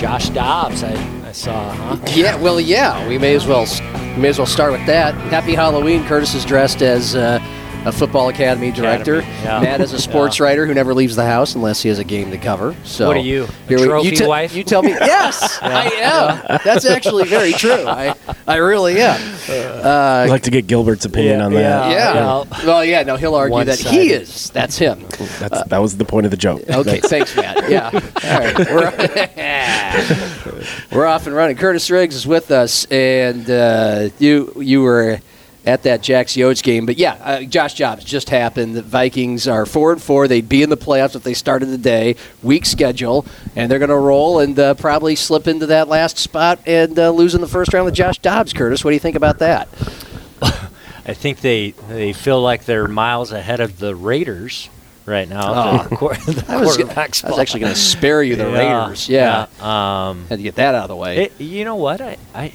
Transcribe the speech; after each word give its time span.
Josh 0.00 0.30
Dobbs, 0.30 0.82
I, 0.82 0.94
I 1.28 1.32
saw, 1.32 1.74
huh? 1.74 1.98
Yeah, 2.14 2.34
well, 2.36 2.58
yeah. 2.58 3.06
We 3.06 3.18
may 3.18 3.34
as 3.34 3.46
well 3.46 3.66
may 4.18 4.28
as 4.28 4.38
well 4.38 4.46
start 4.46 4.72
with 4.72 4.86
that. 4.86 5.14
Happy 5.30 5.54
Halloween! 5.54 6.06
Kurtiss 6.06 6.34
is 6.34 6.42
dressed 6.46 6.80
as 6.80 7.14
uh, 7.14 7.38
a 7.86 7.92
football 7.92 8.28
academy 8.28 8.70
director. 8.70 9.16
Academy, 9.20 9.42
yeah. 9.44 9.60
Matt 9.60 9.80
is 9.80 9.92
a 9.92 9.98
sports 10.08 10.38
Yeah. 10.38 10.44
writer 10.46 10.66
who 10.66 10.74
never 10.74 10.92
leaves 10.94 11.16
the 11.16 11.24
house 11.24 11.54
unless 11.54 11.82
he 11.82 11.88
has 11.88 11.98
a 11.98 12.04
game 12.04 12.30
to 12.30 12.38
cover. 12.38 12.74
So 12.84 13.06
What 13.06 13.16
are 13.16 13.20
you, 13.20 13.44
a 13.44 13.46
Here 13.68 13.78
we- 13.78 13.86
trophy 13.86 14.08
you 14.10 14.16
te- 14.16 14.26
wife? 14.26 14.54
You 14.54 14.64
tell 14.64 14.82
me. 14.82 14.90
Yes, 15.00 15.58
I 15.62 15.86
am. 15.86 16.58
That's 16.64 16.84
actually 16.84 17.24
very 17.24 17.52
true. 17.52 17.86
I 17.86 18.14
I 18.46 18.56
really 18.56 19.00
am. 19.00 19.20
I'd 19.48 20.28
like 20.28 20.42
to 20.42 20.50
get 20.50 20.66
Gilbert's 20.66 21.04
opinion 21.04 21.40
on 21.40 21.52
that. 21.54 21.90
Yeah. 21.90 22.14
well, 22.14 22.46
Well, 22.64 22.84
yeah. 22.84 23.02
No, 23.02 23.16
he'll 23.16 23.34
argue 23.34 23.64
that 23.64 23.78
he 23.78 24.10
is. 24.10 24.50
That's 24.50 24.76
him. 24.78 25.00
That's, 25.38 25.62
that 25.68 25.78
was 25.78 25.96
the 25.96 26.04
point 26.04 26.26
of 26.26 26.30
the 26.30 26.36
joke. 26.36 26.62
Okay, 26.68 27.00
thanks, 27.00 27.34
Matt. 27.36 27.68
Yeah. 27.70 27.90
All 27.90 28.40
right. 28.40 28.58
We're, 30.90 30.98
we're 30.98 31.06
off 31.06 31.26
and 31.26 31.34
running. 31.34 31.56
Kurtiss 31.56 31.90
Riggs 31.90 32.14
is 32.14 32.26
with 32.26 32.50
us, 32.50 32.84
and 32.86 33.48
uh, 33.50 34.08
you 34.18 34.52
you 34.60 34.82
were 34.82 35.20
at 35.66 35.82
that 35.82 36.02
Jack's 36.02 36.32
Yotes 36.34 36.62
game. 36.62 36.86
But 36.86 36.96
yeah, 36.96 37.12
uh, 37.22 37.42
Josh 37.42 37.74
Dobbs 37.76 38.04
just 38.04 38.30
happened. 38.30 38.74
The 38.74 38.82
Vikings 38.82 39.46
are 39.46 39.66
four 39.66 39.92
and 39.92 40.00
four. 40.02 40.26
They'd 40.28 40.48
be 40.48 40.62
in 40.62 40.70
the 40.70 40.76
playoffs 40.76 41.14
if 41.14 41.22
they 41.22 41.34
started 41.34 41.66
today. 41.66 42.16
Weak 42.42 42.64
schedule, 42.64 43.26
and 43.54 43.70
they're 43.70 43.78
going 43.78 43.90
to 43.90 43.96
roll 43.96 44.38
and 44.40 44.58
uh, 44.58 44.74
probably 44.74 45.14
slip 45.16 45.46
into 45.46 45.66
that 45.66 45.88
last 45.88 46.18
spot 46.18 46.60
and 46.66 46.98
uh, 46.98 47.10
lose 47.10 47.34
in 47.34 47.40
the 47.40 47.48
first 47.48 47.72
round 47.74 47.84
with 47.84 47.94
Josh 47.94 48.18
Dobbs. 48.18 48.52
Kurtiss, 48.52 48.84
what 48.84 48.90
do 48.90 48.94
you 48.94 49.00
think 49.00 49.16
about 49.16 49.38
that? 49.40 49.68
I 50.42 51.14
think 51.14 51.40
they 51.40 51.72
they 51.88 52.12
feel 52.12 52.40
like 52.40 52.64
they're 52.64 52.86
miles 52.88 53.32
ahead 53.32 53.60
of 53.60 53.78
the 53.78 53.94
Raiders 53.96 54.68
right 55.06 55.28
now. 55.28 55.82
the, 55.82 55.96
quar- 55.96 56.14
the 56.14 56.44
I 56.48 56.56
was, 56.58 56.78
I 56.78 57.28
was 57.30 57.38
actually 57.38 57.60
going 57.60 57.72
to 57.72 57.78
spare 57.78 58.22
you 58.22 58.36
the 58.36 58.44
Yeah, 58.50 58.84
Raiders. 58.84 59.08
Yeah. 59.08 59.46
yeah, 59.58 60.08
Um, 60.10 60.26
Had 60.28 60.36
to 60.38 60.42
get 60.42 60.54
that 60.56 60.74
out 60.74 60.84
of 60.84 60.88
the 60.88 60.96
way. 60.96 61.24
it, 61.24 61.40
you 61.40 61.64
know 61.64 61.74
what? 61.76 62.00
I, 62.00 62.16
I 62.34 62.52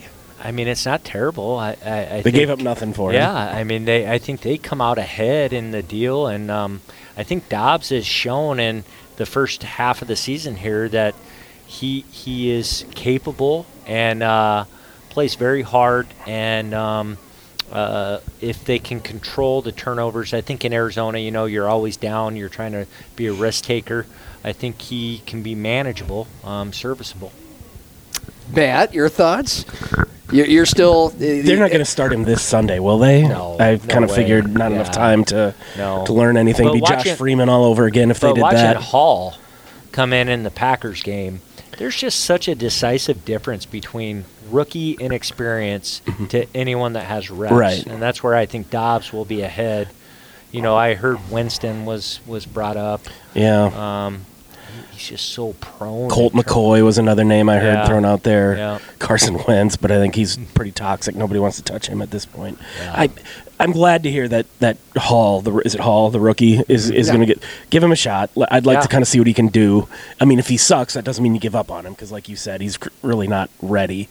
I 0.47 0.51
mean, 0.51 0.67
it's 0.67 0.85
not 0.85 1.03
terrible. 1.03 1.57
I, 1.57 1.71
I, 1.83 1.99
I 1.99 2.05
They 2.17 2.21
think- 2.23 2.35
gave 2.35 2.49
up 2.51 2.59
nothing 2.59 2.93
for 2.93 3.09
him. 3.09 3.15
Yeah, 3.15 3.33
I 3.33 3.63
mean, 3.63 3.85
they. 3.85 4.07
I 4.09 4.17
think 4.19 4.41
they 4.41 4.57
come 4.57 4.79
out 4.81 4.97
ahead 4.97 5.53
in 5.53 5.71
the 5.71 5.81
deal, 5.81 6.27
and 6.27 6.51
um, 6.51 6.81
I 7.17 7.23
think 7.23 7.49
Dobbs 7.49 7.89
has 7.89 8.05
shown 8.05 8.59
in 8.59 8.83
the 9.17 9.25
first 9.25 9.63
half 9.63 10.01
of 10.01 10.07
the 10.07 10.15
season 10.15 10.57
here 10.57 10.87
that 10.89 11.15
he 11.65 12.01
he 12.11 12.51
is 12.51 12.85
capable 12.93 13.65
and 13.87 14.21
uh, 14.21 14.65
plays 15.09 15.35
very 15.35 15.63
hard. 15.63 16.05
And 16.27 16.73
um, 16.73 17.17
uh, 17.71 18.19
if 18.39 18.63
they 18.65 18.77
can 18.77 18.99
control 18.99 19.61
the 19.63 19.71
turnovers, 19.71 20.31
I 20.33 20.41
think 20.41 20.63
in 20.63 20.73
Arizona, 20.73 21.17
you 21.17 21.31
know, 21.31 21.45
you're 21.45 21.67
always 21.67 21.97
down. 21.97 22.35
You're 22.35 22.49
trying 22.49 22.73
to 22.73 22.85
be 23.15 23.25
a 23.27 23.33
risk 23.33 23.63
taker. 23.65 24.05
I 24.43 24.53
think 24.53 24.79
he 24.79 25.23
can 25.25 25.41
be 25.41 25.55
manageable, 25.55 26.27
um, 26.43 26.71
serviceable. 26.71 27.31
Matt, 28.53 28.93
your 28.93 29.09
thoughts? 29.09 29.65
You're, 30.31 30.47
you're 30.47 30.65
still. 30.65 31.09
They're 31.09 31.57
not 31.59 31.69
going 31.69 31.79
to 31.79 31.85
start 31.85 32.11
him 32.13 32.23
this 32.23 32.41
Sunday, 32.41 32.79
will 32.79 32.97
they? 32.97 33.27
No, 33.27 33.57
I 33.59 33.73
no 33.75 33.77
kind 33.79 34.03
of 34.03 34.09
way. 34.09 34.15
figured 34.17 34.53
not 34.53 34.71
enough 34.71 34.91
time 34.91 35.23
to 35.25 35.53
No. 35.77 36.05
to 36.05 36.13
learn 36.13 36.35
anything. 36.37 36.65
But 36.67 36.73
Be 36.73 36.81
Josh 36.81 37.11
Freeman 37.11 37.47
all 37.49 37.63
over 37.65 37.85
again 37.85 38.09
if 38.11 38.19
they 38.19 38.29
but 38.29 38.35
did 38.35 38.41
watching 38.41 38.57
that. 38.59 38.77
Hall 38.77 39.35
come 39.91 40.11
in 40.13 40.27
in 40.27 40.43
the 40.43 40.51
Packers 40.51 41.03
game, 41.03 41.41
there's 41.77 41.95
just 41.95 42.19
such 42.21 42.47
a 42.47 42.55
decisive 42.55 43.23
difference 43.23 43.65
between 43.65 44.25
rookie 44.49 44.91
inexperience 44.93 46.01
to 46.29 46.45
anyone 46.55 46.93
that 46.93 47.05
has 47.05 47.29
reps, 47.31 47.51
Mm-hmm. 47.51 47.59
Right. 47.59 47.85
and 47.85 48.01
that's 48.01 48.21
where 48.23 48.35
I 48.35 48.45
think 48.45 48.69
Dobbs 48.69 49.13
will 49.13 49.25
be 49.25 49.41
ahead. 49.41 49.89
You 50.51 50.61
know, 50.61 50.75
I 50.75 50.95
heard 50.95 51.17
Winston 51.29 51.85
was 51.85 52.19
was 52.25 52.45
brought 52.45 52.77
up. 52.77 53.01
Yeah. 53.33 53.65
Um, 54.07 54.25
he's 54.95 55.07
just 55.09 55.29
so 55.29 55.53
prone. 55.61 56.09
Colt 56.09 56.33
McCoy 56.33 56.83
was 56.83 56.97
another 56.97 57.23
name 57.23 57.49
I 57.49 57.57
heard 57.57 57.73
Yeah. 57.73 57.87
thrown 57.87 58.05
out 58.05 58.23
there. 58.23 58.57
Yeah. 58.57 58.79
Carson 58.99 59.37
Wentz, 59.47 59.75
but 59.77 59.91
I 59.91 59.97
think 59.99 60.15
he's 60.15 60.37
pretty 60.53 60.71
toxic. 60.71 61.15
Nobody 61.15 61.39
wants 61.39 61.57
to 61.57 61.63
touch 61.63 61.87
him 61.87 62.01
at 62.01 62.11
this 62.11 62.25
point. 62.25 62.57
Yeah. 62.79 62.93
I, 62.95 63.09
I'm 63.59 63.71
glad 63.71 64.03
to 64.03 64.11
hear 64.11 64.27
that 64.27 64.45
that 64.59 64.77
Hall, 64.97 65.41
the 65.41 65.55
is 65.59 65.75
it 65.75 65.81
Hall, 65.81 66.09
the 66.09 66.19
rookie, 66.19 66.61
is 66.67 66.89
is 66.89 67.07
Yeah. 67.07 67.13
going 67.15 67.27
to 67.27 67.33
get 67.35 67.43
give 67.69 67.83
him 67.83 67.91
a 67.91 67.95
shot. 67.95 68.29
I'd 68.51 68.65
like 68.65 68.77
Yeah. 68.77 68.81
to 68.81 68.87
kind 68.87 69.01
of 69.01 69.07
see 69.07 69.19
what 69.19 69.27
he 69.27 69.33
can 69.33 69.47
do. 69.47 69.87
I 70.19 70.25
mean, 70.25 70.39
if 70.39 70.47
he 70.47 70.57
sucks, 70.57 70.93
that 70.95 71.03
doesn't 71.05 71.23
mean 71.23 71.33
you 71.35 71.39
give 71.41 71.55
up 71.55 71.69
on 71.71 71.85
him 71.85 71.93
because, 71.93 72.11
like 72.11 72.27
you 72.27 72.35
said, 72.35 72.61
he's 72.61 72.77
cr- 72.77 72.89
really 73.01 73.27
not 73.27 73.49
ready. 73.61 74.09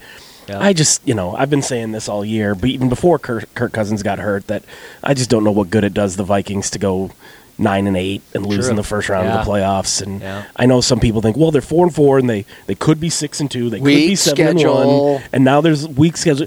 Yeah. 0.48 0.60
I 0.60 0.74
just, 0.74 1.06
you 1.08 1.14
know, 1.14 1.34
I've 1.34 1.48
been 1.48 1.62
saying 1.62 1.92
this 1.92 2.06
all 2.06 2.22
year, 2.22 2.54
but 2.54 2.68
even 2.68 2.90
before 2.90 3.18
Kirk, 3.18 3.46
Kirk 3.54 3.72
Cousins 3.72 4.02
got 4.02 4.18
hurt, 4.18 4.46
that 4.48 4.62
I 5.02 5.14
just 5.14 5.30
don't 5.30 5.42
know 5.42 5.50
what 5.50 5.70
good 5.70 5.84
it 5.84 5.94
does 5.94 6.16
the 6.16 6.22
Vikings 6.24 6.68
to 6.70 6.78
go 6.78 7.12
nine 7.58 7.86
and 7.86 7.96
eight 7.96 8.22
and 8.34 8.44
lose 8.46 8.62
True. 8.64 8.70
in 8.70 8.76
the 8.76 8.82
first 8.82 9.08
round 9.08 9.28
of 9.28 9.44
the 9.44 9.50
playoffs. 9.50 10.02
And 10.02 10.20
Yeah. 10.20 10.44
I 10.56 10.66
know 10.66 10.80
some 10.80 11.00
people 11.00 11.20
think, 11.22 11.36
well, 11.36 11.50
they're 11.50 11.60
four 11.62 11.84
and 11.86 11.94
four, 11.94 12.18
and 12.18 12.28
they 12.28 12.44
they 12.66 12.74
could 12.74 12.98
be 13.00 13.08
six 13.10 13.40
and 13.40 13.50
two, 13.50 13.70
they 13.70 13.78
could 13.78 13.84
be 13.84 14.14
seven 14.16 14.58
and 14.58 14.68
one, 14.68 15.22
and 15.32 15.44
now 15.44 15.60
there's 15.60 15.86
weak 15.88 16.16
schedule. 16.16 16.46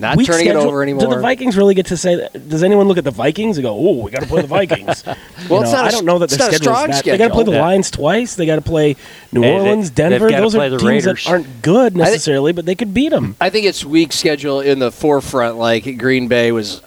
Not 0.00 0.16
Weak 0.16 0.28
turning 0.28 0.46
it 0.46 0.50
schedule- 0.50 0.68
over 0.68 0.86
Do 0.86 0.94
the 0.96 1.18
Vikings 1.20 1.56
really 1.56 1.74
get 1.74 1.86
to 1.86 1.96
say 1.96 2.14
that? 2.14 2.48
Does 2.48 2.62
anyone 2.62 2.86
look 2.86 2.98
at 2.98 3.04
the 3.04 3.10
Vikings 3.10 3.56
and 3.58 3.64
go, 3.64 3.74
"Oh, 3.76 4.04
we 4.04 4.12
got 4.12 4.20
to 4.20 4.28
play 4.28 4.42
the 4.42 4.46
Vikings"? 4.46 5.02
Well, 5.48 5.60
You 5.60 5.62
it's 5.64 5.72
know, 5.72 5.78
not 5.78 5.84
I 5.86 5.90
don't 5.90 6.04
know 6.04 6.18
that 6.20 6.30
their 6.30 6.38
not 6.38 6.50
a 6.50 6.54
is 6.54 6.60
strong 6.60 6.90
that. 6.90 7.04
They 7.04 7.18
got 7.18 7.28
to 7.28 7.34
play 7.34 7.42
the. 7.42 7.50
Yeah. 7.52 7.62
Lions 7.62 7.90
twice. 7.90 8.36
They 8.36 8.46
got 8.46 8.56
to 8.56 8.60
play 8.62 8.94
New 9.32 9.42
Hey, 9.42 9.54
Orleans, 9.54 9.90
they've 9.90 10.10
Denver. 10.10 10.30
Those 10.30 10.54
are 10.54 10.68
teams 10.70 10.82
Raiders. 10.84 11.24
that 11.24 11.30
aren't 11.30 11.62
good 11.62 11.96
necessarily, 11.96 12.52
but 12.52 12.64
they 12.64 12.76
could 12.76 12.94
beat 12.94 13.08
them. 13.08 13.34
I 13.40 13.50
think 13.50 13.66
it's 13.66 13.84
weak 13.84 14.12
schedule 14.12 14.60
in 14.60 14.78
the 14.78 14.92
forefront. 14.92 15.56
Like 15.58 15.98
Green 15.98 16.28
Bay 16.28 16.52
was 16.52 16.80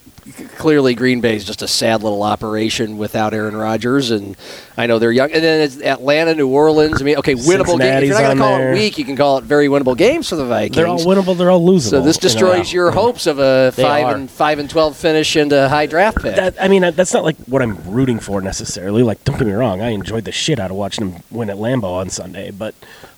clearly 0.57 0.93
Green 0.93 1.21
Bay 1.21 1.35
is 1.35 1.43
just 1.43 1.61
a 1.61 1.67
sad 1.67 2.03
little 2.03 2.23
operation 2.23 2.97
without 2.97 3.33
Aaron 3.33 3.55
Rodgers, 3.55 4.11
and 4.11 4.37
I 4.77 4.85
know 4.85 4.99
they're 4.99 5.11
young. 5.11 5.31
And 5.31 5.43
then 5.43 5.61
it's 5.61 5.81
Atlanta, 5.81 6.35
New 6.35 6.47
Orleans. 6.47 7.01
I 7.01 7.05
mean, 7.05 7.17
okay, 7.17 7.33
winnable 7.33 7.79
games. 7.79 8.03
If 8.03 8.09
you're 8.09 8.13
not 8.13 8.21
going 8.21 8.37
to 8.37 8.43
call 8.43 8.57
there. 8.57 8.71
it 8.71 8.73
weak, 8.75 8.97
you 8.97 9.05
can 9.05 9.15
call 9.15 9.37
it 9.39 9.43
very 9.43 9.67
winnable 9.67 9.97
games 9.97 10.29
for 10.29 10.35
the 10.35 10.45
Vikings. 10.45 10.75
They're 10.75 10.87
all 10.87 10.99
winnable. 10.99 11.37
They're 11.37 11.51
all 11.51 11.61
losable. 11.61 11.89
So 11.89 12.01
this 12.01 12.17
destroys 12.17 12.71
your 12.71 12.91
hopes 12.91 13.25
of 13.27 13.39
a 13.39 13.73
They 13.75 13.83
five 13.83 14.05
are. 14.05 14.15
and 14.15 14.29
five 14.29 14.59
and 14.59 14.69
twelve 14.69 14.95
finish 14.95 15.35
and 15.35 15.51
a 15.51 15.69
high 15.69 15.87
draft 15.87 16.21
pick. 16.21 16.35
That, 16.35 16.55
I 16.61 16.67
mean, 16.67 16.81
that's 16.81 17.13
not 17.13 17.23
like 17.23 17.37
what 17.45 17.61
I'm 17.61 17.77
rooting 17.91 18.19
for 18.19 18.41
necessarily. 18.41 19.03
Like, 19.03 19.23
don't 19.23 19.37
get 19.37 19.47
me 19.47 19.53
wrong, 19.53 19.81
I 19.81 19.89
enjoyed 19.89 20.25
the 20.25 20.31
shit 20.31 20.59
out 20.59 20.71
of 20.71 20.77
watching 20.77 21.11
them 21.11 21.23
win 21.31 21.49
at 21.49 21.57
Lambeau 21.57 21.95
on 21.95 22.09
Sunday, 22.09 22.51
but 22.51 22.75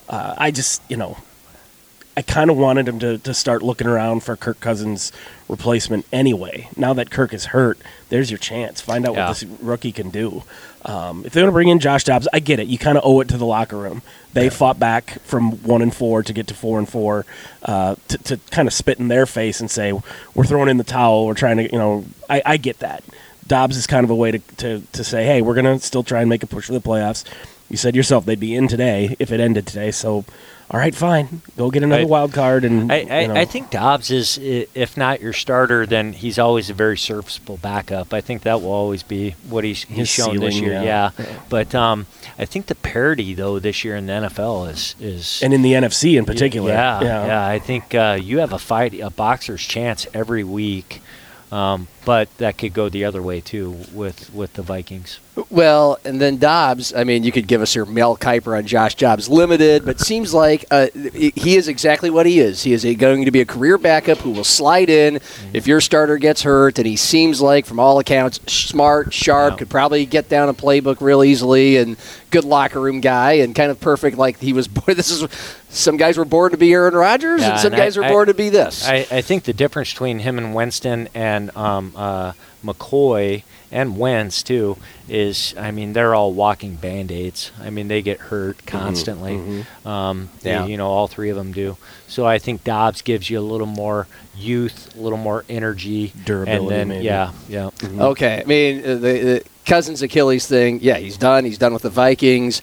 uh, 0.09 0.35
I 0.37 0.51
just, 0.51 0.81
you 0.89 0.97
know, 0.97 1.17
I 2.15 2.21
kind 2.21 2.49
of 2.51 2.57
wanted 2.57 2.87
him 2.87 2.99
to, 2.99 3.17
to 3.17 3.33
start 3.33 3.63
looking 3.63 3.87
around 3.87 4.21
for 4.23 4.35
Kirk 4.35 4.59
Cousins' 4.59 5.11
replacement 5.49 6.05
anyway. 6.13 6.69
Now 6.77 6.93
that 6.93 7.09
Kirk 7.09 7.33
is 7.33 7.45
hurt, 7.45 7.79
there's 8.09 8.29
your 8.29 8.37
chance. 8.37 8.81
Find 8.81 9.07
out 9.07 9.15
Yeah. 9.15 9.27
what 9.29 9.39
this 9.39 9.49
rookie 9.61 9.91
can 9.91 10.09
do. 10.11 10.43
Um, 10.85 11.25
if 11.25 11.33
they're 11.33 11.41
going 11.41 11.47
to 11.51 11.53
bring 11.53 11.69
in 11.69 11.79
Josh 11.79 12.03
Dobbs, 12.03 12.27
I 12.31 12.39
get 12.39 12.59
it. 12.59 12.67
You 12.67 12.77
kind 12.77 12.97
of 12.97 13.03
owe 13.05 13.19
it 13.21 13.29
to 13.29 13.37
the 13.37 13.45
locker 13.45 13.77
room. 13.77 14.01
They 14.33 14.49
fought 14.49 14.77
back 14.79 15.19
from 15.21 15.53
one 15.63 15.81
and 15.81 15.93
four 15.95 16.21
to 16.23 16.33
get 16.33 16.45
to 16.47 16.53
four 16.53 16.77
and 16.77 16.87
four, 16.87 17.25
uh, 17.63 17.95
to, 18.09 18.17
to 18.19 18.37
kind 18.51 18.67
of 18.67 18.73
spit 18.73 18.99
in 18.99 19.07
their 19.07 19.25
face 19.25 19.59
and 19.59 19.71
say, 19.71 19.93
"We're 20.35 20.43
throwing 20.45 20.69
in 20.69 20.77
the 20.77 20.83
towel. 20.83 21.25
We're 21.25 21.35
trying 21.35 21.57
to," 21.57 21.63
you 21.71 21.77
know. 21.77 22.05
I, 22.29 22.41
I 22.45 22.57
get 22.57 22.79
that. 22.79 23.03
Dobbs 23.47 23.77
is 23.77 23.87
kind 23.87 24.03
of 24.03 24.09
a 24.09 24.15
way 24.15 24.31
to, 24.31 24.39
to, 24.57 24.81
to 24.91 25.03
say, 25.03 25.25
"Hey, 25.25 25.41
we're 25.41 25.53
going 25.53 25.65
to 25.65 25.79
still 25.79 26.03
try 26.03 26.19
and 26.21 26.29
make 26.29 26.43
a 26.43 26.47
push 26.47 26.65
for 26.67 26.73
the 26.73 26.81
playoffs." 26.81 27.23
You 27.69 27.77
said 27.77 27.95
yourself 27.95 28.25
they'd 28.25 28.39
be 28.39 28.53
in 28.55 28.67
today 28.67 29.15
if 29.19 29.31
it 29.31 29.39
ended 29.39 29.65
today. 29.67 29.91
So, 29.91 30.25
all 30.73 30.79
right, 30.79 30.95
fine, 30.95 31.41
go 31.55 31.69
get 31.69 31.83
another 31.83 32.01
I- 32.01 32.05
wild 32.05 32.33
card. 32.33 32.65
And 32.65 32.91
I, 32.91 33.05
I, 33.09 33.21
you 33.21 33.27
know. 33.27 33.35
I 33.35 33.45
think 33.45 33.69
Dobbs 33.69 34.09
is, 34.09 34.39
if 34.41 34.97
not 34.97 35.21
your 35.21 35.31
starter, 35.31 35.85
then 35.85 36.13
he's 36.13 36.39
always 36.39 36.71
a 36.71 36.73
very 36.73 36.97
serviceable 36.97 37.57
backup. 37.57 38.11
I 38.11 38.21
think 38.21 38.41
that 38.41 38.59
will 38.59 38.71
always 38.71 39.03
be 39.03 39.35
what 39.47 39.63
he's, 39.63 39.83
he's 39.83 40.09
shown 40.09 40.37
this 40.37 40.55
year. 40.59 40.73
yeah. 40.81 41.11
Yeah, 41.17 41.25
but 41.47 41.75
um, 41.75 42.07
I 42.39 42.45
think 42.45 42.65
the 42.65 42.75
parity 42.75 43.35
though 43.35 43.59
this 43.59 43.83
year 43.83 43.95
in 43.95 44.07
the 44.07 44.13
NFL 44.13 44.71
is 44.71 44.95
is 44.99 45.41
and 45.43 45.53
in 45.53 45.61
the 45.61 45.73
NFC 45.73 46.17
in 46.17 46.25
particular, 46.25 46.71
Yeah, 46.71 47.01
yeah. 47.01 47.47
I 47.47 47.59
think 47.59 47.93
uh, 47.93 48.17
you 48.19 48.39
have 48.39 48.51
a 48.51 48.59
fight, 48.59 48.99
a 48.99 49.11
boxer's 49.11 49.61
chance 49.61 50.07
every 50.13 50.43
week. 50.43 51.01
Um, 51.51 51.87
but 52.03 52.35
that 52.39 52.57
could 52.57 52.73
go 52.73 52.89
the 52.89 53.05
other 53.05 53.21
way 53.21 53.39
too 53.39 53.77
with 53.93 54.33
with 54.33 54.53
the 54.53 54.63
Vikings. 54.63 55.19
Well, 55.49 55.97
and 56.05 56.21
then 56.21 56.37
Dobbs. 56.37 56.93
I 56.93 57.03
mean, 57.03 57.23
you 57.23 57.31
could 57.31 57.47
give 57.47 57.61
us 57.61 57.73
your 57.73 57.87
Mel 57.87 58.15
Kiper 58.15 58.55
on 58.55 58.67
Josh 58.67 58.93
Dobbs 58.93 59.27
limited, 59.27 59.83
but 59.83 59.99
seems 59.99 60.31
like 60.31 60.63
uh, 60.69 60.87
he 60.93 61.55
is 61.55 61.67
exactly 61.67 62.11
what 62.11 62.27
he 62.27 62.39
is. 62.39 62.61
He 62.61 62.71
is 62.71 62.85
a, 62.85 62.93
going 62.93 63.25
to 63.25 63.31
be 63.31 63.41
a 63.41 63.45
career 63.45 63.79
backup 63.79 64.19
who 64.19 64.29
will 64.29 64.43
slide 64.43 64.91
in 64.91 65.19
if 65.51 65.65
your 65.65 65.81
starter 65.81 66.17
gets 66.19 66.43
hurt, 66.43 66.77
and 66.77 66.85
he 66.85 66.95
seems 66.95 67.41
like, 67.41 67.65
from 67.65 67.79
all 67.79 67.97
accounts, 67.97 68.39
smart, 68.51 69.11
sharp, 69.11 69.57
could 69.57 69.71
probably 69.71 70.05
get 70.05 70.29
down 70.29 70.49
a 70.49 70.53
playbook 70.53 71.01
real 71.01 71.23
easily, 71.23 71.77
and 71.77 71.97
good 72.29 72.43
locker 72.45 72.79
room 72.79 73.01
guy, 73.01 73.33
and 73.33 73.55
kind 73.55 73.71
of 73.71 73.79
perfect. 73.79 74.17
Like 74.17 74.39
he 74.39 74.53
was. 74.53 74.67
born 74.73 74.95
This 74.95 75.09
is 75.09 75.27
some 75.69 75.97
guys 75.97 76.15
were 76.19 76.25
born 76.25 76.51
to 76.51 76.57
be 76.57 76.71
Aaron 76.73 76.93
Rodgers, 76.93 77.41
Yeah, 77.41 77.51
and 77.51 77.59
some 77.59 77.73
and 77.73 77.81
I- 77.81 77.85
guys 77.85 77.97
were 77.97 78.03
I- 78.03 78.09
born 78.09 78.27
to 78.27 78.35
be 78.35 78.49
this. 78.49 78.87
I, 78.87 79.07
I 79.09 79.21
think 79.21 79.45
the 79.45 79.53
difference 79.53 79.91
between 79.91 80.19
him 80.19 80.37
and 80.37 80.53
Winston 80.53 81.09
and 81.15 81.55
um, 81.57 81.93
uh, 81.95 82.33
McCoy 82.63 83.41
and 83.73 83.97
Wentz 83.97 84.41
too 84.43 84.77
is, 85.09 85.53
I 85.57 85.71
mean, 85.71 85.91
they're 85.93 86.15
all 86.15 86.31
walking 86.31 86.75
band 86.75 87.11
aids. 87.11 87.51
I 87.61 87.69
mean, 87.69 87.87
they 87.89 88.01
get 88.01 88.19
hurt 88.19 88.65
constantly. 88.65 89.65
Um, 89.85 90.29
they- 90.41 90.51
Yeah. 90.51 90.65
you 90.65 90.77
know, 90.77 90.87
all 90.87 91.07
three 91.07 91.29
of 91.29 91.35
them 91.35 91.51
do. 91.51 91.75
So 92.07 92.25
I 92.25 92.37
think 92.39 92.63
Dobbs 92.63 93.01
gives 93.01 93.29
you 93.29 93.39
a 93.39 93.41
little 93.41 93.67
more 93.67 94.07
youth, 94.37 94.95
a 94.95 95.01
little 95.01 95.17
more 95.17 95.43
energy, 95.49 96.13
Durability, 96.25 96.61
and 96.63 96.69
then 96.71 96.87
maybe. 96.87 97.05
yeah, 97.05 97.31
yeah. 97.49 97.69
Okay, 97.99 98.41
I 98.41 98.45
mean 98.47 98.79
uh, 98.81 98.87
the, 98.95 98.97
the 98.99 99.43
Cousins 99.65 100.01
Achilles 100.01 100.45
thing. 100.47 100.79
Yeah, 100.81 100.97
he's 100.97 101.17
done. 101.17 101.43
He's 101.45 101.57
done 101.57 101.73
with 101.73 101.81
the 101.83 101.89
Vikings. 101.89 102.61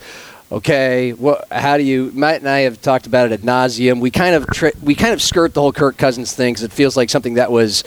Okay, 0.53 1.13
what? 1.13 1.47
How 1.53 1.77
do 1.77 1.85
you? 1.85 2.11
Matt 2.13 2.41
and 2.41 2.49
I 2.49 2.61
have 2.61 2.83
talked 2.83 3.07
about 3.07 3.27
it 3.31 3.33
ad 3.33 3.43
nauseum. 3.43 4.01
We 4.01 4.11
kind 4.11 4.35
of 4.35 4.47
tri- 4.49 4.73
we 4.83 4.95
kind 4.97 5.13
of 5.15 5.23
skirt 5.23 5.55
the 5.55 5.61
whole 5.61 5.73
Kirk 5.73 5.97
Cousins 5.97 6.33
thing 6.33 6.53
because 6.55 6.65
it 6.65 6.73
feels 6.73 6.97
like 6.97 7.09
something 7.09 7.35
that 7.35 7.53
was 7.53 7.85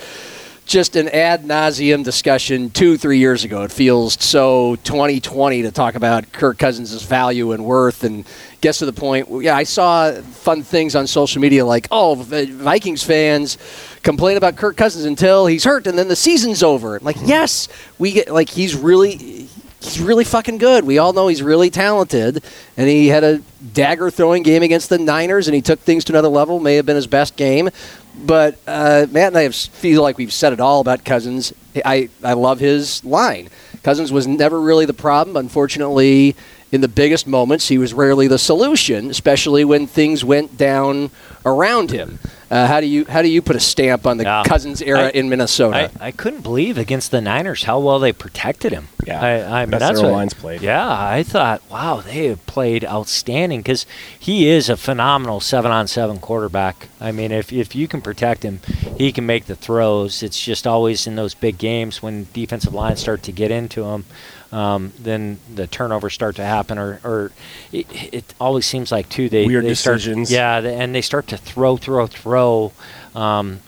just 0.64 0.96
an 0.96 1.08
ad 1.08 1.44
nauseum 1.44 2.02
discussion 2.02 2.70
two, 2.70 2.96
three 2.96 3.18
years 3.18 3.44
ago. 3.44 3.62
It 3.62 3.72
feels 3.72 4.14
so 4.22 4.76
2020 4.76 5.62
to 5.62 5.70
talk 5.70 5.94
about 5.94 6.32
Kirk 6.32 6.58
Cousins' 6.58 7.02
value 7.02 7.52
and 7.52 7.64
worth 7.64 8.02
and 8.02 8.26
gets 8.60 8.78
to 8.78 8.86
the 8.86 8.92
point. 8.92 9.28
Yeah, 9.42 9.56
I 9.56 9.64
saw 9.64 10.12
fun 10.12 10.62
things 10.62 10.96
on 10.96 11.06
social 11.06 11.42
media 11.42 11.66
like, 11.66 11.86
oh, 11.90 12.14
Vikings 12.14 13.02
fans 13.02 13.58
complain 14.02 14.36
about 14.36 14.56
Kirk 14.56 14.76
Cousins 14.76 15.04
until 15.04 15.46
he's 15.46 15.64
hurt 15.64 15.86
and 15.86 15.98
then 15.98 16.08
the 16.08 16.16
season's 16.16 16.62
over. 16.62 16.98
Like, 17.00 17.16
yes, 17.22 17.68
we 17.98 18.12
get 18.12 18.30
like 18.30 18.48
he's 18.48 18.74
really. 18.74 19.48
He's 19.80 20.00
really 20.00 20.24
fucking 20.24 20.56
good. 20.56 20.84
We 20.84 20.96
all 20.96 21.12
know 21.12 21.28
he's 21.28 21.42
really 21.42 21.68
talented, 21.68 22.42
and 22.78 22.88
he 22.88 23.08
had 23.08 23.22
a 23.22 23.42
dagger 23.74 24.10
throwing 24.10 24.42
game 24.42 24.62
against 24.62 24.88
the 24.88 24.96
Niners, 24.96 25.46
and 25.46 25.54
he 25.54 25.60
took 25.60 25.78
things 25.78 26.04
to 26.04 26.12
another 26.12 26.28
level. 26.28 26.58
May 26.58 26.76
have 26.76 26.86
been 26.86 26.96
his 26.96 27.06
best 27.06 27.36
game, 27.36 27.68
but 28.16 28.58
uh, 28.66 29.06
Matt 29.10 29.28
and 29.28 29.38
I 29.38 29.42
have, 29.42 29.54
feel 29.54 30.02
like 30.02 30.18
we've 30.18 30.32
said 30.32 30.52
it 30.52 30.60
all 30.60 30.80
about 30.80 31.04
Cousins. 31.04 31.52
I, 31.84 32.08
I 32.22 32.34
love 32.34 32.60
his 32.60 33.04
line. 33.04 33.48
Cousins 33.82 34.12
was 34.12 34.26
never 34.26 34.60
really 34.60 34.86
the 34.86 34.94
problem. 34.94 35.36
Unfortunately, 35.36 36.36
in 36.74 36.80
the 36.80 36.88
biggest 36.88 37.28
moments, 37.28 37.68
he 37.68 37.78
was 37.78 37.94
rarely 37.94 38.26
the 38.26 38.36
solution, 38.36 39.08
especially 39.08 39.64
when 39.64 39.86
things 39.86 40.24
went 40.24 40.56
down 40.58 41.12
around 41.46 41.92
him. 41.92 42.18
Uh, 42.50 42.66
how 42.66 42.80
do 42.80 42.86
you 42.86 43.04
how 43.04 43.22
do 43.22 43.28
you 43.28 43.40
put 43.40 43.54
a 43.54 43.60
stamp 43.60 44.06
on 44.06 44.16
the 44.16 44.24
Yeah. 44.24 44.42
Cousins 44.44 44.82
era 44.82 45.06
I- 45.06 45.10
in 45.10 45.28
Minnesota? 45.28 45.90
I, 46.00 46.08
I 46.08 46.10
couldn't 46.10 46.42
believe 46.42 46.76
against 46.76 47.12
the 47.12 47.20
Niners 47.20 47.62
how 47.62 47.78
well 47.78 48.00
they 48.00 48.12
protected 48.12 48.72
him. 48.72 48.88
Yeah, 49.06 49.20
I, 49.22 49.62
I 49.62 49.66
mean 49.66 49.78
that's 49.78 50.00
their 50.00 50.10
what, 50.10 50.16
line's 50.16 50.34
played. 50.34 50.62
Yeah, 50.62 50.84
I 50.88 51.22
thought, 51.22 51.62
wow, 51.70 52.00
they 52.00 52.26
have 52.26 52.44
played 52.46 52.84
outstanding 52.84 53.60
because 53.60 53.86
he 54.18 54.48
is 54.48 54.68
a 54.68 54.76
phenomenal 54.76 55.40
seven-on-seven 55.40 56.18
quarterback. 56.18 56.88
I 57.00 57.12
mean, 57.12 57.30
if 57.30 57.52
if 57.52 57.76
you 57.76 57.86
can 57.86 58.02
protect 58.02 58.42
him, 58.42 58.60
he 58.98 59.12
can 59.12 59.26
make 59.26 59.46
the 59.46 59.54
throws. 59.54 60.24
It's 60.24 60.42
just 60.44 60.66
always 60.66 61.06
in 61.06 61.14
those 61.14 61.34
big 61.34 61.56
games 61.56 62.02
when 62.02 62.26
defensive 62.32 62.74
lines 62.74 62.98
start 63.00 63.22
to 63.24 63.32
get 63.32 63.52
into 63.52 63.84
him. 63.84 64.06
Um, 64.52 64.92
then 64.98 65.38
the 65.54 65.66
turnovers 65.66 66.14
start 66.14 66.36
to 66.36 66.44
happen, 66.44 66.78
or, 66.78 67.00
or 67.02 67.32
it, 67.72 67.86
it 68.14 68.34
always 68.40 68.66
seems 68.66 68.92
like 68.92 69.08
too 69.08 69.28
they 69.28 69.46
Weird 69.46 69.64
they 69.64 69.74
start- 69.74 70.00
yeah, 70.30 70.58
and 70.58 70.94
they 70.94 71.00
start 71.02 71.26
to 71.28 71.36
throw, 71.36 71.76
throw, 71.76 72.06
throw, 72.06 72.72
um, 73.14 73.60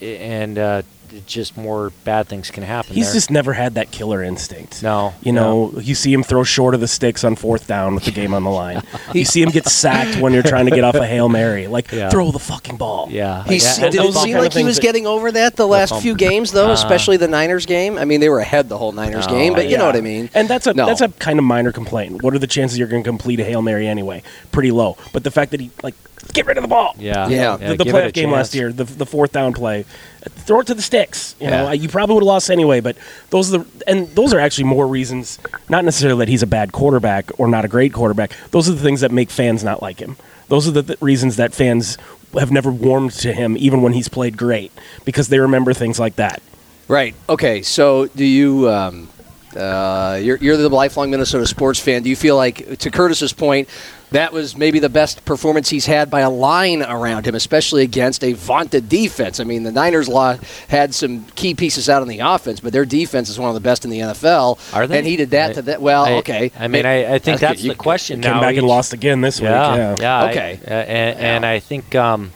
and 0.00 0.58
uh, 0.58 0.82
just 1.26 1.56
more 1.56 1.90
bad 2.04 2.28
things 2.28 2.50
can 2.50 2.62
happen. 2.62 2.94
He's 2.94 3.06
there. 3.06 3.14
just 3.14 3.30
never 3.30 3.52
had 3.52 3.74
that 3.74 3.90
killer 3.90 4.22
instinct. 4.22 4.82
No, 4.82 5.14
You 5.22 5.32
know, 5.32 5.72
you 5.80 5.94
see 5.94 6.12
him 6.12 6.22
throw 6.22 6.42
short 6.44 6.74
of 6.74 6.80
the 6.80 6.88
sticks 6.88 7.24
on 7.24 7.36
fourth 7.36 7.66
down 7.66 7.94
with 7.94 8.04
the 8.04 8.10
game 8.10 8.34
on 8.34 8.44
the 8.44 8.50
line. 8.50 8.82
you 9.14 9.24
see 9.24 9.42
him 9.42 9.50
get 9.50 9.66
sacked 9.66 10.20
when 10.20 10.32
you're 10.32 10.42
trying 10.42 10.64
to 10.66 10.70
get 10.70 10.84
off 10.84 10.94
a 10.94 11.06
Hail 11.06 11.28
Mary. 11.28 11.66
Like, 11.66 11.90
Yeah. 11.92 12.10
throw 12.10 12.30
the 12.30 12.38
fucking 12.38 12.76
ball. 12.76 13.08
yeah, 13.10 13.44
He 13.44 13.54
yeah, 13.54 13.58
se- 13.60 13.82
and 13.84 13.92
did 13.92 14.00
those 14.02 14.16
it 14.16 14.20
seem 14.20 14.38
like 14.38 14.52
he 14.52 14.64
was 14.64 14.78
getting 14.78 15.06
over 15.06 15.30
that 15.32 15.56
the 15.56 15.66
last 15.66 16.00
few 16.00 16.14
games, 16.28 16.52
though, 16.52 16.70
Uh, 16.70 16.74
especially 16.74 17.16
the 17.16 17.28
Niners 17.28 17.66
game? 17.66 17.98
I 17.98 18.04
mean, 18.04 18.20
they 18.20 18.28
were 18.28 18.40
ahead 18.40 18.68
the 18.68 18.78
whole 18.78 18.92
Niners 18.92 19.26
No, 19.26 19.32
game, 19.34 19.54
but 19.54 19.68
you 19.68 19.76
know 19.78 19.86
what 19.86 19.96
I 19.96 20.00
mean. 20.00 20.30
And 20.34 20.48
that's 20.48 20.66
a 20.66 20.74
No. 20.74 20.86
that's 20.86 21.00
a 21.00 21.08
kind 21.08 21.38
of 21.38 21.44
minor 21.44 21.72
complaint. 21.72 22.22
What 22.22 22.34
are 22.34 22.38
the 22.38 22.46
chances 22.46 22.78
you're 22.78 22.88
going 22.88 23.02
to 23.02 23.08
complete 23.08 23.40
a 23.40 23.44
hail 23.44 23.62
mary 23.62 23.86
anyway? 23.86 24.22
Pretty 24.50 24.70
low. 24.70 24.96
But 25.12 25.24
the 25.24 25.30
fact 25.30 25.50
that 25.50 25.60
he 25.60 25.70
like 25.82 25.94
get 26.32 26.46
rid 26.46 26.56
of 26.56 26.62
the 26.62 26.68
ball. 26.68 26.94
yeah, 26.98 27.28
Yeah. 27.28 27.56
the, 27.56 27.76
the 27.76 27.84
give 27.84 27.94
it 27.94 27.98
a 27.98 28.08
playoff 28.08 28.12
game 28.12 28.30
last 28.30 28.54
year, 28.54 28.72
the, 28.72 28.84
the 28.84 29.06
fourth 29.06 29.32
down 29.32 29.52
play, 29.52 29.84
throw 30.30 30.60
it 30.60 30.66
to 30.68 30.74
the 30.74 30.82
sticks. 30.82 31.34
You 31.40 31.48
know, 31.50 31.64
Yeah. 31.64 31.72
you 31.72 31.88
probably 31.88 32.14
would 32.14 32.22
have 32.22 32.26
lost 32.28 32.50
anyway. 32.50 32.80
But 32.80 32.96
those 33.30 33.52
are 33.54 33.58
the 33.58 33.66
and 33.86 34.08
those 34.14 34.32
are 34.32 34.40
actually 34.40 34.64
more 34.64 34.86
reasons, 34.86 35.38
not 35.68 35.84
necessarily 35.84 36.18
that 36.20 36.28
he's 36.28 36.42
a 36.42 36.46
bad 36.46 36.72
quarterback 36.72 37.30
or 37.38 37.48
not 37.48 37.64
a 37.64 37.68
great 37.68 37.92
quarterback. 37.92 38.32
Those 38.50 38.68
are 38.68 38.72
the 38.72 38.82
things 38.82 39.00
that 39.02 39.10
make 39.12 39.30
fans 39.30 39.62
not 39.64 39.82
like 39.82 39.98
him. 40.00 40.16
Those 40.48 40.68
are 40.68 40.72
the 40.72 40.82
th- 40.82 41.00
reasons 41.02 41.36
that 41.36 41.54
fans 41.54 41.96
have 42.38 42.50
never 42.50 42.70
warmed 42.70 43.12
to 43.12 43.32
him, 43.32 43.56
even 43.58 43.82
when 43.82 43.92
he's 43.92 44.08
played 44.08 44.36
great, 44.36 44.72
because 45.04 45.28
they 45.28 45.38
remember 45.38 45.72
things 45.74 45.98
like 46.00 46.16
that. 46.16 46.42
Right. 46.88 47.14
Okay. 47.28 47.62
So, 47.62 48.06
do 48.06 48.24
you? 48.24 48.68
Um, 48.68 49.08
uh, 49.56 50.18
you're, 50.22 50.36
you're 50.38 50.56
the 50.56 50.68
lifelong 50.68 51.10
Minnesota 51.10 51.46
sports 51.46 51.78
fan. 51.80 52.02
Do 52.02 52.10
you 52.10 52.16
feel 52.16 52.36
like, 52.36 52.78
to 52.78 52.90
Kurtiss's 52.90 53.32
point, 53.32 53.68
that 54.10 54.32
was 54.32 54.56
maybe 54.56 54.78
the 54.78 54.88
best 54.90 55.24
performance 55.24 55.70
he's 55.70 55.86
had 55.86 56.10
by 56.10 56.20
a 56.20 56.28
line 56.30 56.82
around 56.82 57.26
him, 57.26 57.34
especially 57.34 57.82
against 57.82 58.22
a 58.22 58.34
vaunted 58.34 58.88
defense? 58.88 59.40
I 59.40 59.44
mean, 59.44 59.62
the 59.62 59.72
Niners 59.72 60.08
law 60.08 60.36
had 60.68 60.94
some 60.94 61.24
key 61.34 61.54
pieces 61.54 61.88
out 61.88 62.02
on 62.02 62.08
the 62.08 62.18
offense, 62.18 62.60
but 62.60 62.72
their 62.72 62.84
defense 62.84 63.28
is 63.30 63.38
one 63.38 63.48
of 63.48 63.54
the 63.54 63.60
best 63.60 63.84
in 63.84 63.90
the 63.90 64.00
NFL. 64.00 64.58
Are 64.74 64.86
they? 64.86 64.98
And 64.98 65.06
he 65.06 65.16
did 65.16 65.30
that 65.30 65.50
I- 65.50 65.52
to 65.54 65.62
that. 65.62 65.80
Well, 65.82 66.04
I- 66.04 66.12
okay. 66.14 66.50
I 66.58 66.68
mean, 66.68 66.84
I, 66.84 67.14
I 67.14 67.18
think 67.18 67.36
Okay, 67.36 67.46
that's 67.46 67.62
you- 67.62 67.70
the 67.70 67.76
question 67.76 68.20
Came 68.20 68.34
now. 68.34 68.40
back 68.40 68.56
and 68.56 68.66
lost 68.66 68.92
again 68.92 69.22
this 69.22 69.40
Yeah, 69.40 69.92
week. 69.92 70.00
yeah. 70.02 70.18
I- 70.18 70.30
Okay. 70.30 70.60
uh, 70.66 70.70
and, 70.70 71.18
and 71.18 71.46
I 71.46 71.58
think 71.60 71.94
um, 71.94 72.32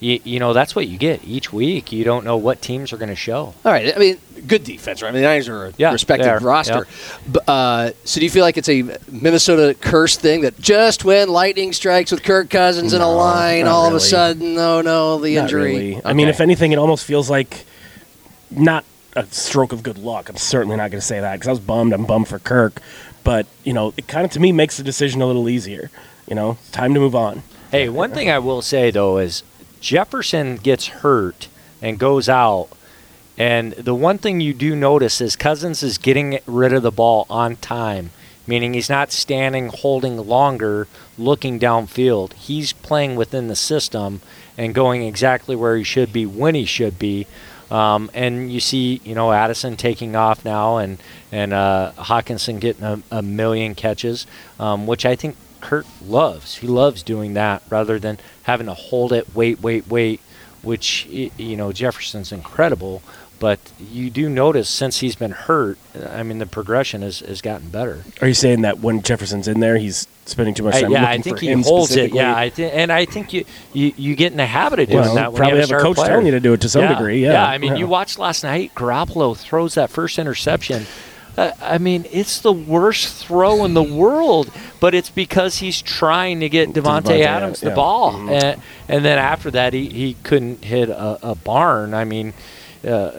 you, 0.00 0.20
you 0.24 0.38
know 0.38 0.52
that's 0.52 0.74
what 0.76 0.88
you 0.88 0.98
get 0.98 1.24
each 1.24 1.52
week. 1.52 1.90
You 1.92 2.04
don't 2.04 2.24
know 2.24 2.36
what 2.36 2.60
teams 2.62 2.92
are 2.92 2.96
going 2.96 3.08
to 3.08 3.14
show. 3.16 3.54
All 3.64 3.72
right. 3.72 3.94
I 3.94 3.98
mean, 3.98 4.18
good 4.46 4.62
defense, 4.64 5.00
right? 5.02 5.08
I 5.08 5.12
mean, 5.12 5.22
the 5.22 5.28
Niners 5.28 5.48
are 5.48 5.66
a 5.66 5.72
Yeah, 5.78 5.92
respected 5.92 6.28
are. 6.28 6.38
roster. 6.40 6.86
B- 7.30 7.40
uh, 7.48 7.90
so, 8.04 8.20
do 8.20 8.26
you 8.26 8.30
feel 8.30 8.42
like 8.42 8.56
it's 8.58 8.68
a 8.68 8.82
Minnesota 9.10 9.74
curse 9.80 10.16
thing 10.16 10.42
that 10.42 10.60
just 10.60 11.04
when 11.04 11.28
lightning 11.30 11.72
strikes 11.72 12.10
with 12.12 12.22
Kirk 12.22 12.50
Cousins 12.50 12.92
in 12.92 13.00
a 13.00 13.10
line, 13.10 13.64
not 13.64 13.72
all 13.72 13.88
of 13.88 13.94
a 13.94 14.00
sudden, 14.00 14.58
oh 14.58 14.82
no, 14.82 15.18
the 15.18 15.34
Not 15.36 15.44
injury? 15.44 15.62
really. 15.72 16.00
I 16.04 16.12
mean, 16.12 16.28
if 16.28 16.40
anything, 16.40 16.72
it 16.72 16.78
almost 16.78 17.04
feels 17.04 17.30
like 17.30 17.64
not 18.50 18.84
a 19.14 19.24
stroke 19.26 19.72
of 19.72 19.82
good 19.82 19.98
luck. 19.98 20.28
I'm 20.28 20.36
certainly 20.36 20.76
not 20.76 20.90
going 20.90 21.00
to 21.00 21.06
say 21.06 21.20
that 21.20 21.34
because 21.36 21.48
I 21.48 21.52
was 21.52 21.60
bummed. 21.60 21.92
I'm 21.94 22.04
bummed 22.04 22.28
for 22.28 22.38
Kirk, 22.38 22.80
but 23.24 23.46
you 23.64 23.72
know, 23.72 23.94
it 23.96 24.06
kind 24.08 24.24
of 24.26 24.30
to 24.32 24.40
me 24.40 24.52
makes 24.52 24.76
the 24.76 24.82
decision 24.82 25.22
a 25.22 25.26
little 25.26 25.48
easier. 25.48 25.90
You 26.28 26.34
know, 26.34 26.58
time 26.72 26.92
to 26.92 27.00
move 27.00 27.14
on. 27.14 27.42
Hey, 27.70 27.88
one 27.88 28.12
thing 28.12 28.30
I 28.30 28.38
will 28.40 28.60
say 28.62 28.90
though 28.90 29.18
is 29.18 29.42
Jefferson 29.86 30.56
gets 30.56 30.88
hurt 30.88 31.46
and 31.80 31.96
goes 31.96 32.28
out. 32.28 32.70
And 33.38 33.70
the 33.74 33.94
one 33.94 34.18
thing 34.18 34.40
you 34.40 34.52
do 34.52 34.74
notice 34.74 35.20
is 35.20 35.36
Cousins 35.36 35.80
is 35.84 35.96
getting 35.96 36.40
rid 36.44 36.72
of 36.72 36.82
the 36.82 36.90
ball 36.90 37.24
on 37.30 37.54
time, 37.54 38.10
meaning 38.48 38.74
he's 38.74 38.90
not 38.90 39.12
standing 39.12 39.68
holding 39.68 40.16
longer 40.16 40.88
looking 41.16 41.60
downfield. 41.60 42.32
He's 42.32 42.72
playing 42.72 43.14
within 43.14 43.46
the 43.46 43.54
system 43.54 44.22
and 44.58 44.74
going 44.74 45.02
exactly 45.02 45.54
where 45.54 45.76
he 45.76 45.84
should 45.84 46.12
be 46.12 46.26
when 46.26 46.56
he 46.56 46.64
should 46.64 46.98
be. 46.98 47.28
Um, 47.70 48.10
and 48.12 48.50
you 48.50 48.58
see, 48.58 49.00
you 49.04 49.14
know, 49.14 49.30
Addison 49.30 49.76
taking 49.76 50.16
off 50.16 50.44
now 50.44 50.78
and, 50.78 50.98
and 51.30 51.52
uh, 51.52 51.92
Hockenson 51.96 52.58
getting 52.58 52.82
a, 52.82 53.00
a 53.12 53.22
million 53.22 53.76
catches, 53.76 54.26
um, 54.58 54.88
which 54.88 55.06
I 55.06 55.14
think 55.14 55.36
Kirk 55.66 55.86
loves. 56.00 56.56
He 56.58 56.68
loves 56.68 57.02
doing 57.02 57.34
that 57.34 57.62
rather 57.68 57.98
than 57.98 58.18
having 58.44 58.66
to 58.66 58.74
hold 58.74 59.12
it, 59.12 59.34
wait, 59.34 59.60
wait, 59.60 59.88
wait, 59.88 60.20
which, 60.62 61.06
you 61.06 61.56
know, 61.56 61.72
Jefferson's 61.72 62.30
incredible. 62.30 63.02
But 63.38 63.58
you 63.78 64.08
do 64.08 64.30
notice 64.30 64.68
since 64.68 65.00
he's 65.00 65.14
been 65.16 65.32
hurt, 65.32 65.76
I 66.08 66.22
mean, 66.22 66.38
the 66.38 66.46
progression 66.46 67.02
has, 67.02 67.18
has 67.18 67.42
gotten 67.42 67.68
better. 67.68 68.04
Are 68.22 68.28
you 68.28 68.32
saying 68.34 68.62
that 68.62 68.78
when 68.78 69.02
Jefferson's 69.02 69.46
in 69.48 69.60
there, 69.60 69.76
he's 69.76 70.06
spending 70.24 70.54
too 70.54 70.62
much 70.62 70.76
I- 70.76 70.82
time 70.82 70.92
yeah, 70.92 71.00
looking 71.02 71.18
I 71.20 71.22
think 71.22 71.38
he 71.40 71.52
holds 71.52 71.96
it. 71.96 72.14
Yeah, 72.14 72.34
I 72.34 72.48
think, 72.48 72.72
and 72.72 72.90
I 72.92 73.04
think 73.04 73.32
you, 73.34 73.44
you 73.74 73.92
you 73.96 74.14
get 74.16 74.30
in 74.32 74.38
the 74.38 74.46
habit 74.46 74.78
of 74.78 74.88
doing 74.88 75.00
Well, 75.00 75.14
that. 75.16 75.32
When 75.32 75.36
probably 75.40 75.56
you 75.56 75.66
have 75.66 75.70
a 75.70 75.78
coach 75.82 75.96
player. 75.96 76.08
telling 76.08 76.26
you 76.26 76.32
to 76.32 76.40
do 76.40 76.54
it 76.54 76.62
to 76.62 76.68
some 76.70 76.82
Yeah, 76.82 76.94
degree, 76.94 77.22
yeah, 77.22 77.44
I 77.44 77.58
mean, 77.58 77.72
yeah. 77.72 77.78
you 77.80 77.86
watched 77.86 78.18
last 78.18 78.42
night. 78.42 78.72
Garoppolo 78.74 79.36
throws 79.36 79.74
that 79.74 79.90
first 79.90 80.18
interception. 80.18 80.86
Uh, 81.36 81.52
I 81.60 81.78
mean, 81.78 82.06
it's 82.10 82.40
the 82.40 82.52
worst 82.52 83.26
throw 83.26 83.64
in 83.64 83.74
the 83.74 83.82
world, 83.82 84.50
but 84.80 84.94
it's 84.94 85.10
because 85.10 85.58
he's 85.58 85.82
trying 85.82 86.40
to 86.40 86.48
get 86.48 86.70
Davante 86.70 87.02
Davante, 87.04 87.24
Adams 87.26 87.60
the 87.60 87.70
ball, 87.70 88.12
Mhm. 88.14 88.42
and, 88.42 88.62
and 88.88 89.04
then 89.04 89.18
after 89.18 89.50
that, 89.50 89.72
he, 89.74 89.86
he 89.88 90.16
couldn't 90.22 90.64
hit 90.64 90.88
a, 90.88 91.18
a 91.30 91.34
barn. 91.34 91.92
I 91.92 92.04
mean, 92.04 92.32
uh, 92.86 93.10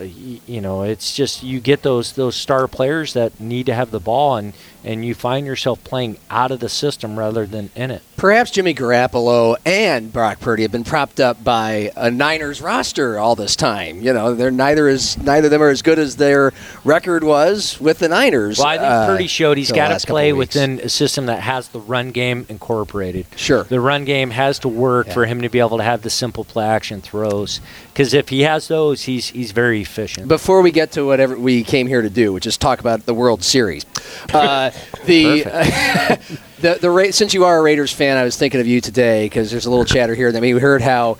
you 0.48 0.62
know, 0.62 0.82
it's 0.84 1.14
just 1.14 1.44
you 1.44 1.60
get 1.60 1.82
those 1.84 2.14
those 2.14 2.36
star 2.36 2.68
players 2.68 3.14
that 3.14 3.40
need 3.40 3.66
to 3.66 3.74
have 3.74 3.92
the 3.92 4.00
ball, 4.00 4.38
and 4.38 4.54
and 4.88 5.06
you 5.06 5.13
find 5.13 5.46
yourself 5.46 5.84
playing 5.84 6.17
out 6.29 6.51
of 6.51 6.60
the 6.60 6.70
system 6.70 7.17
rather 7.20 7.46
than 7.46 7.70
in 7.75 7.91
it. 7.91 8.01
Perhaps 8.15 8.50
Jimmy 8.51 8.74
Garoppolo 8.74 9.58
and 9.65 10.12
Brock 10.12 10.39
Purdy 10.39 10.63
have 10.63 10.72
been 10.72 10.84
propped 10.84 11.20
up 11.20 11.44
by 11.44 11.91
a 11.96 12.10
Niners 12.10 12.62
roster 12.62 13.20
all 13.20 13.36
this 13.36 13.56
time. 13.56 14.01
You 14.01 14.12
know, 14.13 14.34
they're 14.34 14.50
neither 14.50 14.88
as 14.88 15.17
neither 15.20 15.46
of 15.48 15.51
them 15.51 15.62
are 15.62 15.70
as 15.70 15.84
good 15.84 16.00
as 16.00 16.15
their 16.15 16.51
record 16.84 17.24
was 17.24 17.79
with 17.79 18.00
the 18.00 18.08
Niners. 18.08 18.58
Well, 18.58 18.67
I 18.67 18.77
think 18.77 18.88
uh, 18.89 19.06
Purdy 19.08 19.27
showed 19.27 19.58
he's 19.58 19.72
got 19.72 20.00
to 20.00 20.08
play 20.08 20.34
within 20.34 20.79
a 20.79 20.89
system 20.89 21.27
that 21.27 21.41
has 21.41 21.67
the 21.67 21.79
run 21.79 22.10
game 22.12 22.46
incorporated. 22.50 23.27
Sure. 23.36 23.63
The 23.65 23.79
run 23.79 24.03
game 24.06 24.32
has 24.32 24.58
to 24.60 24.67
work 24.67 25.08
Yeah. 25.08 25.13
for 25.13 25.25
him 25.25 25.41
to 25.44 25.50
be 25.50 25.60
able 25.60 25.77
to 25.77 25.84
have 25.84 26.01
the 26.01 26.10
simple 26.10 26.44
play 26.44 26.65
action 26.65 27.01
throws. 27.01 27.62
Because 27.94 28.13
if 28.13 28.29
he 28.29 28.41
has 28.41 28.67
those, 28.67 29.03
he's 29.03 29.27
he's 29.29 29.51
very 29.51 29.82
efficient. 29.82 30.27
Before 30.27 30.62
we 30.62 30.72
get 30.72 30.91
to 30.94 31.03
whatever 31.06 31.38
we 31.38 31.63
came 31.63 31.88
here 31.88 32.01
to 32.01 32.10
do, 32.10 32.34
which 32.34 32.46
is 32.48 32.58
talk 32.58 32.79
about 32.79 33.06
the 33.06 33.13
World 33.13 33.44
Series, 33.44 33.86
uh, 34.34 34.72
the 35.06 35.44
the 36.62 36.78
the 36.82 36.90
Ra- 36.90 37.12
since 37.12 37.34
you 37.34 37.46
are 37.46 37.60
a 37.60 37.62
Raiders 37.62 37.92
fan, 37.92 38.18
I 38.18 38.24
was 38.24 38.38
thinking 38.38 38.60
of 38.60 38.68
you 38.68 38.82
today 38.82 39.26
because 39.26 39.52
there's 39.52 39.66
a 39.66 39.70
little 39.70 39.86
chatter 39.86 40.16
here. 40.16 40.30
I 40.30 40.40
mean, 40.40 40.56
we 40.56 40.62
heard 40.62 40.82
how 40.82 41.18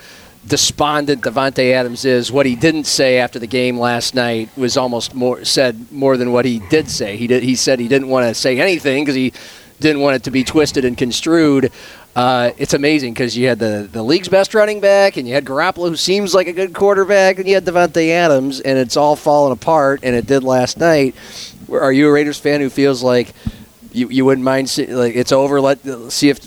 despondent 0.48 1.24
Davante 1.24 1.74
Adams 1.74 2.06
is. 2.06 2.32
What 2.32 2.46
he 2.46 2.56
didn't 2.56 2.86
say 2.86 3.18
after 3.18 3.38
the 3.40 3.48
game 3.48 3.78
last 3.78 4.16
night 4.16 4.50
was 4.58 4.78
almost 4.78 5.14
more 5.14 5.44
said 5.44 5.92
more 5.92 6.18
than 6.18 6.32
what 6.32 6.46
he 6.46 6.60
did 6.60 6.90
say. 6.90 7.18
He 7.18 7.28
did. 7.28 7.44
He 7.44 7.56
said 7.56 7.80
he 7.80 7.88
didn't 7.88 8.08
want 8.08 8.28
to 8.28 8.34
say 8.34 8.60
anything 8.60 9.04
because 9.04 9.16
he 9.16 9.34
didn't 9.80 10.02
want 10.02 10.16
it 10.16 10.24
to 10.24 10.32
be 10.32 10.44
twisted 10.44 10.86
and 10.86 10.98
construed. 10.98 11.72
Uh, 12.16 12.52
it's 12.58 12.74
amazing 12.74 13.14
because 13.14 13.38
you 13.38 13.48
had 13.48 13.60
the, 13.60 13.88
the 13.92 14.02
league's 14.02 14.28
best 14.28 14.56
running 14.56 14.80
back, 14.80 15.18
and 15.18 15.28
you 15.28 15.36
had 15.36 15.46
Garoppolo, 15.46 15.90
who 15.90 15.96
seems 15.96 16.34
like 16.34 16.48
a 16.48 16.54
good 16.54 16.74
quarterback, 16.74 17.38
and 17.38 17.48
you 17.48 17.54
had 17.54 17.64
Davante 17.64 18.10
Adams, 18.10 18.60
and 18.60 18.80
it's 18.80 18.98
all 18.98 19.16
falling 19.16 19.54
apart, 19.54 20.00
and 20.02 20.16
it 20.16 20.26
did 20.26 20.44
last 20.44 20.80
night. 20.80 21.14
Are 21.70 21.92
you 21.92 22.08
a 22.08 22.12
Raiders 22.12 22.40
fan 22.40 22.62
who 22.62 22.70
feels 22.70 23.04
like 23.04 23.34
you, 23.92 24.10
you 24.10 24.26
wouldn't 24.26 24.46
mind 24.46 24.70
see, 24.70 24.88
like 24.88 25.16
it's 25.16 25.32
over? 25.32 25.60
Let 25.62 25.80
see 26.12 26.30
if 26.30 26.40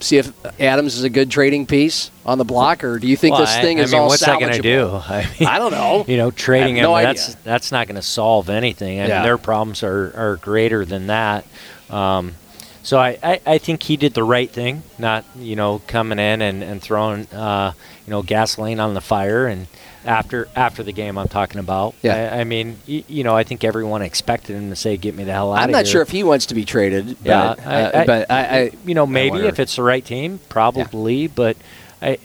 see 0.00 0.16
if 0.16 0.32
Adams 0.60 0.96
is 0.96 1.02
a 1.04 1.10
good 1.10 1.30
trading 1.30 1.66
piece 1.66 2.10
on 2.24 2.38
the 2.38 2.44
block, 2.44 2.82
or 2.84 2.98
do 2.98 3.06
you 3.06 3.16
think 3.16 3.32
Well, 3.34 3.42
this 3.42 3.54
I- 3.56 3.60
thing 3.62 3.78
I 3.80 3.82
is 3.82 3.92
mean, 3.92 4.00
all 4.00 4.08
what's 4.08 4.24
that 4.24 4.40
going 4.40 4.52
to 4.52 4.62
do? 4.62 4.86
I, 5.08 5.26
mean, 5.38 5.48
I 5.48 5.58
don't 5.58 5.72
know. 5.72 6.04
You 6.08 6.16
know, 6.16 6.30
trading 6.30 6.78
I 6.78 6.82
no 6.82 6.96
him—that's 6.96 7.34
that's 7.36 7.72
not 7.72 7.86
going 7.86 7.96
to 7.96 8.02
solve 8.02 8.48
anything. 8.48 9.00
I 9.00 9.08
Yeah. 9.08 9.14
mean, 9.16 9.24
their 9.24 9.38
problems 9.38 9.82
are, 9.82 10.12
are 10.16 10.36
greater 10.36 10.84
than 10.84 11.08
that. 11.08 11.44
Um, 11.90 12.34
so 12.82 12.98
I, 12.98 13.18
I, 13.22 13.40
I 13.46 13.58
think 13.58 13.82
he 13.82 13.98
did 13.98 14.14
the 14.14 14.24
right 14.24 14.50
thing, 14.50 14.82
not 14.98 15.24
you 15.36 15.54
know 15.56 15.82
coming 15.86 16.18
in 16.18 16.40
and, 16.40 16.62
and 16.62 16.80
throwing 16.80 17.26
uh, 17.26 17.72
you 18.06 18.10
know 18.10 18.22
gasoline 18.22 18.80
on 18.80 18.94
the 18.94 19.00
fire. 19.02 19.46
And 19.46 19.66
after 20.04 20.48
after 20.56 20.82
the 20.82 20.92
game, 20.92 21.18
I'm 21.18 21.28
talking 21.28 21.58
about. 21.60 21.94
Yeah. 22.02 22.30
I, 22.32 22.40
I 22.40 22.44
mean, 22.44 22.78
y- 22.88 23.04
you 23.08 23.24
know, 23.24 23.36
I 23.36 23.44
think 23.44 23.64
everyone 23.64 24.02
expected 24.02 24.56
him 24.56 24.70
to 24.70 24.76
say, 24.76 24.96
"Get 24.96 25.14
me 25.14 25.24
the 25.24 25.32
hell 25.32 25.52
out 25.52 25.58
I'm 25.58 25.68
of 25.68 25.72
not 25.72 25.84
here." 25.84 25.92
sure 25.92 26.02
if 26.02 26.10
he 26.10 26.22
wants 26.22 26.46
to 26.46 26.54
be 26.54 26.64
traded. 26.64 27.16
Yeah, 27.22 27.54
but, 27.56 27.66
I- 27.66 27.82
uh, 27.82 28.00
I- 28.02 28.06
but 28.06 28.30
I, 28.30 28.58
I 28.58 28.70
you 28.86 28.94
know, 28.94 29.06
maybe 29.06 29.38
if 29.46 29.58
it's 29.60 29.76
the 29.76 29.82
right 29.82 30.04
team, 30.04 30.40
probably, 30.48 31.26
but 31.26 31.56
I, 32.02 32.18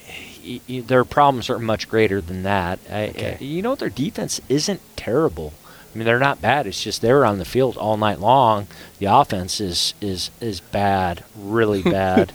y- 0.46 0.62
y- 0.70 0.84
their 0.86 1.04
problems 1.06 1.50
are 1.50 1.60
much 1.60 1.90
greater 1.90 2.22
than 2.22 2.44
that. 2.44 2.80
I, 2.90 3.08
Okay. 3.10 3.38
You 3.42 3.62
know, 3.62 3.76
their 3.76 3.90
defense 3.90 4.40
isn't 4.50 4.82
terrible. 4.96 5.54
I 5.96 5.98
mean, 5.98 6.06
they're 6.06 6.20
not 6.20 6.42
bad. 6.42 6.68
It's 6.68 6.84
just 6.84 7.02
they're 7.02 7.24
on 7.26 7.38
the 7.38 7.46
field 7.46 7.78
all 7.78 7.96
night 7.96 8.20
long. 8.20 8.68
The 9.00 9.06
offense 9.06 9.62
is 9.62 9.94
is 10.02 10.30
is 10.42 10.60
bad, 10.60 11.24
really 11.38 11.82
bad. 11.84 12.34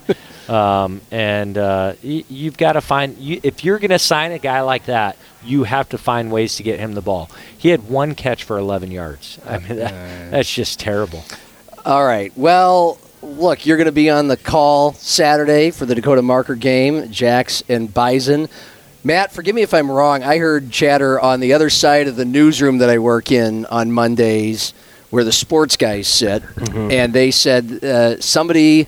um, 0.49 0.99
and 1.11 1.55
uh, 1.59 1.93
y- 2.03 2.23
you've 2.27 2.57
got 2.57 2.73
to 2.73 2.81
find 2.81 3.19
you, 3.19 3.39
if 3.43 3.63
you're 3.63 3.77
going 3.77 3.91
to 3.91 3.99
sign 3.99 4.31
a 4.31 4.39
guy 4.39 4.61
like 4.61 4.85
that, 4.85 5.15
you 5.45 5.63
have 5.65 5.89
to 5.89 5.99
find 5.99 6.31
ways 6.31 6.55
to 6.55 6.63
get 6.63 6.79
him 6.79 6.93
the 6.93 7.01
ball. 7.01 7.29
He 7.55 7.69
had 7.69 7.87
one 7.87 8.15
catch 8.15 8.43
for 8.43 8.57
11 8.57 8.89
yards. 8.89 9.37
I 9.45 9.59
mean, 9.59 9.77
that, 9.77 10.31
that's 10.31 10.51
just 10.51 10.79
terrible. 10.79 11.23
All 11.85 12.03
right. 12.05 12.31
Well, 12.35 12.97
look, 13.21 13.65
you're 13.67 13.77
going 13.77 13.85
to 13.85 13.91
be 13.91 14.09
on 14.09 14.27
the 14.27 14.37
call 14.37 14.93
Saturday 14.93 15.69
for 15.69 15.85
the 15.85 15.93
Dakota 15.93 16.23
Marker 16.23 16.55
game, 16.55 17.11
Jacks 17.11 17.61
and 17.69 17.93
Bison. 17.93 18.49
Matt, 19.03 19.31
forgive 19.31 19.55
me 19.55 19.63
if 19.63 19.73
I'm 19.73 19.89
wrong. 19.89 20.21
I 20.23 20.37
heard 20.37 20.71
chatter 20.71 21.19
on 21.19 21.39
the 21.39 21.53
other 21.53 21.69
side 21.69 22.07
of 22.07 22.15
the 22.15 22.25
newsroom 22.25 22.77
that 22.79 22.89
I 22.89 22.99
work 22.99 23.31
in 23.31 23.65
on 23.65 23.91
Mondays, 23.91 24.73
where 25.09 25.23
the 25.23 25.31
sports 25.31 25.75
guys 25.75 26.07
sit, 26.07 26.43
and 26.73 27.11
they 27.13 27.31
said 27.31 27.83
uh, 27.83 28.19
somebody. 28.21 28.87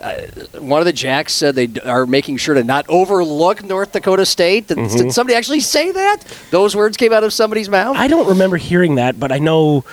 Uh, 0.00 0.14
one 0.60 0.78
of 0.78 0.84
the 0.86 0.92
jacks 0.92 1.32
said 1.32 1.56
they 1.56 1.66
d- 1.66 1.80
are 1.80 2.06
making 2.06 2.36
sure 2.36 2.54
to 2.54 2.62
not 2.62 2.86
overlook 2.88 3.64
North 3.64 3.90
Dakota 3.90 4.24
State. 4.24 4.68
Did, 4.68 4.76
did 4.90 5.12
somebody 5.12 5.34
actually 5.36 5.58
say 5.58 5.90
that? 5.90 6.18
Those 6.52 6.76
words 6.76 6.96
came 6.96 7.12
out 7.12 7.24
of 7.24 7.32
somebody's 7.32 7.68
mouth. 7.68 7.96
I 7.96 8.06
don't 8.06 8.28
remember 8.28 8.58
hearing 8.58 8.94
that, 8.94 9.18
but 9.18 9.32
I 9.32 9.38
know 9.38 9.84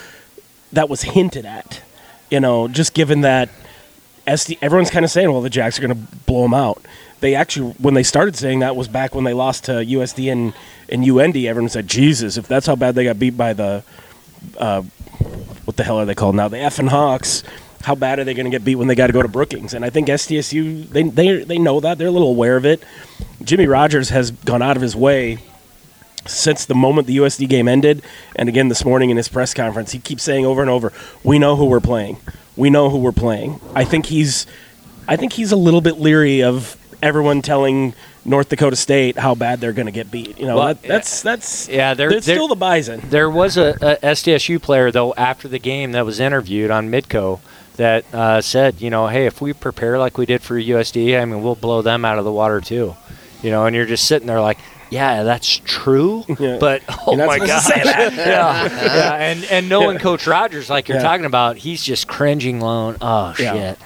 that 0.74 0.90
was 0.90 1.02
hinted 1.02 1.46
at. 1.48 1.82
You 2.30 2.40
know, 2.40 2.68
just 2.68 2.94
given 2.94 3.22
that 3.22 3.50
SD, 4.28 4.58
everyone's 4.62 4.90
kind 4.90 5.06
of 5.06 5.12
saying, 5.12 5.32
well, 5.32 5.42
the 5.42 5.50
Jacks 5.50 5.78
are 5.78 5.82
going 5.82 5.94
to 5.94 6.16
blow 6.26 6.44
them 6.44 6.54
out. 6.54 6.82
They 7.20 7.36
actually, 7.36 7.72
when 7.74 7.94
they 7.94 8.04
started 8.04 8.36
saying 8.36 8.60
that, 8.60 8.76
was 8.76 8.88
back 8.88 9.16
when 9.16 9.24
they 9.24 9.34
lost 9.34 9.66
to 9.66 9.72
USD 9.72 10.32
and, 10.32 10.54
and 10.90 11.04
UND. 11.08 11.38
Everyone 11.38 11.70
said, 11.70 11.88
Jesus, 11.88 12.38
if 12.38 12.48
that's 12.48 12.66
how 12.66 12.76
bad 12.76 12.96
they 12.96 13.04
got 13.04 13.20
beat 13.20 13.38
by 13.38 13.54
the, 13.54 13.84
uh, 14.58 14.82
what 15.64 15.78
the 15.78 15.84
hell 15.84 15.98
are 16.00 16.06
they 16.06 16.16
called 16.16 16.36
now? 16.36 16.48
The 16.48 16.58
effing 16.58 16.90
Hawks. 16.90 17.44
How 17.84 17.94
bad 17.94 18.18
are 18.18 18.24
they 18.24 18.34
going 18.34 18.46
to 18.46 18.50
get 18.50 18.66
beat 18.66 18.76
when 18.76 18.88
they 18.88 18.96
got 18.96 19.08
to 19.08 19.14
go 19.14 19.22
to 19.22 19.28
Brookings? 19.28 19.76
And 19.76 19.86
I 19.86 19.92
think 19.92 20.08
SDSU, 20.08 20.90
they, 20.90 21.04
they, 21.04 21.44
they 21.44 21.60
know 21.60 21.80
that. 21.80 22.00
They're 22.00 22.08
a 22.08 22.12
little 22.12 22.30
aware 22.30 22.58
of 22.58 22.66
it. 22.66 22.84
Jimmy 23.44 23.68
Rogers 23.68 24.10
has 24.10 24.32
gone 24.32 24.64
out 24.64 24.76
of 24.76 24.82
his 24.82 24.96
way 24.96 25.38
since 26.28 26.66
the 26.66 26.76
moment 26.76 27.06
the 27.06 27.18
USD 27.18 27.48
game 27.48 27.68
ended, 27.68 28.02
and 28.36 28.50
again 28.50 28.68
this 28.68 28.84
morning 28.84 29.12
in 29.12 29.18
his 29.18 29.28
press 29.28 29.54
conference, 29.54 29.92
he 29.92 30.00
keeps 30.00 30.24
saying 30.24 30.44
over 30.44 30.62
and 30.62 30.72
over, 30.72 30.92
"We 31.24 31.38
know 31.38 31.56
who 31.56 31.66
we're 31.66 31.80
playing. 31.80 32.18
We 32.56 32.70
know 32.70 32.90
who 32.90 32.98
we're 32.98 33.12
playing." 33.12 33.60
I 33.74 33.84
think 33.86 34.06
he's, 34.08 34.46
I 35.08 35.16
think 35.16 35.34
he's 35.34 35.52
a 35.52 35.56
little 35.58 35.82
bit 35.82 36.00
leery 36.00 36.44
of 36.44 36.78
everyone 37.04 37.42
telling 37.42 37.94
North 38.24 38.50
Dakota 38.50 38.76
State 38.76 39.18
how 39.18 39.36
bad 39.36 39.60
they're 39.62 39.74
going 39.74 39.86
to 39.86 39.92
get 39.92 40.10
beat. 40.10 40.40
You 40.40 40.48
know, 40.48 40.56
Well, 40.58 40.68
that, 40.70 40.82
that's 40.82 41.22
that's 41.22 41.70
yeah, 41.70 41.94
they're- 41.94 42.10
they're 42.10 42.22
still 42.22 42.48
the 42.48 42.56
Bison. 42.56 43.02
There 43.10 43.30
was 43.30 43.58
a, 43.58 43.70
a 43.82 43.98
SDSU 44.08 44.62
player 44.62 44.90
though 44.92 45.14
after 45.14 45.48
the 45.48 45.60
game 45.60 45.92
that 45.92 46.06
was 46.06 46.20
interviewed 46.20 46.72
on 46.72 46.90
Midco 46.90 47.40
that 47.76 48.06
uh, 48.14 48.40
said, 48.42 48.82
you 48.82 48.90
know, 48.90 49.08
hey, 49.08 49.26
if 49.26 49.42
we 49.42 49.52
prepare 49.54 50.00
like 50.00 50.18
we 50.18 50.26
did 50.26 50.42
for 50.42 50.56
USD, 50.60 51.22
I 51.22 51.26
mean, 51.26 51.44
we'll 51.44 51.56
blow 51.56 51.82
them 51.82 52.06
out 52.06 52.18
of 52.18 52.24
the 52.26 52.32
water 52.32 52.62
too. 52.62 52.96
You 53.44 53.52
know, 53.52 53.66
and 53.66 53.76
you're 53.76 53.86
just 53.86 54.08
sitting 54.08 54.28
there 54.28 54.40
like, 54.42 54.58
yeah, 54.90 55.24
that's 55.24 55.62
true, 55.66 56.24
Yeah. 56.40 56.58
but 56.60 56.82
oh 57.08 57.16
my 57.18 57.40
god, 57.40 57.48
that. 57.48 58.14
yeah, 58.16 58.66
yeah, 58.96 59.14
and 59.16 59.44
and 59.46 59.70
knowing 59.70 59.98
Coach 60.00 60.28
Rogers 60.28 60.70
like 60.70 60.88
you're 60.88 60.98
Yeah. 60.98 61.04
talking 61.04 61.26
about, 61.26 61.58
he's 61.58 61.84
just 61.84 62.08
cringing, 62.08 62.62
alone. 62.62 62.98
Oh 63.02 63.34
Yeah. 63.40 63.54
shit. 63.54 63.80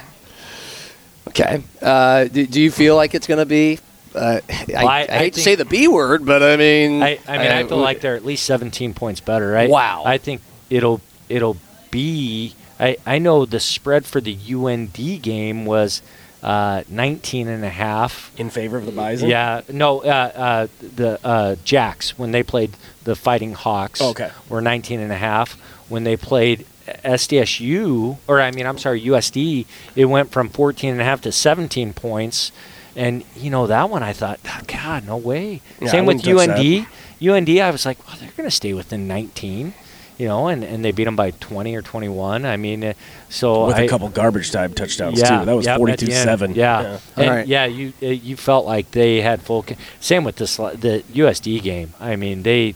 Okay. 1.29 1.63
Uh, 1.81 2.25
do, 2.25 2.45
do 2.47 2.61
you 2.61 2.71
feel 2.71 2.95
like 2.95 3.13
it's 3.13 3.27
going 3.27 3.37
to 3.37 3.45
be? 3.45 3.79
Uh, 4.15 4.39
I, 4.49 4.65
Well, 4.67 4.87
I- 4.87 4.99
I, 5.01 5.07
I 5.09 5.17
hate 5.19 5.33
to 5.35 5.41
say 5.41 5.55
the 5.55 5.65
B 5.65 5.87
word, 5.87 6.25
but 6.25 6.41
I 6.41 6.55
mean, 6.57 7.03
I, 7.03 7.19
I 7.27 7.37
mean, 7.37 7.51
I 7.51 7.63
feel 7.65 7.77
like 7.77 8.01
they're 8.01 8.15
at 8.15 8.25
least 8.25 8.45
17 8.45 8.93
points 8.95 9.19
better, 9.19 9.49
right? 9.51 9.69
Wow. 9.69 10.03
I 10.05 10.17
think 10.17 10.41
it'll 10.69 11.01
it'll 11.27 11.57
be. 11.91 12.55
I, 12.79 12.97
I 13.05 13.19
know 13.19 13.45
the 13.45 13.59
spread 13.59 14.05
for 14.05 14.21
the 14.21 14.35
UND 14.51 15.21
game 15.21 15.65
was 15.65 16.01
uh, 16.43 16.83
19 16.89 17.47
and 17.47 17.63
a 17.65 17.69
half. 17.69 18.31
In 18.37 18.49
favor 18.49 18.77
of 18.77 18.85
the 18.85 18.91
Bison. 18.91 19.29
Yeah, 19.29 19.61
no, 19.71 20.01
uh, 20.03 20.05
uh, 20.05 20.67
the 20.79 21.19
uh, 21.23 21.55
Jacks 21.63 22.17
when 22.17 22.31
they 22.31 22.43
played 22.43 22.71
the 23.03 23.15
Fighting 23.15 23.53
Hawks 23.53 24.01
Okay. 24.01 24.31
were 24.47 24.61
19 24.61 24.99
and 24.99 25.11
a 25.11 25.17
half. 25.17 25.53
When 25.89 26.03
they 26.03 26.15
played 26.17 26.65
SDSU, 26.87 28.17
or 28.27 28.41
I 28.41 28.51
mean, 28.51 28.65
I'm 28.65 28.77
sorry, 28.77 29.01
USD, 29.01 29.65
it 29.95 30.05
went 30.05 30.31
from 30.31 30.49
14 30.49 30.91
and 30.91 31.01
a 31.01 31.03
half 31.03 31.21
to 31.21 31.31
17 31.31 31.93
points. 31.93 32.51
And 32.95 33.23
you 33.35 33.49
know 33.49 33.67
that 33.67 33.89
one, 33.89 34.03
I 34.03 34.13
thought, 34.13 34.39
"Oh, 34.45 34.59
God, 34.67 35.05
no 35.05 35.15
way. 35.17 35.61
Yeah, 35.79 35.89
Same 35.89 36.05
with 36.05 36.27
UND. 36.27 36.87
UND, 37.21 37.49
I 37.59 37.69
was 37.71 37.85
like, 37.85 38.05
well, 38.07 38.17
they're 38.19 38.31
going 38.35 38.47
to 38.49 38.55
stay 38.55 38.73
within 38.73 39.07
19, 39.07 39.73
you 40.19 40.27
know, 40.27 40.47
and, 40.49 40.63
and 40.63 40.85
they 40.85 40.91
beat 40.91 41.05
them 41.05 41.15
by 41.15 41.31
20 41.31 41.75
or 41.75 41.81
21. 41.81 42.45
I 42.45 42.57
mean, 42.57 42.83
uh, 42.83 42.93
so 43.29 43.65
With 43.67 43.77
I, 43.77 43.81
a 43.83 43.87
couple 43.87 44.07
garbage 44.09 44.51
time 44.51 44.73
touchdowns 44.73 45.19
yeah, 45.19 45.39
too. 45.39 45.45
That 45.45 45.53
was 45.55 45.65
yep, 45.65 45.75
at 45.75 45.77
the 45.79 45.81
end. 45.91 45.97
forty-two-seven. 45.99 46.55
Yeah, 46.55 46.77
All 47.17 47.23
And 47.23 47.29
right. 47.29 47.47
yeah. 47.47 47.65
You 47.65 47.93
uh, 48.03 48.05
you 48.07 48.35
felt 48.35 48.65
like 48.67 48.91
they 48.91 49.21
had 49.21 49.41
full. 49.41 49.63
Con- 49.63 49.77
Same 49.99 50.23
with 50.23 50.35
this 50.35 50.57
the 50.57 51.03
USD 51.13 51.63
game. 51.63 51.93
I 51.99 52.15
mean, 52.17 52.43
they 52.43 52.75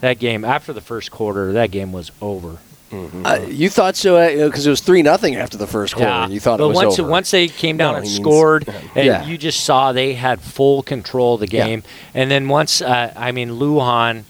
that 0.00 0.18
game 0.18 0.44
after 0.44 0.72
the 0.72 0.80
first 0.80 1.10
quarter, 1.10 1.52
that 1.52 1.70
game 1.70 1.92
was 1.92 2.10
over. 2.22 2.58
Uh, 3.24 3.44
you 3.48 3.68
thought 3.68 3.96
so 3.96 4.46
because 4.46 4.64
it 4.64 4.70
was 4.70 4.80
three 4.80 5.02
nothing 5.02 5.34
after 5.34 5.56
the 5.58 5.66
first 5.66 5.96
quarter. 5.96 6.08
and 6.08 6.32
you 6.32 6.38
thought 6.38 6.58
but 6.60 6.66
it 6.66 6.68
was 6.68 6.76
once 6.76 6.98
over. 7.00 7.10
once 7.10 7.30
they 7.32 7.48
came 7.48 7.76
down 7.76 7.94
No, 7.94 7.96
and 7.98 8.06
he 8.06 8.12
means- 8.12 8.22
scored, 8.22 8.64
yeah. 8.68 8.80
and 8.94 9.06
Yeah. 9.06 9.24
you 9.26 9.36
just 9.36 9.64
saw 9.64 9.90
they 9.90 10.14
had 10.14 10.40
full 10.40 10.80
control 10.84 11.34
of 11.34 11.40
the 11.40 11.48
Yeah. 11.48 11.66
game. 11.66 11.82
And 12.14 12.30
then 12.30 12.46
once, 12.46 12.80
uh, 12.80 13.12
I 13.16 13.32
mean, 13.32 13.50
Luhan, 13.50 14.22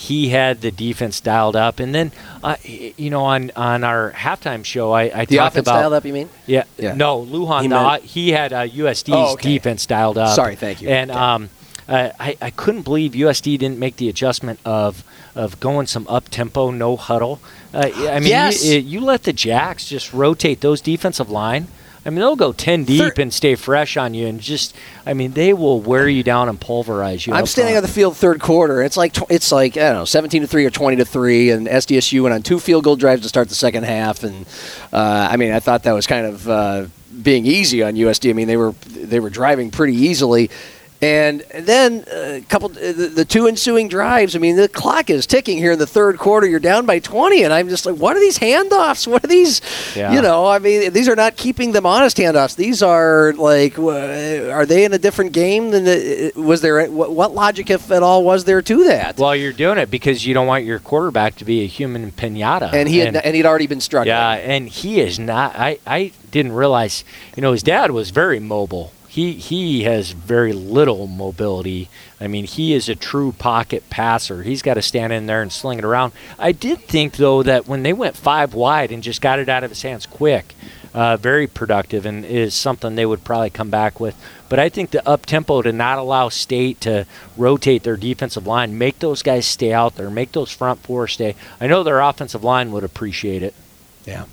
he 0.00 0.30
had 0.30 0.62
the 0.62 0.70
defense 0.70 1.20
dialed 1.20 1.56
up. 1.56 1.78
And 1.78 1.94
then, 1.94 2.10
uh, 2.42 2.56
you 2.64 3.10
know, 3.10 3.22
on 3.24 3.50
on 3.54 3.84
our 3.84 4.12
halftime 4.12 4.64
show, 4.64 4.92
I, 4.92 5.02
I 5.14 5.24
the 5.26 5.36
talked 5.36 5.56
about 5.58 5.74
dialed 5.80 5.92
up. 5.92 6.04
You 6.06 6.14
mean? 6.14 6.28
yeah, 6.46 6.64
Yeah. 6.78 6.94
no, 6.94 7.20
Luhan. 7.22 7.62
He 7.62 7.68
the- 7.68 7.82
meant- 7.82 8.04
he 8.04 8.30
had 8.32 8.52
uh, 8.52 8.66
USD's 8.66 9.12
Oh, 9.14 9.32
okay. 9.34 9.52
defense 9.54 9.84
dialed 9.86 10.16
up. 10.16 10.34
Sorry, 10.34 10.56
thank 10.56 10.80
you. 10.80 10.88
And 10.88 11.10
Okay. 11.10 11.20
um, 11.20 11.50
uh, 11.86 12.10
I 12.18 12.36
I 12.40 12.50
couldn't 12.50 12.82
believe 12.82 13.12
USD 13.14 13.58
didn't 13.58 13.78
make 13.78 13.96
the 13.96 14.08
adjustment 14.08 14.58
of 14.64 15.04
of 15.36 15.60
going 15.60 15.86
some 15.86 16.06
up 16.08 16.28
tempo, 16.30 16.70
no 16.70 16.96
huddle. 16.96 17.38
Uh, 17.74 17.88
I 18.16 18.18
mean, 18.20 18.28
Yes. 18.28 18.64
you, 18.64 18.78
you 18.80 19.00
let 19.00 19.22
the 19.24 19.32
Jacks 19.32 19.84
just 19.86 20.12
rotate 20.14 20.60
those 20.60 20.80
defensive 20.80 21.30
line. 21.30 21.68
I 22.04 22.10
mean, 22.10 22.20
they'll 22.20 22.36
go 22.36 22.52
ten 22.52 22.84
deep 22.84 23.14
Thir- 23.14 23.22
and 23.22 23.32
stay 23.32 23.54
fresh 23.54 23.96
on 23.96 24.14
you, 24.14 24.26
and 24.26 24.40
just 24.40 24.74
I 25.04 25.12
mean, 25.14 25.32
they 25.32 25.52
will 25.52 25.80
wear 25.80 26.08
you 26.08 26.22
down 26.22 26.48
and 26.48 26.60
pulverize 26.60 27.26
you. 27.26 27.34
I'm 27.34 27.46
standing 27.46 27.76
on 27.76 27.82
the 27.82 27.88
field 27.88 28.16
third 28.16 28.40
quarter. 28.40 28.82
It's 28.82 28.96
like 28.96 29.16
it's 29.30 29.52
like 29.52 29.76
I 29.76 29.90
don't 29.90 29.94
know, 29.94 30.04
17 30.04 30.42
to 30.42 30.48
three 30.48 30.64
or 30.64 30.70
20 30.70 30.96
to 30.96 31.04
three, 31.04 31.50
and 31.50 31.66
SDSU 31.66 32.22
went 32.22 32.34
on 32.34 32.42
two 32.42 32.58
field 32.58 32.84
goal 32.84 32.96
drives 32.96 33.22
to 33.22 33.28
start 33.28 33.48
the 33.48 33.54
second 33.54 33.84
half. 33.84 34.24
And 34.24 34.46
uh, 34.92 35.28
I 35.30 35.36
mean, 35.36 35.52
I 35.52 35.60
thought 35.60 35.82
that 35.82 35.92
was 35.92 36.06
kind 36.06 36.26
of 36.26 36.48
uh, 36.48 36.86
being 37.22 37.44
easy 37.44 37.82
on 37.82 37.94
USD. 37.94 38.30
I 38.30 38.32
mean, 38.32 38.48
they 38.48 38.56
were 38.56 38.72
they 38.88 39.20
were 39.20 39.30
driving 39.30 39.70
pretty 39.70 39.94
easily. 39.96 40.50
And 41.02 41.40
then 41.54 42.04
a 42.12 42.42
couple, 42.48 42.70
uh, 42.72 42.92
the, 42.92 43.10
the 43.14 43.24
two 43.24 43.46
ensuing 43.46 43.88
drives. 43.88 44.36
I 44.36 44.38
mean, 44.38 44.56
the 44.56 44.68
clock 44.68 45.08
is 45.08 45.26
ticking 45.26 45.56
here 45.56 45.72
in 45.72 45.78
the 45.78 45.86
third 45.86 46.18
quarter. 46.18 46.46
You're 46.46 46.60
down 46.60 46.84
by 46.84 46.98
20, 46.98 47.42
and 47.42 47.54
I'm 47.54 47.70
just 47.70 47.86
like, 47.86 47.96
what 47.96 48.16
are 48.16 48.20
these 48.20 48.38
handoffs? 48.38 49.06
What 49.06 49.24
are 49.24 49.28
these? 49.28 49.62
Yeah. 49.96 50.12
You 50.12 50.20
know, 50.20 50.46
I 50.46 50.58
mean, 50.58 50.92
these 50.92 51.08
are 51.08 51.16
not 51.16 51.36
keeping 51.36 51.72
them 51.72 51.86
honest 51.86 52.18
handoffs. 52.18 52.54
These 52.54 52.82
are 52.82 53.32
like, 53.32 53.78
are 53.78 54.66
they 54.66 54.84
in 54.84 54.92
a 54.92 54.98
different 54.98 55.32
game 55.32 55.70
than 55.70 55.84
the, 55.84 56.32
uh, 56.36 56.40
was 56.42 56.60
there? 56.60 56.86
What, 56.86 57.32
logic, 57.34 57.70
if 57.70 57.90
at 57.90 58.02
all, 58.02 58.22
was 58.22 58.44
there 58.44 58.60
to 58.60 58.84
that? 58.84 59.16
Well, 59.16 59.34
you're 59.34 59.54
doing 59.54 59.78
it 59.78 59.90
because 59.90 60.26
you 60.26 60.34
don't 60.34 60.46
want 60.46 60.64
your 60.64 60.80
quarterback 60.80 61.36
to 61.36 61.46
be 61.46 61.62
a 61.62 61.66
human 61.66 62.12
pinata. 62.12 62.74
and 62.74 62.86
he 62.88 62.98
had, 62.98 63.16
and 63.16 63.34
he'd 63.34 63.46
already 63.46 63.66
been 63.66 63.80
struck. 63.80 64.06
Yeah, 64.06 64.32
and 64.32 64.68
he 64.68 65.00
is 65.00 65.18
not. 65.18 65.56
I, 65.56 65.78
I 65.86 66.12
didn't 66.30 66.52
realize. 66.52 67.04
You 67.36 67.40
know, 67.42 67.52
his 67.52 67.62
dad 67.62 67.90
was 67.90 68.10
very 68.10 68.38
mobile. 68.38 68.92
He 69.10 69.32
he 69.32 69.82
has 69.82 70.12
very 70.12 70.52
little 70.52 71.08
mobility. 71.08 71.88
I 72.20 72.28
mean, 72.28 72.44
he 72.44 72.72
is 72.74 72.88
a 72.88 72.94
true 72.94 73.32
pocket 73.32 73.90
passer. 73.90 74.44
He's 74.44 74.62
got 74.62 74.74
to 74.74 74.82
stand 74.82 75.12
in 75.12 75.26
there 75.26 75.42
and 75.42 75.50
sling 75.50 75.78
it 75.80 75.84
around. 75.84 76.12
I 76.38 76.52
did 76.52 76.78
think 76.82 77.16
though 77.16 77.42
that 77.42 77.66
when 77.66 77.82
they 77.82 77.92
went 77.92 78.16
five 78.16 78.54
wide 78.54 78.92
and 78.92 79.02
just 79.02 79.20
got 79.20 79.40
it 79.40 79.48
out 79.48 79.64
of 79.64 79.70
his 79.70 79.82
hands 79.82 80.06
quick, 80.06 80.54
uh, 80.94 81.16
very 81.16 81.48
productive 81.48 82.06
and 82.06 82.24
is 82.24 82.54
something 82.54 82.94
they 82.94 83.04
would 83.04 83.24
probably 83.24 83.50
come 83.50 83.68
back 83.68 83.98
with. 83.98 84.14
But 84.48 84.60
I 84.60 84.68
think 84.68 84.92
the 84.92 85.04
up 85.08 85.26
tempo 85.26 85.60
to 85.62 85.72
not 85.72 85.98
allow 85.98 86.28
State 86.28 86.80
to 86.82 87.04
rotate 87.36 87.82
their 87.82 87.96
defensive 87.96 88.46
line, 88.46 88.78
make 88.78 89.00
those 89.00 89.24
guys 89.24 89.44
stay 89.44 89.72
out 89.72 89.96
there, 89.96 90.08
make 90.08 90.30
those 90.30 90.52
front 90.52 90.84
four 90.84 91.08
stay. 91.08 91.34
I 91.60 91.66
know 91.66 91.82
their 91.82 91.98
offensive 91.98 92.44
line 92.44 92.70
would 92.70 92.84
appreciate 92.84 93.42
it. 93.42 93.54
yeah. 94.06 94.26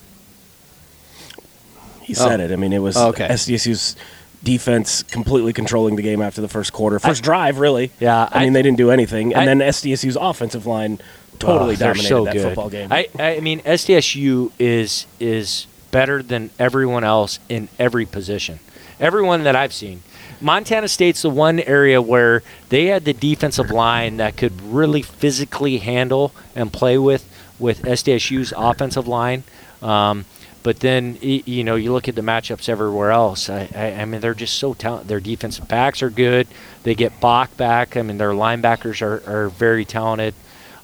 He 2.01 2.13
said 2.13 2.39
it. 2.39 2.51
I 2.53 2.55
mean, 2.55 2.71
it 2.71 2.79
was 2.79 2.95
Okay. 2.95 3.27
SDSU's 3.27 3.97
defense 4.43 5.03
completely 5.03 5.53
controlling 5.53 5.95
the 5.95 6.01
game 6.01 6.21
after 6.21 6.41
the 6.41 6.47
first 6.47 6.73
quarter, 6.73 6.99
first 6.99 7.23
drive, 7.23 7.59
really. 7.59 7.91
Yeah, 7.99 8.29
I, 8.31 8.39
I- 8.39 8.43
mean 8.43 8.53
they 8.53 8.61
didn't 8.61 8.77
do 8.77 8.91
anything, 8.91 9.33
and 9.33 9.41
I- 9.41 9.45
then 9.45 9.59
SDSU's 9.59 10.15
offensive 10.15 10.65
line 10.65 10.99
totally 11.39 11.75
Oh, 11.75 11.77
dominated 11.77 12.07
so 12.07 12.25
that 12.25 12.33
good. 12.33 12.43
football 12.43 12.69
game. 12.69 12.91
I, 12.91 13.07
I 13.19 13.39
mean, 13.41 13.59
SDSU 13.61 14.51
is 14.59 15.05
is 15.19 15.67
better 15.91 16.21
than 16.23 16.49
everyone 16.59 17.03
else 17.03 17.39
in 17.49 17.69
every 17.79 18.05
position. 18.05 18.59
Everyone 18.99 19.43
that 19.43 19.55
I've 19.55 19.73
seen. 19.73 20.01
Montana 20.41 20.87
State's 20.87 21.21
the 21.23 21.29
one 21.31 21.59
area 21.61 21.99
where 22.01 22.43
they 22.69 22.87
had 22.87 23.05
the 23.05 23.13
defensive 23.13 23.71
line 23.71 24.17
that 24.17 24.37
could 24.37 24.59
really 24.61 25.01
physically 25.01 25.77
handle 25.77 26.31
and 26.55 26.71
play 26.71 26.97
with 26.97 27.27
with 27.59 27.81
SDSU's 27.83 28.53
offensive 28.55 29.07
line. 29.07 29.43
Um, 29.81 30.25
but 30.67 30.81
then 30.81 31.17
you 31.21 31.63
know 31.63 31.75
you 31.75 31.93
look 31.93 32.09
at 32.09 32.15
the 32.15 32.21
matchups 32.21 32.67
everywhere 32.67 33.09
else. 33.11 33.49
I, 33.49 33.69
I, 33.73 34.01
I 34.01 34.05
mean 34.05 34.19
they're 34.19 34.33
just 34.33 34.55
so 34.59 34.73
talented. 34.73 35.07
Their 35.07 35.21
defensive 35.21 35.65
backs 35.69 36.01
are 36.03 36.09
good. 36.09 36.45
They 36.83 36.93
get 36.93 37.21
Bach 37.21 37.55
back. 37.55 37.95
I 37.95 38.01
mean 38.01 38.17
their 38.17 38.31
linebackers 38.33 39.01
are, 39.01 39.23
are 39.25 39.47
very 39.47 39.85
talented. 39.85 40.33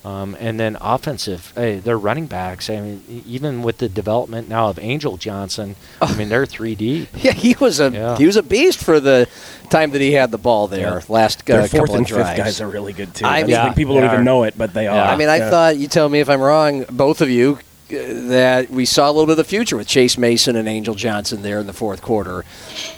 Um, 0.05 0.37
and 0.39 0.57
then 0.57 0.77
offensive, 0.79 1.51
hey, 1.55 1.79
their 1.79 1.97
running 1.97 2.27
backs. 2.27 2.69
I 2.69 2.79
mean, 2.79 3.23
even 3.25 3.61
with 3.61 3.77
the 3.79 3.89
development 3.89 4.47
now 4.47 4.69
of 4.69 4.79
Angel 4.79 5.17
Johnson, 5.17 5.75
I 6.01 6.15
mean 6.15 6.29
they're 6.29 6.45
three 6.45 6.75
D. 6.75 7.09
Yeah, 7.15 7.33
he 7.33 7.53
was 7.59 7.81
a 7.81 7.89
Yeah. 7.91 8.15
he 8.17 8.25
was 8.25 8.37
a 8.37 8.43
beast 8.43 8.79
for 8.81 9.01
the 9.01 9.27
time 9.69 9.91
that 9.91 9.99
he 10.01 10.13
had 10.13 10.31
the 10.31 10.37
ball 10.37 10.69
there 10.69 11.01
last 11.09 11.41
uh, 11.41 11.43
Their 11.57 11.67
fourth 11.67 11.71
couple 11.89 11.95
and 11.95 12.03
of 12.05 12.07
fifth 12.09 12.17
drives. 12.35 12.37
guys 12.39 12.61
are 12.61 12.69
really 12.69 12.93
good 12.93 13.13
too. 13.13 13.25
I 13.25 13.39
I 13.39 13.43
mean- 13.43 13.55
think 13.57 13.75
people 13.75 13.95
don't 13.95 14.07
they 14.07 14.13
even 14.13 14.23
know 14.23 14.43
it, 14.43 14.57
but 14.57 14.73
they 14.73 14.87
are. 14.87 14.95
Yeah. 14.95 15.11
I 15.11 15.17
mean, 15.17 15.27
I 15.27 15.37
Yeah. 15.39 15.49
thought 15.49 15.75
you 15.77 15.89
tell 15.89 16.07
me 16.07 16.21
if 16.21 16.29
I'm 16.29 16.39
wrong, 16.41 16.85
both 16.89 17.19
of 17.19 17.29
you, 17.29 17.59
that 17.93 18.69
we 18.69 18.85
saw 18.85 19.07
a 19.07 19.12
little 19.12 19.25
bit 19.25 19.31
of 19.33 19.38
the 19.38 19.43
future 19.43 19.77
with 19.77 19.88
Chase 19.88 20.17
Mason 20.17 20.55
and 20.55 20.67
Angel 20.67 20.95
Johnson 20.95 21.41
there 21.41 21.59
in 21.59 21.67
the 21.67 21.73
fourth 21.73 22.01
quarter. 22.01 22.43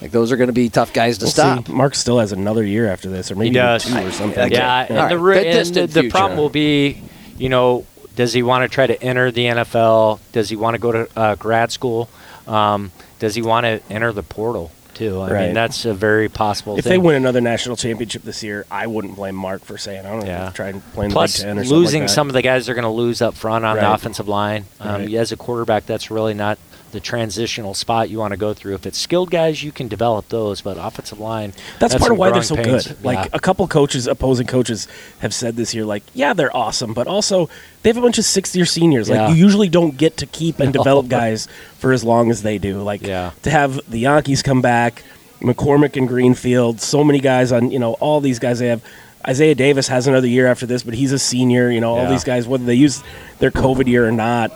Like 0.01 0.11
those 0.11 0.31
are 0.31 0.37
going 0.37 0.47
to 0.47 0.53
be 0.53 0.69
tough 0.69 0.93
guys 0.93 1.17
to 1.19 1.25
We'll 1.25 1.31
stop. 1.31 1.67
see. 1.67 1.73
Mark 1.73 1.95
still 1.95 2.19
has 2.19 2.31
another 2.31 2.63
year 2.63 2.87
after 2.87 3.09
this, 3.09 3.31
or 3.31 3.35
maybe 3.35 3.57
even 3.57 3.79
two 3.79 3.97
or 4.07 4.11
something. 4.11 4.39
Okay. 4.45 4.55
Yeah, 4.55 4.73
All 4.73 4.85
and 4.87 4.95
right. 4.97 5.09
the, 5.09 5.19
re- 5.19 5.47
and 5.47 5.67
the, 5.75 5.87
the 5.87 6.09
problem 6.09 6.37
will 6.39 6.49
be, 6.49 7.01
you 7.37 7.49
know, 7.49 7.85
does 8.15 8.33
he 8.33 8.43
want 8.43 8.63
to 8.69 8.73
try 8.73 8.87
to 8.87 9.01
enter 9.03 9.31
the 9.31 9.45
NFL? 9.45 10.19
Does 10.31 10.49
he 10.49 10.55
want 10.55 10.75
to 10.75 10.79
go 10.79 10.91
to 10.91 11.09
uh, 11.19 11.35
grad 11.35 11.71
school? 11.71 12.09
Um, 12.47 12.91
does 13.19 13.35
he 13.35 13.41
want 13.41 13.65
to 13.65 13.81
enter 13.89 14.11
the 14.11 14.23
portal 14.23 14.71
too? 14.95 15.21
I 15.21 15.29
Right. 15.31 15.45
mean, 15.45 15.53
that's 15.53 15.85
a 15.85 15.93
very 15.93 16.27
possible 16.29 16.77
If 16.77 16.83
thing. 16.85 16.91
they 16.91 16.97
win 16.97 17.15
another 17.15 17.41
national 17.41 17.75
championship 17.75 18.23
this 18.23 18.41
year, 18.43 18.65
I 18.71 18.87
wouldn't 18.87 19.15
blame 19.15 19.35
Mark 19.35 19.63
for 19.63 19.77
saying 19.77 20.05
I 20.05 20.09
don't 20.09 20.21
know. 20.21 20.25
Yeah. 20.25 20.49
Try 20.53 20.69
and 20.69 20.93
play 20.93 21.05
in 21.05 21.11
Plus, 21.11 21.37
the 21.37 21.43
Big 21.43 21.47
Ten 21.49 21.57
or 21.59 21.63
something 21.63 21.77
losing 21.77 22.01
like 22.03 22.09
some 22.09 22.27
of 22.27 22.33
the 22.33 22.41
guys 22.41 22.65
they're 22.65 22.75
going 22.75 22.83
to 22.83 22.89
lose 22.89 23.21
up 23.21 23.35
front 23.35 23.63
on 23.65 23.75
the 23.77 23.93
offensive 23.93 24.27
line. 24.27 24.65
Um, 24.79 25.01
Right. 25.01 25.13
As 25.13 25.31
a 25.31 25.37
quarterback, 25.37 25.85
that's 25.85 26.09
really 26.09 26.33
not 26.33 26.57
the 26.95 26.99
transitional 26.99 27.75
spot 27.75 28.09
you 28.09 28.17
want 28.17 28.31
to 28.31 28.37
go 28.37 28.53
through. 28.55 28.73
If 28.73 28.87
it's 28.87 28.97
skilled 28.97 29.29
guys, 29.29 29.61
you 29.63 29.71
can 29.71 29.87
develop 29.87 30.29
those, 30.29 30.61
but 30.61 30.77
offensive 30.79 31.19
line. 31.19 31.53
That's, 31.79 31.93
part 31.93 32.11
of 32.11 32.17
why 32.17 32.31
they're 32.31 32.41
so 32.41 32.55
pains. 32.55 32.87
good. 32.87 33.03
Like 33.05 33.17
Yeah. 33.19 33.27
a 33.33 33.39
couple 33.39 33.67
coaches, 33.67 34.07
opposing 34.07 34.47
coaches, 34.47 34.87
have 35.19 35.33
said 35.33 35.55
this 35.55 35.75
year. 35.75 35.85
Like, 35.85 36.01
yeah, 36.15 36.33
they're 36.33 36.55
awesome, 36.55 36.93
but 36.95 37.05
also 37.05 37.47
they 37.83 37.89
have 37.91 37.97
a 37.97 38.01
bunch 38.01 38.17
of 38.17 38.25
sixth-year 38.25 38.65
seniors. 38.65 39.07
Like, 39.09 39.29
you 39.29 39.35
usually 39.35 39.69
don't 39.69 39.95
get 39.97 40.17
to 40.17 40.25
keep 40.25 40.59
and 40.59 40.73
develop 40.81 41.07
guys 41.07 41.47
for 41.77 41.93
as 41.93 42.03
long 42.03 42.31
as 42.31 42.41
they 42.41 42.57
do. 42.57 42.81
Like, 42.81 43.03
Yeah. 43.05 43.31
to 43.43 43.51
have 43.51 43.79
the 43.87 43.99
Yankees 43.99 44.41
come 44.41 44.61
back, 44.61 45.03
McCormick 45.41 45.95
and 45.97 46.07
Greenfield, 46.07 46.81
so 46.81 47.03
many 47.03 47.19
guys 47.19 47.51
on. 47.51 47.69
You 47.69 47.77
know, 47.79 47.93
all 47.95 48.21
these 48.21 48.39
guys 48.39 48.59
they 48.59 48.67
have. 48.67 48.81
Isaiah 49.27 49.55
Davis 49.55 49.87
has 49.87 50.05
another 50.07 50.27
year 50.27 50.45
after 50.47 50.65
this, 50.67 50.83
but 50.83 50.93
he's 50.93 51.11
a 51.11 51.19
senior. 51.19 51.69
You 51.71 51.81
know, 51.81 51.91
all 51.95 52.03
Yeah. 52.03 52.11
these 52.11 52.23
guys, 52.23 52.47
whether 52.47 52.63
they 52.63 52.75
use 52.75 53.03
their 53.39 53.51
COVID 53.51 53.87
year 53.87 54.07
or 54.07 54.11
not. 54.11 54.51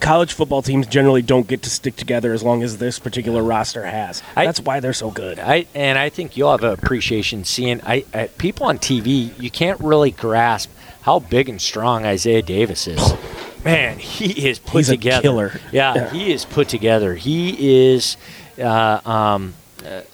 College 0.00 0.32
football 0.34 0.62
teams 0.62 0.86
generally 0.86 1.22
don't 1.22 1.46
get 1.48 1.62
to 1.62 1.70
stick 1.70 1.96
together 1.96 2.32
as 2.32 2.42
long 2.42 2.62
as 2.62 2.78
this 2.78 2.98
particular 2.98 3.42
roster 3.42 3.84
has. 3.86 4.22
I- 4.36 4.44
That's 4.46 4.60
why 4.60 4.80
they're 4.80 4.92
so 4.92 5.10
good. 5.10 5.38
I 5.38 5.66
and 5.74 5.98
I 5.98 6.08
think 6.10 6.36
you'll 6.36 6.50
have 6.50 6.62
an 6.64 6.72
appreciation 6.72 7.44
seeing 7.44 7.80
I, 7.82 8.04
I 8.14 8.26
people 8.38 8.66
on 8.66 8.78
TV. 8.78 9.32
You 9.40 9.50
can't 9.50 9.80
really 9.80 10.10
grasp 10.10 10.70
how 11.02 11.18
big 11.20 11.48
and 11.48 11.60
strong 11.60 12.04
Isaiah 12.04 12.42
Davis 12.42 12.86
is. 12.86 13.14
Man, 13.64 13.98
he 13.98 14.48
is 14.48 14.58
put 14.58 14.78
He's 14.78 14.90
a 14.90 14.92
together. 14.92 15.22
killer. 15.22 15.60
Yeah, 15.72 15.94
Yeah. 15.94 16.10
he 16.10 16.32
is 16.32 16.44
put 16.44 16.68
together. 16.68 17.14
He 17.16 17.88
is 17.94 18.16
uh, 18.60 19.00
um, 19.04 19.54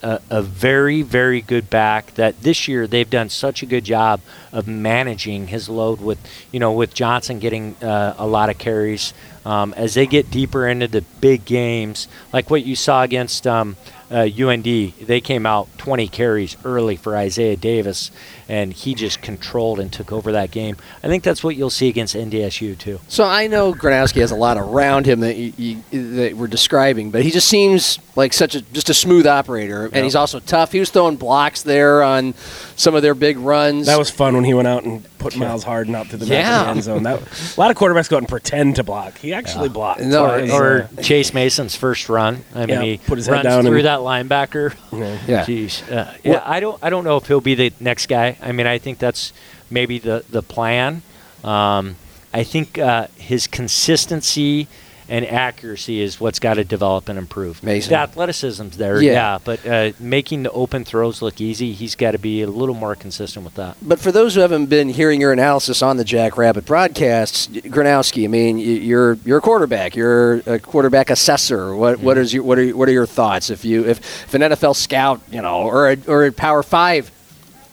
a, 0.01 0.19
a 0.29 0.41
very 0.41 1.01
very 1.03 1.41
good 1.41 1.69
back. 1.69 2.13
That 2.15 2.41
this 2.41 2.67
year 2.67 2.87
they've 2.87 3.09
done 3.09 3.29
such 3.29 3.61
a 3.61 3.65
good 3.67 3.83
job 3.83 4.21
of 4.51 4.67
managing 4.67 5.47
his 5.47 5.67
load 5.69 5.99
with 6.01 6.17
you 6.51 6.59
know 6.59 6.71
with 6.73 6.93
Johnson 6.95 7.37
getting 7.39 7.75
uh, 7.83 8.15
a 8.17 8.25
lot 8.25 8.49
of 8.49 8.57
carries. 8.57 9.13
Um, 9.45 9.73
as 9.75 9.93
they 9.93 10.05
get 10.05 10.31
deeper 10.31 10.67
into 10.67 10.87
the 10.87 11.01
big 11.19 11.45
games, 11.45 12.07
like 12.31 12.49
what 12.49 12.65
you 12.65 12.75
saw 12.75 13.03
against 13.03 13.45
um, 13.45 13.75
uh, 14.13 14.29
UND, 14.39 14.63
they 14.63 15.19
came 15.19 15.45
out 15.45 15.67
20 15.79 16.07
carries 16.07 16.55
early 16.63 16.95
for 16.95 17.17
Isaiah 17.17 17.57
Davis, 17.57 18.11
and 18.47 18.71
he 18.71 18.93
just 18.93 19.21
controlled 19.21 19.79
and 19.79 19.91
took 19.91 20.11
over 20.11 20.31
that 20.33 20.51
game. 20.51 20.77
I 21.03 21.07
think 21.07 21.23
that's 21.23 21.43
what 21.43 21.55
you'll 21.55 21.71
see 21.71 21.89
against 21.89 22.15
NDSU 22.15 22.77
too. 22.77 22.99
So 23.07 23.23
I 23.23 23.47
know 23.47 23.73
Gronowski 23.73 24.21
has 24.21 24.31
a 24.31 24.35
lot 24.35 24.57
around 24.57 25.07
him 25.07 25.21
that 25.21 25.35
you, 25.35 25.81
you, 25.91 26.15
that 26.15 26.37
we're 26.37 26.47
describing, 26.47 27.09
but 27.09 27.23
he 27.23 27.31
just 27.31 27.47
seems 27.47 27.97
like 28.15 28.33
such 28.33 28.53
a 28.53 28.61
just 28.61 28.89
a 28.89 28.93
smooth 28.93 29.25
operator, 29.25 29.89
and 29.91 30.03
he's 30.03 30.15
also 30.15 30.39
tough. 30.39 30.71
He 30.71 30.79
was 30.79 30.91
throwing 30.91 31.15
blocks 31.15 31.63
there 31.63 32.03
on 32.03 32.35
some 32.75 32.93
of 32.93 33.01
their 33.01 33.15
big 33.15 33.37
runs. 33.39 33.87
That 33.87 33.97
was 33.97 34.11
fun 34.11 34.35
when 34.35 34.43
he 34.43 34.53
went 34.53 34.67
out 34.67 34.83
and 34.83 35.03
put 35.23 35.35
Myles 35.37 35.63
Harden 35.63 35.95
out 35.95 36.09
to 36.09 36.17
the 36.17 36.25
back 36.25 36.31
Yeah. 36.31 36.59
of 36.61 36.65
the 36.67 36.71
end 36.71 36.83
zone. 36.83 37.03
That, 37.03 37.19
a 37.57 37.59
lot 37.59 37.71
of 37.71 37.77
quarterbacks 37.77 38.09
go 38.09 38.17
out 38.17 38.19
and 38.23 38.27
pretend 38.29 38.75
to 38.75 38.83
block. 38.83 39.17
He 39.17 39.33
actually 39.33 39.69
blocked. 39.69 40.01
No, 40.01 40.33
It 40.35 40.43
was, 40.43 40.51
Or 40.51 40.89
uh, 40.97 41.01
Chase 41.01 41.33
Mason's 41.33 41.75
first 41.75 42.09
run. 42.09 42.43
I 42.53 42.65
mean, 42.65 42.81
he 42.81 42.97
put 42.99 43.17
his 43.17 43.25
head 43.27 43.33
runs 43.33 43.43
down 43.45 43.63
through 43.65 43.77
and- 43.77 43.85
that 43.87 43.99
linebacker. 43.99 44.75
yeah. 44.91 45.17
yeah. 45.27 45.45
Jeez. 45.45 45.89
Uh, 45.91 46.13
yeah, 46.23 46.41
I 46.45 46.59
don't. 46.59 46.77
I 46.83 46.89
don't 46.89 47.03
know 47.03 47.17
if 47.17 47.27
he'll 47.27 47.41
be 47.41 47.55
the 47.55 47.73
next 47.79 48.07
guy. 48.07 48.37
I 48.41 48.51
mean, 48.51 48.67
I 48.67 48.77
think 48.77 48.99
that's 48.99 49.33
maybe 49.71 49.97
the 49.99 50.23
the 50.29 50.43
plan. 50.43 51.01
Um, 51.43 51.95
I 52.33 52.43
think 52.43 52.77
uh, 52.79 53.07
his 53.17 53.47
consistency 53.47 54.67
and 55.09 55.25
accuracy 55.25 56.01
is 56.01 56.19
what's 56.19 56.39
got 56.39 56.55
to 56.55 56.63
develop 56.63 57.09
and 57.09 57.19
improve. 57.19 57.63
Mason. 57.63 57.91
The 57.91 57.99
athleticism's 57.99 58.77
there, 58.77 59.01
Yeah. 59.01 59.11
yeah, 59.11 59.37
but 59.43 59.65
uh, 59.65 59.91
making 59.99 60.43
the 60.43 60.51
open 60.51 60.85
throws 60.85 61.21
look 61.21 61.41
easy, 61.41 61.73
he's 61.73 61.95
got 61.95 62.11
to 62.11 62.17
be 62.17 62.41
a 62.41 62.47
little 62.47 62.75
more 62.75 62.95
consistent 62.95 63.45
with 63.45 63.55
that. 63.55 63.77
But 63.81 63.99
for 63.99 64.11
those 64.11 64.35
who 64.35 64.41
haven't 64.41 64.67
been 64.67 64.89
hearing 64.89 65.19
your 65.21 65.31
analysis 65.31 65.81
on 65.81 65.97
the 65.97 66.03
Jack 66.03 66.37
Rabbit 66.37 66.65
broadcasts, 66.65 67.47
Gronowski, 67.47 68.23
I 68.25 68.27
mean, 68.27 68.57
you're 68.57 69.13
you're 69.25 69.39
a 69.39 69.41
quarterback. 69.41 69.95
You're 69.95 70.35
a 70.45 70.59
quarterback 70.59 71.09
assessor. 71.09 71.75
What 71.75 71.99
what 71.99 72.17
is 72.17 72.33
your 72.33 72.43
what 72.43 72.57
are 72.59 72.69
what 72.75 72.87
are 72.89 72.93
your 72.93 73.05
thoughts 73.05 73.49
if 73.49 73.65
you 73.65 73.85
if, 73.85 73.99
if 74.25 74.33
an 74.33 74.41
NFL 74.41 74.75
scout, 74.75 75.21
you 75.31 75.41
know, 75.41 75.61
or 75.63 75.91
a, 75.91 75.97
or 76.07 76.25
a 76.25 76.31
Power 76.31 76.63
Five 76.63 77.11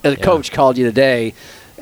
a 0.03 0.17
coach 0.17 0.51
called 0.51 0.79
you 0.79 0.85
today, 0.87 1.31
uh, 1.31 1.33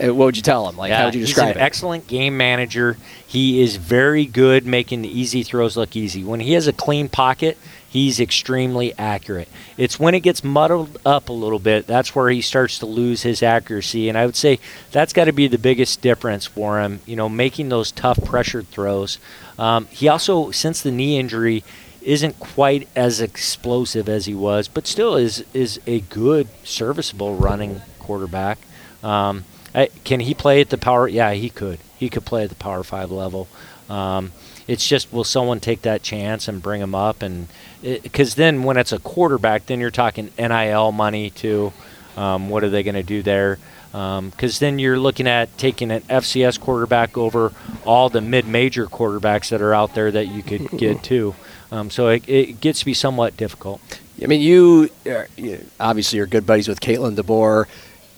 what 0.06 0.14
would 0.14 0.36
you 0.36 0.42
tell 0.42 0.68
him? 0.68 0.76
Like, 0.76 0.92
how 0.92 1.06
would 1.06 1.14
you 1.14 1.20
he's 1.20 1.30
describe 1.30 1.56
an 1.56 1.60
it? 1.60 1.64
excellent 1.64 2.06
game 2.06 2.36
manager. 2.36 2.96
He 3.26 3.60
is 3.60 3.76
very 3.76 4.26
good 4.26 4.66
making 4.66 5.02
the 5.02 5.08
easy 5.20 5.42
throws 5.42 5.76
look 5.76 5.96
easy. 5.96 6.24
When 6.24 6.40
he 6.40 6.52
has 6.52 6.66
a 6.66 6.72
clean 6.72 7.08
pocket, 7.08 7.58
he's 7.88 8.20
extremely 8.20 8.96
accurate. 8.98 9.48
It's 9.76 9.98
when 9.98 10.14
it 10.14 10.20
gets 10.20 10.44
muddled 10.44 10.98
up 11.04 11.28
a 11.28 11.32
little 11.32 11.58
bit 11.58 11.86
that's 11.86 12.14
where 12.14 12.30
he 12.30 12.40
starts 12.40 12.78
to 12.80 12.86
lose 12.86 13.22
his 13.22 13.42
accuracy. 13.42 14.08
And 14.08 14.16
I 14.16 14.26
would 14.26 14.36
say 14.36 14.60
that's 14.92 15.12
got 15.12 15.24
to 15.24 15.32
be 15.32 15.48
the 15.48 15.58
biggest 15.58 16.00
difference 16.00 16.46
for 16.46 16.80
him. 16.80 17.00
You 17.06 17.16
know, 17.16 17.28
making 17.28 17.68
those 17.68 17.90
tough 17.90 18.22
pressured 18.24 18.68
throws. 18.68 19.18
Um, 19.58 19.86
he 19.86 20.08
also, 20.08 20.50
since 20.50 20.80
the 20.80 20.92
knee 20.92 21.18
injury, 21.18 21.64
isn't 22.02 22.38
quite 22.38 22.88
as 22.94 23.20
explosive 23.20 24.08
as 24.08 24.26
he 24.26 24.34
was, 24.34 24.68
but 24.68 24.86
still 24.86 25.16
is 25.16 25.44
is 25.52 25.80
a 25.86 26.00
good, 26.00 26.48
serviceable 26.64 27.36
running 27.36 27.82
quarterback. 27.98 28.58
Um, 29.02 29.44
I, 29.74 29.86
can 30.04 30.20
he 30.20 30.34
play 30.34 30.60
at 30.60 30.70
the 30.70 30.78
power? 30.78 31.08
Yeah, 31.08 31.32
he 31.32 31.50
could. 31.50 31.78
He 31.98 32.08
could 32.08 32.24
play 32.24 32.44
at 32.44 32.48
the 32.48 32.54
power 32.54 32.82
five 32.82 33.10
level. 33.10 33.48
Um, 33.88 34.32
it's 34.66 34.86
just 34.86 35.12
will 35.12 35.24
someone 35.24 35.60
take 35.60 35.82
that 35.82 36.02
chance 36.02 36.46
and 36.46 36.62
bring 36.62 36.80
him 36.80 36.94
up? 36.94 37.22
And 37.22 37.48
because 37.82 38.34
then 38.34 38.62
when 38.62 38.76
it's 38.76 38.92
a 38.92 38.98
quarterback, 38.98 39.66
then 39.66 39.80
you're 39.80 39.90
talking 39.90 40.30
NIL 40.38 40.92
money 40.92 41.30
too. 41.30 41.72
Um, 42.16 42.50
what 42.50 42.64
are 42.64 42.68
they 42.68 42.82
going 42.82 42.94
to 42.94 43.02
do 43.02 43.22
there? 43.22 43.58
Because 43.92 44.58
then 44.58 44.78
you're 44.78 44.98
looking 44.98 45.26
at 45.26 45.56
taking 45.56 45.90
an 45.90 46.02
FCS 46.02 46.60
quarterback 46.60 47.16
over 47.16 47.52
all 47.86 48.10
the 48.10 48.20
mid-major 48.20 48.86
quarterbacks 48.86 49.48
that 49.48 49.62
are 49.62 49.72
out 49.72 49.94
there 49.94 50.10
that 50.10 50.28
you 50.28 50.42
could 50.42 50.68
get 50.76 51.02
too. 51.02 51.34
Um, 51.72 51.90
so 51.90 52.08
it, 52.08 52.28
it 52.28 52.60
gets 52.60 52.80
to 52.80 52.84
be 52.84 52.94
somewhat 52.94 53.36
difficult. 53.36 53.80
I 54.22 54.26
mean, 54.26 54.40
you, 54.40 54.90
are, 55.06 55.28
you 55.36 55.64
obviously 55.78 56.18
are 56.18 56.26
good 56.26 56.44
buddies 56.44 56.68
with 56.68 56.80
Kalen 56.80 57.16
DeBoer. 57.16 57.66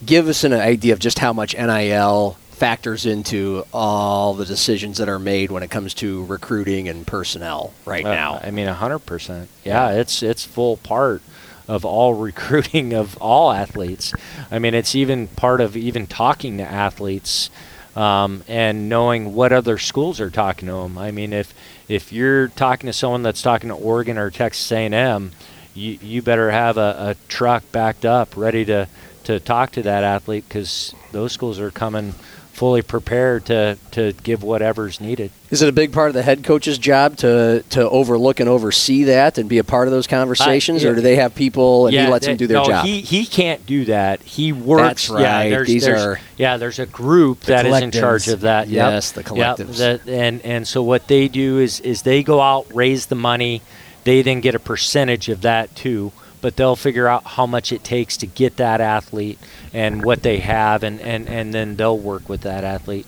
Give 0.05 0.29
us 0.29 0.45
an 0.45 0.53
idea 0.53 0.93
of 0.93 0.99
just 0.99 1.19
how 1.19 1.33
much 1.33 1.55
NIL 1.55 2.37
factors 2.53 3.07
into 3.07 3.65
all 3.73 4.35
the 4.35 4.45
decisions 4.45 4.99
that 4.99 5.09
are 5.09 5.19
made 5.19 5.51
when 5.51 5.63
it 5.63 5.71
comes 5.71 5.95
to 5.95 6.25
recruiting 6.27 6.89
and 6.89 7.07
personnel 7.07 7.73
right 7.87 8.05
now. 8.05 8.39
I 8.43 8.51
mean, 8.51 8.67
hundred 8.67 9.01
percent. 9.01 9.49
Yeah, 9.65 9.93
it's 9.93 10.23
it's 10.23 10.45
full 10.45 10.77
part 10.77 11.23
of 11.67 11.85
all 11.85 12.15
recruiting 12.29 12.93
of 12.93 13.17
all 13.19 13.53
athletes. 13.53 14.13
I 14.51 14.59
mean, 14.59 14.75
it's 14.75 14.95
even 14.95 15.29
part 15.29 15.61
of 15.61 15.77
even 15.77 16.07
talking 16.07 16.59
to 16.59 16.65
athletes 16.65 17.51
um, 17.97 18.45
and 18.47 18.89
knowing 18.89 19.35
what 19.35 19.53
other 19.53 19.79
schools 19.79 20.21
are 20.21 20.31
talking 20.31 20.69
to 20.69 20.75
them. 20.75 20.99
I 20.99 21.11
mean, 21.11 21.33
if 21.33 21.55
if 21.89 22.13
you're 22.13 22.49
talking 22.49 22.87
to 22.87 22.93
someone 22.93 23.23
that's 23.23 23.43
talking 23.43 23.69
to 23.69 23.75
Oregon 23.75 24.19
or 24.19 24.31
Texas 24.31 24.71
A&M, 24.71 25.33
you 25.75 25.99
you 26.03 26.23
better 26.23 26.51
have 26.51 26.77
a, 26.77 26.97
a 26.99 27.17
truck 27.29 27.65
backed 27.73 28.05
up 28.05 28.37
ready 28.37 28.65
to 28.67 28.89
to 29.25 29.41
talk 29.41 29.73
to 29.73 29.83
that 29.83 30.05
athlete 30.05 30.45
because 30.49 30.95
those 31.13 31.33
schools 31.33 31.59
are 31.61 31.71
coming 31.71 32.15
fully 32.53 32.83
prepared 32.83 33.47
to 33.47 33.79
to 33.91 34.13
give 34.23 34.43
whatever's 34.43 35.01
needed. 35.01 35.31
Is 35.51 35.63
it 35.63 35.69
a 35.69 35.73
big 35.73 35.93
part 35.95 36.09
of 36.09 36.15
the 36.15 36.23
head 36.23 36.45
coach's 36.45 36.77
job 36.77 37.17
to 37.19 37.65
to 37.71 37.89
overlook 37.89 38.39
and 38.39 38.49
oversee 38.51 39.05
that 39.05 39.39
and 39.39 39.49
be 39.49 39.57
a 39.59 39.65
part 39.65 39.89
of 39.89 39.93
those 39.93 40.07
conversations, 40.07 40.85
or 40.85 40.95
do 40.95 41.01
they 41.01 41.17
have 41.17 41.35
people 41.35 41.87
and 41.87 41.97
he 41.97 42.07
lets 42.07 42.27
them 42.27 42.37
do 42.37 42.47
their 42.47 42.59
no, 42.59 42.65
job? 42.67 42.85
He 42.85 43.01
he 43.01 43.25
can't 43.25 43.65
do 43.65 43.87
that. 43.87 44.21
He 44.23 44.53
works. 44.53 45.09
That's 45.09 45.23
Yeah, 45.23 45.37
right. 45.39 45.49
there's, 45.51 45.69
These 45.69 45.85
there's- 45.85 46.03
are- 46.03 46.21
yeah. 46.37 46.59
There's 46.59 46.79
a 46.79 46.87
group 46.87 47.41
The 47.41 47.53
that 47.53 47.67
is 47.67 47.81
in 47.81 47.91
charge 47.93 48.29
of 48.29 48.43
that. 48.43 48.69
Yep. 48.69 48.91
Yes, 48.93 49.13
the 49.13 49.21
Yep, 49.23 49.27
collectives. 49.57 49.77
that- 49.79 50.07
and 50.07 50.45
and 50.45 50.69
so 50.69 50.83
what 50.83 51.09
they 51.09 51.29
do 51.29 51.59
is 51.61 51.81
is 51.81 52.03
they 52.03 52.23
go 52.23 52.41
out 52.43 52.67
raise 52.75 53.07
the 53.07 53.15
money. 53.15 53.63
They 54.05 54.21
then 54.23 54.41
get 54.41 54.55
a 54.55 54.59
percentage 54.61 55.29
of 55.31 55.43
that 55.43 55.75
too. 55.77 56.13
But 56.43 56.57
they'll 56.57 56.75
figure 56.77 57.07
out 57.07 57.25
how 57.25 57.45
much 57.45 57.71
it 57.71 57.85
takes 57.85 58.17
to 58.19 58.27
get 58.27 58.57
that 58.57 58.81
athlete 58.81 59.39
and 59.75 60.03
what 60.03 60.23
they 60.23 60.39
have, 60.39 60.83
and, 60.83 60.99
and, 61.01 61.29
and 61.29 61.53
then 61.53 61.77
they'll 61.77 61.99
work 61.99 62.31
with 62.31 62.41
that 62.43 62.65
athlete. 62.65 63.07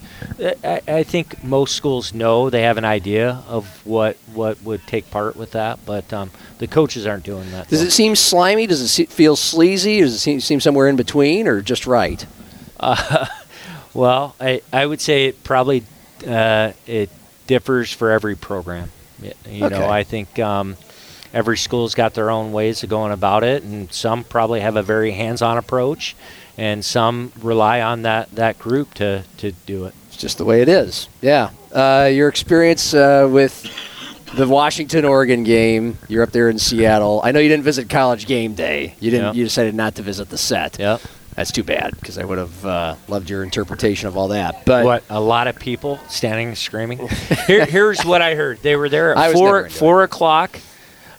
I, 0.63 0.81
I 0.87 1.03
think 1.03 1.43
most 1.43 1.75
schools 1.75 2.13
know 2.13 2.51
they 2.51 2.61
have 2.61 2.77
an 2.77 2.85
idea 2.85 3.43
of 3.47 3.83
what 3.87 4.17
what 4.33 4.61
would 4.61 4.85
take 4.85 5.09
part 5.09 5.35
with 5.35 5.51
that, 5.53 5.79
but 5.83 6.13
um, 6.13 6.29
the 6.59 6.67
coaches 6.67 7.07
aren't 7.07 7.23
doing 7.23 7.49
that. 7.51 7.69
Does 7.69 7.79
though. 7.81 7.87
it 7.87 7.91
seem 7.91 8.15
slimy? 8.15 8.67
Does 8.67 8.81
it 8.81 8.87
se- 8.89 9.05
feel 9.07 9.35
sleazy? 9.35 10.01
Does 10.01 10.13
it 10.13 10.19
seem, 10.19 10.39
seem 10.39 10.59
somewhere 10.59 10.87
in 10.87 10.95
between, 10.95 11.47
or 11.47 11.61
just 11.61 11.87
right? 11.87 12.23
Well, 13.93 14.35
I, 14.39 14.61
I 14.71 14.85
would 14.87 15.01
say 15.01 15.25
it 15.25 15.43
probably 15.43 15.83
uh, 16.27 16.71
it 16.87 17.09
differs 17.45 17.91
for 17.91 18.09
every 18.09 18.35
program. 18.35 18.91
You 19.21 19.65
Okay. 19.65 19.69
know, 19.69 19.87
I 19.87 20.03
think 20.03 20.39
um, 20.39 20.77
every 21.33 21.57
school's 21.57 21.95
got 21.95 22.13
their 22.13 22.29
own 22.29 22.51
ways 22.51 22.83
of 22.83 22.89
going 22.89 23.11
about 23.11 23.43
it, 23.43 23.63
and 23.63 23.91
some 23.91 24.23
probably 24.23 24.61
have 24.61 24.75
a 24.75 24.83
very 24.83 25.11
hands-on 25.11 25.57
approach, 25.57 26.15
and 26.57 26.85
some 26.85 27.31
rely 27.41 27.81
on 27.81 28.03
that, 28.03 28.31
that 28.35 28.59
group 28.59 28.93
to, 28.95 29.23
to 29.37 29.51
do 29.65 29.85
it. 29.85 29.95
It's 30.07 30.17
just 30.17 30.37
the 30.37 30.45
way 30.45 30.61
it 30.61 30.69
is. 30.69 31.09
Yeah. 31.21 31.49
Uh, 31.71 32.09
your 32.13 32.29
experience 32.29 32.93
uh, 32.93 33.27
with 33.29 33.67
the 34.35 34.47
Washington 34.47 35.05
Oregon 35.05 35.43
game. 35.43 35.97
You're 36.07 36.23
up 36.23 36.31
there 36.31 36.49
in 36.49 36.59
Seattle. 36.59 37.21
I 37.23 37.31
know 37.31 37.39
you 37.39 37.49
didn't 37.49 37.63
visit 37.63 37.89
College 37.89 38.25
Game 38.25 38.53
Day. 38.53 38.95
You 38.99 39.11
didn't. 39.11 39.27
Yep. 39.27 39.35
You 39.35 39.43
decided 39.43 39.75
not 39.75 39.95
to 39.95 40.01
visit 40.01 40.29
the 40.29 40.37
set. 40.37 40.79
Yep. 40.79 41.01
That's 41.35 41.51
too 41.51 41.63
bad 41.63 41.95
because 41.99 42.19
I 42.19 42.25
would 42.25 42.37
have 42.37 42.65
uh, 42.65 42.95
loved 43.07 43.29
your 43.29 43.43
interpretation 43.43 44.07
of 44.07 44.15
all 44.15 44.27
that. 44.27 44.65
But 44.65 44.85
what 44.85 45.03
a 45.09 45.19
lot 45.19 45.47
of 45.47 45.57
people 45.57 45.99
standing 46.07 46.49
and 46.49 46.57
screaming. 46.57 47.07
Here, 47.47 47.65
here's 47.65 48.03
what 48.05 48.21
I 48.21 48.35
heard. 48.35 48.59
They 48.61 48.75
were 48.75 48.87
there 48.87 49.15
at 49.15 49.33
four 49.33 49.67
four 49.69 50.03
o'clock 50.03 50.59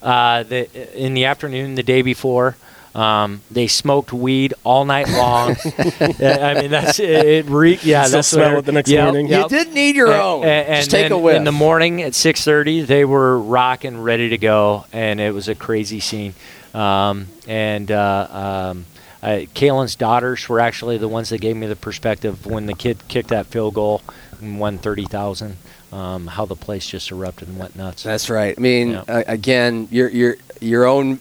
uh, 0.04 0.42
the, 0.44 1.02
in 1.04 1.14
the 1.14 1.24
afternoon 1.24 1.74
the 1.74 1.82
day 1.82 2.02
before. 2.02 2.56
Um, 2.94 3.40
they 3.50 3.66
smoked 3.66 4.12
weed 4.12 4.54
all 4.62 4.84
night 4.84 5.08
long. 5.08 5.56
I 6.00 6.60
mean, 6.60 6.70
that's 6.70 7.00
it. 7.00 7.26
it 7.26 7.46
re, 7.46 7.76
yeah, 7.82 8.04
Still 8.04 8.18
that's 8.18 8.28
smell 8.28 8.50
what 8.52 8.58
it 8.60 8.64
the 8.66 8.70
next 8.72 8.88
yep, 8.88 9.06
morning? 9.06 9.26
you 9.26 9.32
yep. 9.38 9.48
did 9.48 9.72
need 9.74 9.96
your 9.96 10.12
A- 10.12 10.22
own. 10.22 10.44
a- 10.44 10.46
And, 10.46 10.76
just 10.76 10.92
take 10.92 11.06
then 11.06 11.10
a 11.12 11.18
whiff. 11.18 11.34
in 11.34 11.42
the 11.42 11.50
morning 11.50 12.02
at 12.02 12.12
6:30, 12.12 12.86
they 12.86 13.04
were 13.04 13.36
rocking, 13.36 14.00
ready 14.00 14.28
to 14.28 14.38
go, 14.38 14.84
and 14.92 15.18
it 15.18 15.34
was 15.34 15.48
a 15.48 15.56
crazy 15.56 15.98
scene. 15.98 16.34
Um, 16.72 17.26
and 17.48 17.90
uh, 17.90 18.28
um, 18.70 18.86
I, 19.24 19.48
Kalen's 19.54 19.96
daughters 19.96 20.48
were 20.48 20.60
actually 20.60 20.96
the 20.96 21.08
ones 21.08 21.30
that 21.30 21.40
gave 21.40 21.56
me 21.56 21.66
the 21.66 21.74
perspective 21.74 22.46
when 22.46 22.66
the 22.66 22.74
kid 22.74 23.08
kicked 23.08 23.30
that 23.30 23.46
field 23.46 23.74
goal 23.74 24.02
and 24.40 24.60
won 24.60 24.78
thirty 24.78 25.06
thousand. 25.06 25.56
Um, 25.94 26.26
how 26.26 26.44
the 26.44 26.56
place 26.56 26.88
just 26.88 27.12
erupted 27.12 27.46
and 27.46 27.56
went 27.56 27.76
nuts. 27.76 28.02
That's 28.02 28.28
right. 28.28 28.52
I 28.58 28.60
mean, 28.60 28.90
Yeah. 28.90 29.04
uh, 29.06 29.22
again, 29.28 29.86
your 29.92 30.08
your 30.08 30.36
your 30.60 30.86
own 30.86 31.20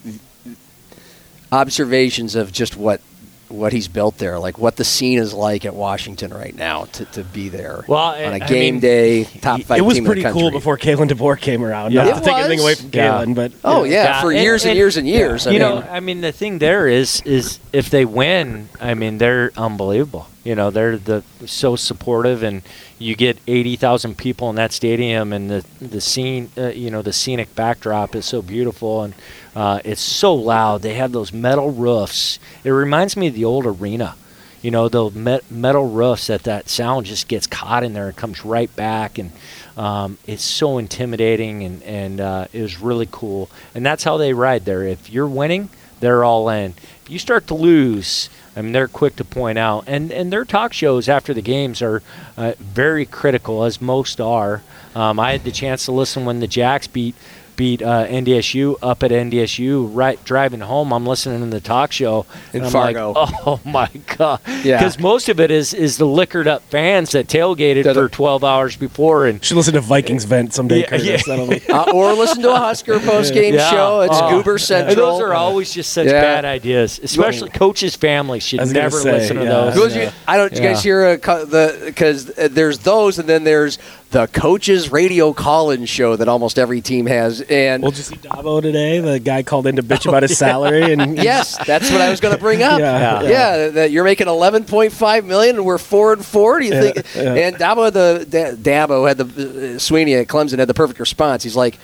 observations 1.52 2.36
of 2.36 2.52
just 2.52 2.76
what 2.76 3.02
what 3.50 3.72
he's 3.72 3.88
built 3.88 4.18
there, 4.18 4.40
like 4.40 4.58
what 4.58 4.78
the 4.78 4.84
scene 4.84 5.20
is 5.20 5.32
like 5.32 5.64
at 5.64 5.76
Washington 5.76 6.34
right 6.34 6.56
now 6.56 6.86
to, 6.86 7.06
to 7.06 7.24
be 7.24 7.50
there 7.50 7.86
Well, 7.88 8.00
on 8.00 8.16
a 8.16 8.24
I- 8.24 8.34
I 8.34 8.40
game 8.40 8.76
mean, 8.76 8.82
day 8.82 9.24
top 9.26 9.62
five 9.62 9.78
it 9.78 9.82
was 9.82 9.94
team 9.94 10.06
pretty 10.06 10.22
in 10.22 10.28
the 10.28 10.34
cool 10.34 10.50
before 10.50 10.76
Kalen 10.76 11.08
DeBoer 11.08 11.40
came 11.40 11.64
around. 11.64 11.92
Yeah. 11.92 12.06
Not 12.06 12.18
It 12.18 12.20
to 12.22 12.26
take 12.26 12.38
anything 12.38 12.60
away 12.62 12.74
from 12.74 12.90
Yeah. 12.92 13.12
Kalen, 13.24 13.36
but 13.36 13.52
Oh 13.64 13.84
yeah, 13.84 14.06
Yeah, 14.06 14.22
for 14.22 14.32
and- 14.32 14.42
years 14.42 14.64
and, 14.64 14.72
and- 14.72 14.78
years 14.80 14.98
and 14.98 15.08
years. 15.08 15.46
I 15.46 15.52
you 15.52 15.60
mean, 15.60 15.70
know, 15.70 15.82
I 15.88 16.00
mean, 16.00 16.22
the 16.22 16.32
thing 16.32 16.58
there 16.58 16.88
is, 16.88 17.22
is 17.26 17.60
if 17.72 17.92
they 17.92 18.06
win, 18.06 18.70
I 18.82 18.96
mean, 18.96 19.20
they're 19.20 19.52
unbelievable. 19.56 20.26
You 20.44 20.56
know, 20.56 20.72
they're 20.72 20.98
the 20.98 21.24
so 21.46 21.78
supportive, 21.78 22.44
and 22.44 22.64
you 23.00 23.16
get 23.16 23.38
eighty 23.48 23.78
thousand 23.78 24.18
people 24.18 24.50
in 24.50 24.58
that 24.58 24.74
stadium, 24.74 25.32
and 25.32 25.50
the 25.50 25.66
the 25.80 26.02
scene, 26.02 26.50
uh, 26.58 26.68
you 26.68 26.92
know, 26.92 27.02
the 27.02 27.14
scenic 27.14 27.56
backdrop 27.56 28.14
is 28.14 28.26
so 28.26 28.42
beautiful, 28.42 29.04
and 29.04 29.14
uh, 29.56 29.80
it's 29.86 30.02
so 30.02 30.34
loud. 30.34 30.82
They 30.82 30.96
have 30.96 31.14
those 31.14 31.32
metal 31.32 31.72
roofs. 31.72 32.40
It 32.66 32.72
reminds 32.72 33.16
me 33.16 33.28
of 33.28 33.36
the 33.36 33.46
old 33.46 33.66
arena. 33.66 34.16
You 34.62 34.72
know, 34.72 34.90
the 34.90 35.10
met- 35.12 35.50
metal 35.52 35.90
roofs 35.90 36.28
that 36.28 36.44
that 36.44 36.70
sound 36.70 37.06
just 37.06 37.28
gets 37.28 37.48
caught 37.48 37.84
in 37.84 37.94
there 37.94 38.08
and 38.08 38.16
comes 38.16 38.44
right 38.44 38.74
back, 38.76 39.18
and 39.18 39.32
um, 39.78 40.18
it's 40.28 40.44
so 40.44 40.78
intimidating, 40.78 41.64
and 41.64 41.84
and 41.84 42.20
uh, 42.20 42.48
it 42.52 42.62
was 42.62 42.80
really 42.80 43.08
cool. 43.10 43.50
And 43.74 43.86
that's 43.86 44.04
how 44.04 44.18
they 44.18 44.34
ride 44.34 44.66
there. 44.66 44.84
If 44.84 45.10
you're 45.10 45.28
winning, 45.28 45.70
they're 46.02 46.24
all 46.26 46.50
in. 46.50 46.74
If 47.04 47.10
you 47.10 47.20
start 47.20 47.48
to 47.48 47.54
lose, 47.56 48.30
I 48.56 48.62
mean, 48.62 48.72
they're 48.72 48.88
quick 48.88 49.16
to 49.18 49.26
point 49.26 49.58
out. 49.58 49.86
And 49.88 50.12
and 50.12 50.32
their 50.32 50.46
talk 50.46 50.74
shows 50.74 51.10
after 51.10 51.34
the 51.34 51.42
games 51.42 51.82
are 51.82 52.02
uh, 52.38 52.54
very 52.60 53.06
critical, 53.06 53.64
as 53.64 53.82
most 53.82 54.22
are. 54.22 54.62
Um, 54.96 55.20
I 55.20 55.32
had 55.32 55.44
the 55.44 55.52
chance 55.52 55.86
to 55.86 55.92
listen 55.92 56.26
when 56.26 56.40
the 56.40 56.48
Jacks 56.48 56.88
beat 56.88 57.16
beat 57.56 57.82
uh, 57.82 58.06
NDSU 58.08 58.78
up 58.82 59.04
at 59.04 59.12
NDSU. 59.12 59.90
Right 59.92 60.24
driving 60.24 60.60
home, 60.62 60.92
I'm 60.94 61.06
listening 61.06 61.40
to 61.42 61.46
the 61.48 61.60
talk 61.62 61.92
show 61.92 62.26
In 62.52 62.58
and 62.60 62.66
I'm 62.66 62.72
Fargo. 62.72 63.12
Like, 63.12 63.34
oh 63.48 63.60
my 63.66 63.90
god! 64.18 64.40
Yeah. 64.64 64.78
because 64.80 65.00
most 65.00 65.30
of 65.30 65.40
it 65.40 65.52
is 65.52 65.74
is 65.74 65.98
the 65.98 66.06
liquored 66.06 66.48
up 66.48 66.62
fans 66.64 67.12
that 67.12 67.28
tailgated 67.28 67.84
That 67.84 67.96
for 67.96 68.10
12 68.10 68.44
hours 68.44 68.76
before 68.76 69.26
and. 69.28 69.44
should 69.44 69.58
listen 69.58 69.74
to 69.74 69.82
Vikings 69.82 70.24
vent 70.26 70.54
someday. 70.54 70.80
Yeah, 70.82 70.88
Kurtiss. 70.88 71.28
yeah. 71.28 71.60
Uh, 71.74 71.92
or 71.94 72.14
listen 72.14 72.42
to 72.44 72.52
a 72.52 72.56
Husker 72.58 73.00
post 73.00 73.34
game 73.34 73.54
Yeah. 73.56 73.70
show. 73.72 74.02
It's 74.02 74.14
Oh. 74.16 74.30
Goober 74.30 74.54
And 74.54 74.62
Central. 74.62 74.96
those 75.14 75.22
are 75.22 75.34
always 75.34 75.74
just 75.74 75.92
such 75.94 76.08
Yeah. 76.08 76.22
bad 76.22 76.46
ideas. 76.46 77.00
Especially 77.02 77.50
coaches' 77.50 77.96
families 77.96 78.44
should 78.44 78.60
I 78.60 78.64
was 78.64 78.74
gonna 78.74 78.84
never 78.84 79.00
say, 79.00 79.12
listen 79.14 79.38
to 79.38 79.46
those. 79.46 79.76
Those 79.76 79.96
you- 79.96 80.10
I 80.28 80.38
don't. 80.38 80.50
Did 80.54 80.62
you 80.64 80.70
guys 80.70 80.84
hear 80.84 81.06
uh, 81.06 81.18
co- 81.18 81.46
the 81.46 81.82
because 81.86 82.30
uh, 82.38 82.48
there's 82.52 82.80
those 82.80 83.20
and 83.20 83.28
then 83.28 83.44
there's 83.44 83.78
the 84.12 84.28
coaches 84.28 84.92
radio 84.92 85.34
call-in 85.34 85.86
show 85.86 86.16
that 86.16 86.28
almost 86.28 86.60
every 86.60 86.82
team 86.82 87.08
has. 87.08 87.43
And 87.50 87.82
Well, 87.84 87.92
did 87.92 87.98
you 88.00 88.04
see 88.04 88.16
Dabo 88.18 88.62
today? 88.62 89.00
The 89.00 89.20
guy 89.20 89.44
called 89.44 89.68
in 89.68 89.76
to 89.78 89.84
bitch 89.84 90.08
about 90.08 90.24
his 90.24 90.38
salary, 90.46 90.94
and 90.94 91.18
yes, 91.18 91.58
that's 91.66 91.92
what 91.92 92.02
I 92.02 92.10
was 92.10 92.20
going 92.20 92.34
to 92.36 92.40
bring 92.42 92.62
up. 92.64 92.80
Yeah. 92.84 93.22
yeah, 93.22 93.30
Yeah. 93.30 93.68
that 93.70 93.92
you're 93.92 94.04
making 94.04 94.28
11.5 94.28 95.26
million, 95.26 95.56
and 95.58 95.66
we're 95.66 95.78
four 95.78 96.14
and 96.14 96.26
four. 96.26 96.60
Do 96.60 96.66
you 96.66 96.74
Yeah, 96.74 96.82
think? 96.82 97.06
yeah. 97.16 97.34
And 97.36 97.56
Dabo, 97.56 97.92
the 97.92 98.26
Da- 98.30 98.56
Dabo 98.88 99.08
had 99.08 99.18
the 99.18 99.24
uh, 99.26 99.80
Swinney 99.80 100.20
at 100.20 100.28
Clemson 100.28 100.60
had 100.60 100.68
the 100.68 100.74
perfect 100.74 101.00
response. 101.00 101.44
He's 101.44 101.56
like. 101.56 101.78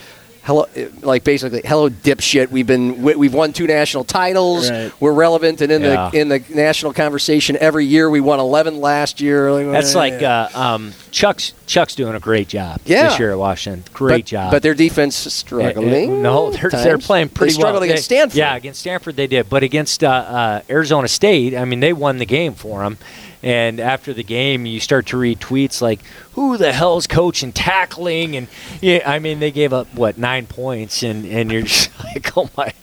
Hello, 0.43 0.65
like 1.01 1.23
basically, 1.23 1.61
hello, 1.63 1.89
dipshit. 1.89 2.49
We've 2.49 2.65
been 2.65 3.03
we- 3.03 3.15
we've 3.15 3.33
won 3.33 3.53
two 3.53 3.67
national 3.67 4.03
titles. 4.05 4.71
Right. 4.71 4.91
We're 4.99 5.11
relevant 5.11 5.61
and 5.61 5.71
in 5.71 5.81
Yeah. 5.83 6.09
the 6.11 6.17
in 6.19 6.29
the 6.29 6.41
national 6.49 6.93
conversation 6.93 7.55
every 7.59 7.85
year. 7.85 8.09
We 8.09 8.19
won 8.21 8.39
11 8.39 8.79
last 8.81 9.21
year. 9.21 9.51
Like, 9.51 9.69
That's 9.71 9.93
like 9.95 10.23
uh, 10.23 10.47
um, 10.55 10.93
Chuck's 11.11 11.53
Chuck's 11.67 11.93
doing 11.93 12.15
a 12.15 12.19
great 12.19 12.47
job 12.47 12.79
Yeah. 12.85 13.09
this 13.09 13.19
year 13.19 13.31
at 13.31 13.37
Washington. 13.37 13.83
Great 13.93 14.23
but, 14.23 14.25
job. 14.25 14.51
But 14.51 14.63
their 14.63 14.73
defense 14.73 15.25
is 15.27 15.33
struggling. 15.33 16.11
Uh, 16.11 16.19
uh, 16.19 16.21
no, 16.21 16.51
they're, 16.51 16.69
times. 16.71 16.83
they're 16.83 16.97
playing 16.97 17.29
pretty 17.29 17.51
They 17.51 17.55
struggled 17.59 17.81
well. 17.81 17.83
against 17.89 18.09
They- 18.09 18.15
Stanford. 18.15 18.37
Yeah, 18.37 18.55
against 18.55 18.79
Stanford 18.79 19.17
they 19.17 19.27
did, 19.27 19.49
but 19.49 19.61
against 19.61 20.03
uh, 20.03 20.07
uh, 20.09 20.61
Arizona 20.69 21.07
State, 21.09 21.55
I 21.55 21.65
mean, 21.65 21.79
they 21.81 21.93
won 21.93 22.17
the 22.17 22.25
game 22.25 22.53
for 22.53 22.81
them. 22.83 22.97
And 23.41 23.79
after 23.79 24.13
the 24.13 24.23
game, 24.23 24.65
you 24.65 24.81
start 24.81 25.07
to 25.07 25.17
read 25.17 25.39
tweets 25.39 25.81
like, 25.81 26.01
"Who 26.33 26.57
the 26.57 26.73
hell's 26.73 27.07
coaching 27.07 27.53
tackling?" 27.53 28.35
And 28.35 28.47
yeah, 28.81 29.01
I 29.05 29.19
mean, 29.19 29.39
they 29.39 29.51
gave 29.51 29.71
up 29.71 29.93
what 29.93 30.17
nine 30.17 30.45
points, 30.45 31.03
and, 31.03 31.25
and 31.25 31.49
you're 31.49 31.61
just 31.61 31.89
like, 32.03 32.37
"Oh 32.37 32.49
my, 32.57 32.73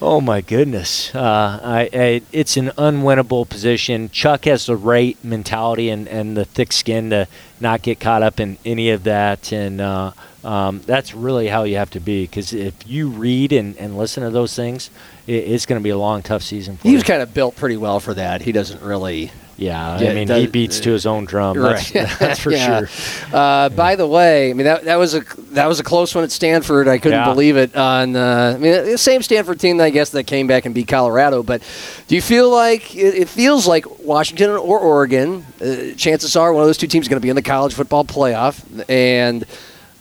oh 0.00 0.20
my 0.22 0.40
goodness!" 0.40 1.14
Uh, 1.14 1.60
I, 1.62 1.90
I, 1.92 2.22
it's 2.32 2.56
an 2.56 2.68
unwinnable 2.78 3.46
position. 3.46 4.08
Chuck 4.08 4.46
has 4.46 4.64
the 4.64 4.76
right 4.76 5.22
mentality 5.22 5.90
and, 5.90 6.08
and 6.08 6.36
the 6.36 6.46
thick 6.46 6.72
skin 6.72 7.10
to 7.10 7.28
not 7.60 7.82
get 7.82 8.00
caught 8.00 8.22
up 8.22 8.40
in 8.40 8.56
any 8.64 8.90
of 8.90 9.04
that, 9.04 9.52
and 9.52 9.78
uh, 9.80 10.12
um, 10.42 10.80
that's 10.86 11.14
really 11.14 11.48
how 11.48 11.64
you 11.64 11.76
have 11.76 11.90
to 11.90 12.00
be. 12.00 12.22
Because 12.22 12.54
if 12.54 12.74
you 12.86 13.08
read 13.08 13.52
and, 13.52 13.76
and 13.76 13.98
listen 13.98 14.22
to 14.22 14.30
those 14.30 14.54
things, 14.56 14.90
it, 15.26 15.32
it's 15.32 15.66
going 15.66 15.78
to 15.78 15.84
be 15.84 15.90
a 15.90 15.98
long, 15.98 16.22
tough 16.22 16.42
season 16.42 16.78
for 16.78 16.88
He 16.88 16.94
was 16.94 17.04
kind 17.04 17.20
of 17.20 17.34
built 17.34 17.56
pretty 17.56 17.76
well 17.76 18.00
for 18.00 18.14
that. 18.14 18.42
He 18.42 18.52
doesn't 18.52 18.82
really. 18.82 19.30
Yeah, 19.58 19.98
Yeah, 20.00 20.10
I 20.10 20.14
mean, 20.14 20.30
it 20.30 20.36
he 20.36 20.42
does- 20.44 20.52
beats 20.52 20.80
to 20.80 20.92
his 20.92 21.04
own 21.04 21.24
drum. 21.24 21.58
That's, 21.60 21.92
Right. 21.94 22.08
that's 22.20 22.38
for 22.38 22.50
Yeah. 22.52 22.84
sure. 22.86 22.88
Uh, 23.36 23.68
by 23.70 23.96
the 23.96 24.06
way, 24.06 24.50
I 24.50 24.52
mean 24.54 24.64
that, 24.66 24.84
that 24.84 24.96
was 24.96 25.14
a 25.14 25.20
that 25.52 25.66
was 25.66 25.80
a 25.80 25.82
close 25.82 26.14
one 26.14 26.22
at 26.22 26.30
Stanford. 26.30 26.86
I 26.86 26.98
couldn't 26.98 27.24
believe 27.24 27.56
it. 27.56 27.74
On 27.76 28.14
uh, 28.14 28.52
I 28.54 28.58
mean 28.58 28.72
the 28.84 28.96
same 28.98 29.20
Stanford 29.22 29.58
team, 29.58 29.80
I 29.80 29.90
guess, 29.90 30.10
that 30.10 30.24
came 30.28 30.46
back 30.46 30.64
and 30.64 30.74
beat 30.74 30.86
Colorado. 30.86 31.42
But 31.42 31.62
do 32.06 32.14
you 32.14 32.22
feel 32.22 32.50
like 32.50 32.94
it, 32.94 33.14
it 33.16 33.28
feels 33.28 33.66
like 33.66 33.84
Washington 34.00 34.50
or 34.50 34.78
Oregon? 34.78 35.44
Uh, 35.60 35.92
chances 35.96 36.36
are 36.36 36.52
one 36.52 36.62
of 36.62 36.68
those 36.68 36.78
two 36.78 36.86
teams 36.86 37.06
is 37.06 37.08
going 37.08 37.20
to 37.20 37.24
be 37.24 37.30
in 37.30 37.36
the 37.36 37.42
college 37.42 37.74
football 37.74 38.04
playoff, 38.04 38.62
and 38.88 39.44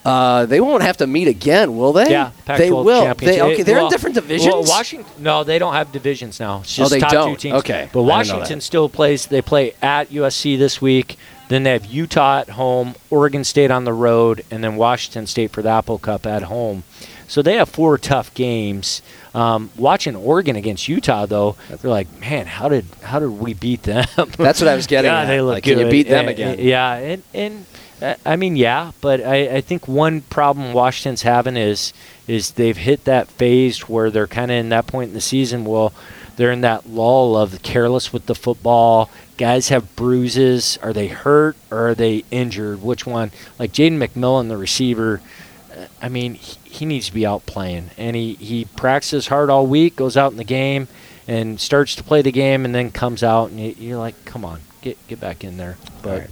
uh, 0.08 0.46
they 0.46 0.62
won't 0.62 0.84
have 0.84 0.98
to 0.98 1.08
meet 1.08 1.28
again, 1.28 1.78
will 1.78 1.93
they? 1.93 2.10
Yeah, 2.10 2.32
Pac-12 2.46 2.58
they 2.60 2.72
will. 2.72 3.13
They, 3.15 3.41
okay, 3.41 3.63
they're 3.63 3.76
Well- 3.76 3.86
in 3.88 3.91
different 3.91 4.15
divisions. 4.15 4.54
Well, 4.54 4.63
Washington, 4.63 5.12
no, 5.20 5.43
they 5.43 5.60
don't 5.60 5.74
have 5.74 5.91
divisions 5.91 6.39
now. 6.39 6.62
It's 6.62 6.80
Oh, 6.80 6.88
they 6.88 7.00
top 7.00 7.12
don't. 7.12 7.32
two 7.34 7.50
teams. 7.50 7.56
Okay. 7.60 7.89
but 7.91 8.00
I 8.02 8.04
didn't 8.04 8.06
know 8.30 8.38
Washington 8.38 8.62
still 8.62 8.89
plays. 8.89 9.26
They 9.28 9.41
play 9.41 9.74
at 9.82 10.10
USC 10.12 10.58
this 10.58 10.82
week. 10.82 11.17
Then 11.50 11.63
they 11.63 11.72
have 11.72 11.86
Utah 11.86 12.39
at 12.39 12.50
home, 12.50 12.96
Oregon 13.10 13.43
State 13.46 13.72
on 13.72 13.86
the 13.86 13.93
road, 13.93 14.43
and 14.52 14.63
then 14.63 14.76
Washington 14.76 15.28
State 15.28 15.52
for 15.52 15.62
the 15.62 15.70
Apple 15.70 15.98
Cup 15.98 16.26
at 16.26 16.43
home. 16.43 16.84
So 17.30 17.41
they 17.41 17.56
have 17.56 17.70
four 17.70 17.98
tough 17.98 18.34
games. 18.34 19.02
Um, 19.36 19.70
watching 19.78 20.15
Oregon 20.15 20.56
against 20.56 20.88
Utah, 20.88 21.26
though, 21.26 21.56
they're 21.70 21.91
like, 21.91 22.08
man, 22.20 22.48
how 22.48 22.70
did 22.70 22.86
how 23.04 23.20
did 23.20 23.30
we 23.32 23.54
beat 23.54 23.84
them? 23.84 24.06
That's 24.38 24.60
what 24.62 24.67
I 24.70 24.76
was 24.76 24.88
getting 24.93 25.12
yeah, 25.12 25.22
at. 25.22 25.26
they 25.28 25.41
look 25.41 25.56
Like, 25.56 25.63
good. 25.63 25.78
can 25.78 25.86
you 25.86 25.91
beat 25.91 26.08
them 26.10 26.28
Uh, 26.28 26.32
again? 26.32 26.58
Yeah, 26.60 26.93
and, 26.93 27.24
and 27.34 27.65
I 28.25 28.36
mean, 28.36 28.55
yeah, 28.55 28.91
but 29.01 29.21
I, 29.21 29.55
I 29.55 29.62
think 29.62 29.88
one 29.88 30.21
problem 30.21 30.73
Washington's 30.73 31.23
having 31.23 31.57
is 31.57 31.93
is 32.27 32.51
they've 32.51 32.77
hit 32.77 33.05
that 33.05 33.27
phase 33.27 33.88
where 33.89 34.12
they're 34.12 34.27
kind 34.27 34.51
of 34.51 34.57
in 34.57 34.69
that 34.69 34.86
point 34.88 35.10
in 35.10 35.13
the 35.13 35.21
season. 35.21 35.65
Well, 35.65 35.93
they're 36.36 36.51
in 36.51 36.62
that 36.62 36.88
lull 36.88 37.36
of 37.36 37.62
careless 37.63 38.13
with 38.13 38.27
the 38.27 38.36
football. 38.36 39.10
Guys 39.38 39.69
have 39.69 39.95
bruises. 39.95 40.77
Are 40.83 40.93
they 40.93 41.07
hurt 41.07 41.55
or 41.71 41.89
are 41.89 41.95
they 41.95 42.23
injured? 42.29 42.83
Which 42.83 43.05
one? 43.07 43.31
Like 43.57 43.71
Jalen 43.71 43.97
McMillan, 43.97 44.47
the 44.47 44.57
receiver. 44.57 45.21
uh, 45.75 45.88
I 46.01 46.10
mean, 46.10 46.36
he, 46.36 46.57
he 46.63 46.86
needs 46.86 47.07
to 47.07 47.13
be 47.13 47.25
out 47.25 47.45
playing, 47.45 47.89
and 47.97 48.15
he 48.15 48.33
he 48.36 48.65
practices 48.65 49.27
hard 49.27 49.49
all 49.49 49.65
week, 49.65 49.95
goes 49.95 50.17
out 50.17 50.31
in 50.31 50.38
the 50.38 50.43
game, 50.43 50.88
and 51.27 51.60
starts 51.60 51.95
to 51.95 52.03
play 52.03 52.21
the 52.21 52.31
game, 52.31 52.65
and 52.65 52.75
then 52.75 52.91
comes 52.91 53.23
out, 53.23 53.49
and 53.49 53.60
you, 53.60 53.75
you're 53.77 53.97
like, 53.97 54.25
come 54.25 54.45
on, 54.45 54.62
get 54.81 54.97
get 55.07 55.19
back 55.19 55.43
in 55.43 55.57
there. 55.57 55.77
But 56.01 56.29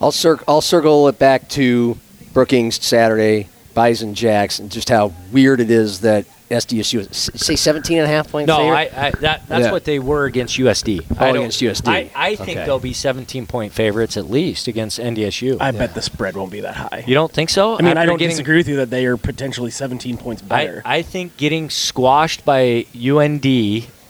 I'll, 0.00 0.12
cir- 0.12 0.40
I'll 0.48 0.60
circle 0.60 1.08
it 1.08 1.18
back 1.18 1.48
to 1.50 1.96
Brookings 2.32 2.82
Saturday, 2.84 3.48
Bison 3.74 4.14
Jacks, 4.14 4.58
and 4.58 4.70
just 4.70 4.88
how 4.88 5.12
weird 5.32 5.60
it 5.60 5.70
is 5.70 6.00
that 6.00 6.26
SDSU 6.50 7.10
is, 7.10 7.16
say 7.40 7.56
17 7.56 7.96
and 7.98 8.04
a 8.04 8.08
half 8.08 8.30
point 8.30 8.46
no, 8.46 8.58
favorite? 8.58 8.76
I, 8.96 9.06
I 9.06 9.10
that 9.22 9.48
that's 9.48 9.64
Yeah. 9.64 9.72
what 9.72 9.84
they 9.84 9.98
were 9.98 10.26
against 10.26 10.56
USD. 10.58 11.00
Oh, 11.18 11.24
I 11.24 11.28
against 11.30 11.60
USD. 11.60 11.88
I, 11.88 12.10
I 12.14 12.36
think 12.36 12.50
Okay. 12.58 12.66
they'll 12.66 12.78
be 12.78 12.92
17 12.92 13.46
point 13.46 13.72
favorites 13.72 14.16
at 14.18 14.30
least 14.30 14.68
against 14.68 14.98
NDSU. 15.00 15.56
I 15.58 15.70
bet 15.70 15.94
the 15.94 16.02
spread 16.02 16.36
won't 16.36 16.52
be 16.52 16.60
that 16.60 16.74
high. 16.76 17.02
you 17.06 17.14
don't 17.14 17.32
think 17.32 17.48
so? 17.48 17.78
I 17.78 17.82
mean, 17.82 17.96
I 17.96 18.04
don't 18.04 18.18
getting- 18.18 18.34
disagree 18.36 18.58
with 18.58 18.68
you 18.68 18.76
that 18.76 18.90
they 18.90 19.06
are 19.06 19.16
potentially 19.16 19.70
17 19.70 20.18
points 20.18 20.42
better. 20.42 20.82
I 20.84 21.00
think 21.02 21.36
getting 21.38 21.70
squashed 21.70 22.44
by 22.44 22.84
UND 22.94 23.46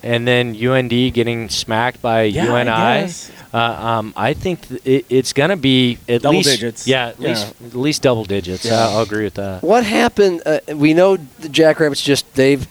and 0.03 0.27
then 0.27 0.55
UND 0.55 1.13
getting 1.13 1.49
smacked 1.49 2.01
by 2.01 2.23
Yeah, 2.23 2.45
UNI. 2.47 2.65
guess. 3.05 3.31
Uh, 3.55 3.87
um, 3.89 4.13
I 4.17 4.33
think 4.33 4.67
th- 4.67 4.81
it, 4.85 5.05
it's 5.09 5.33
going 5.33 5.49
to 5.51 5.55
be 5.57 5.97
at 6.09 6.21
Double 6.23 6.37
least 6.37 6.49
digits. 6.49 6.87
Yeah, 6.87 7.07
at 7.07 7.19
Yeah. 7.19 7.29
least 7.29 7.53
at 7.65 7.75
least 7.75 8.01
double 8.01 8.25
digits. 8.25 8.65
Yeah. 8.65 8.87
I'll 8.89 9.01
agree 9.01 9.23
with 9.23 9.35
that. 9.35 9.63
What 9.63 9.83
happened? 9.85 10.41
Uh, 10.45 10.59
we 10.75 10.93
know 10.93 11.17
the 11.39 11.49
Jackrabbits 11.49 12.01
just 12.01 12.25
they've 12.35 12.67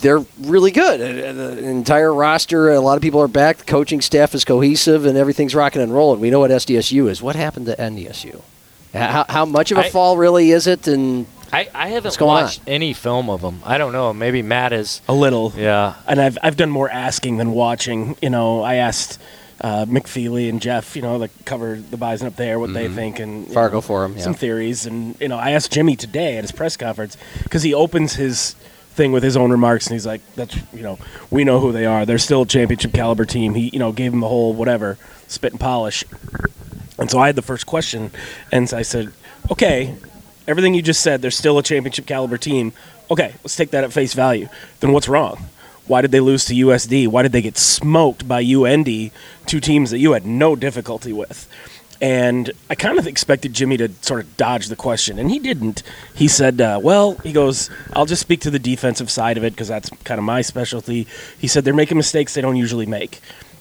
they're 0.00 0.24
really 0.40 0.70
good. 0.70 1.00
Uh, 1.00 1.32
The 1.32 1.68
entire 1.68 2.14
roster, 2.14 2.70
a 2.70 2.80
lot 2.80 2.96
of 2.96 3.02
people 3.02 3.20
are 3.20 3.28
back. 3.28 3.58
The 3.58 3.64
coaching 3.64 4.00
staff 4.00 4.34
is 4.34 4.44
cohesive, 4.46 5.04
and 5.04 5.18
everything's 5.18 5.54
rocking 5.54 5.82
and 5.82 5.92
rolling. 5.92 6.20
We 6.20 6.30
know 6.30 6.40
what 6.40 6.50
SDSU 6.50 7.08
is. 7.10 7.20
What 7.20 7.36
happened 7.36 7.66
to 7.66 7.76
NDSU? 7.76 8.40
How, 8.94 9.24
how 9.28 9.44
much 9.44 9.70
of 9.72 9.78
a 9.78 9.82
I- 9.82 9.90
fall 9.90 10.16
really 10.16 10.52
is 10.52 10.66
it? 10.66 10.86
And 10.88 11.26
I, 11.52 11.68
I 11.74 11.88
haven't 11.88 12.04
What's 12.04 12.16
going 12.16 12.30
on? 12.30 12.42
watched 12.44 12.62
any 12.66 12.92
film 12.94 13.28
of 13.28 13.40
them. 13.42 13.60
I 13.64 13.76
don't 13.76 13.92
know. 13.92 14.12
Maybe 14.14 14.40
Matt 14.40 14.72
is. 14.72 15.00
a 15.08 15.12
little. 15.12 15.52
Yeah. 15.56 15.94
and 16.06 16.20
I've 16.20 16.38
I've 16.42 16.56
done 16.56 16.70
more 16.70 16.88
asking 16.88 17.36
than 17.38 17.50
watching. 17.52 18.16
You 18.22 18.30
know, 18.30 18.62
I 18.62 18.76
asked 18.76 19.18
uh, 19.60 19.84
McFeely 19.84 20.48
and 20.48 20.60
Jeff, 20.60 20.96
you 20.96 21.02
know, 21.02 21.18
that 21.18 21.30
cover 21.44 21.76
the 21.76 21.96
Bison 21.96 22.26
up 22.26 22.36
there, 22.36 22.58
what 22.58 22.72
they 22.72 22.88
think, 22.88 23.18
and 23.18 23.46
Fargo 23.48 23.76
know, 23.76 23.80
Forum, 23.80 24.16
yeah. 24.16 24.22
some 24.22 24.34
theories, 24.34 24.86
and 24.86 25.20
you 25.20 25.28
know, 25.28 25.36
I 25.36 25.50
asked 25.50 25.72
Jimmy 25.72 25.96
today 25.96 26.38
at 26.38 26.44
his 26.44 26.52
press 26.52 26.76
conference 26.76 27.16
because 27.42 27.62
he 27.62 27.74
opens 27.74 28.14
his 28.14 28.54
thing 28.92 29.12
with 29.12 29.22
his 29.22 29.36
own 29.36 29.50
remarks, 29.50 29.86
and 29.86 29.94
he's 29.94 30.06
like, 30.06 30.22
"That's 30.34 30.56
you 30.72 30.82
know, 30.82 30.98
we 31.30 31.44
know 31.44 31.60
who 31.60 31.72
they 31.72 31.84
are. 31.84 32.06
They're 32.06 32.18
still 32.18 32.42
a 32.42 32.46
championship 32.46 32.92
caliber 32.94 33.26
team." 33.26 33.54
He 33.54 33.68
you 33.72 33.78
know 33.78 33.92
gave 33.92 34.12
him 34.14 34.20
the 34.20 34.28
whole 34.28 34.54
whatever 34.54 34.96
spit 35.26 35.52
and 35.52 35.60
polish, 35.60 36.04
and 36.98 37.10
so 37.10 37.18
I 37.18 37.26
had 37.26 37.36
the 37.36 37.42
first 37.42 37.66
question, 37.66 38.10
and 38.50 38.72
I 38.72 38.82
said, 38.82 39.12
"Okay." 39.50 39.94
Everything 40.48 40.74
you 40.74 40.82
just 40.82 41.02
said, 41.02 41.22
they're 41.22 41.30
still 41.30 41.58
a 41.58 41.62
championship 41.62 42.06
caliber 42.06 42.36
team. 42.36 42.72
Okay, 43.08 43.34
let's 43.44 43.54
take 43.54 43.70
that 43.70 43.84
at 43.84 43.92
face 43.92 44.14
value. 44.14 44.48
Then 44.80 44.90
what's 44.90 45.06
wrong? 45.08 45.48
Why 45.90 46.02
did 46.02 46.12
they 46.12 46.20
lose 46.20 46.44
to 46.44 46.54
USD? 46.54 47.08
Why 47.08 47.22
did 47.22 47.32
they 47.32 47.42
get 47.42 47.58
smoked 47.58 48.28
by 48.28 48.44
UND, 48.44 49.10
two 49.46 49.58
teams 49.58 49.90
that 49.90 49.98
you 49.98 50.12
had 50.12 50.24
no 50.24 50.54
difficulty 50.54 51.12
with? 51.12 51.48
And 52.00 52.52
I 52.70 52.76
kind 52.76 52.96
of 52.96 53.08
expected 53.08 53.52
Jimmy 53.52 53.76
to 53.78 53.90
sort 54.00 54.20
of 54.20 54.36
dodge 54.36 54.68
the 54.68 54.76
question, 54.76 55.18
and 55.18 55.28
he 55.28 55.40
didn't. 55.40 55.82
He 56.14 56.28
said, 56.28 56.60
uh, 56.60 56.78
"Well, 56.80 57.16
he 57.24 57.32
goes, 57.32 57.70
I'll 57.92 58.06
just 58.06 58.22
speak 58.22 58.40
to 58.42 58.50
the 58.50 58.60
defensive 58.60 59.10
side 59.10 59.36
of 59.36 59.42
it 59.42 59.50
because 59.52 59.66
that's 59.66 59.90
kind 60.04 60.20
of 60.20 60.24
my 60.24 60.42
specialty." 60.42 61.08
He 61.36 61.48
said 61.48 61.64
they're 61.64 61.74
making 61.74 61.96
mistakes 61.96 62.34
they 62.34 62.40
don't 62.40 62.54
usually 62.54 62.86
make, 62.86 63.20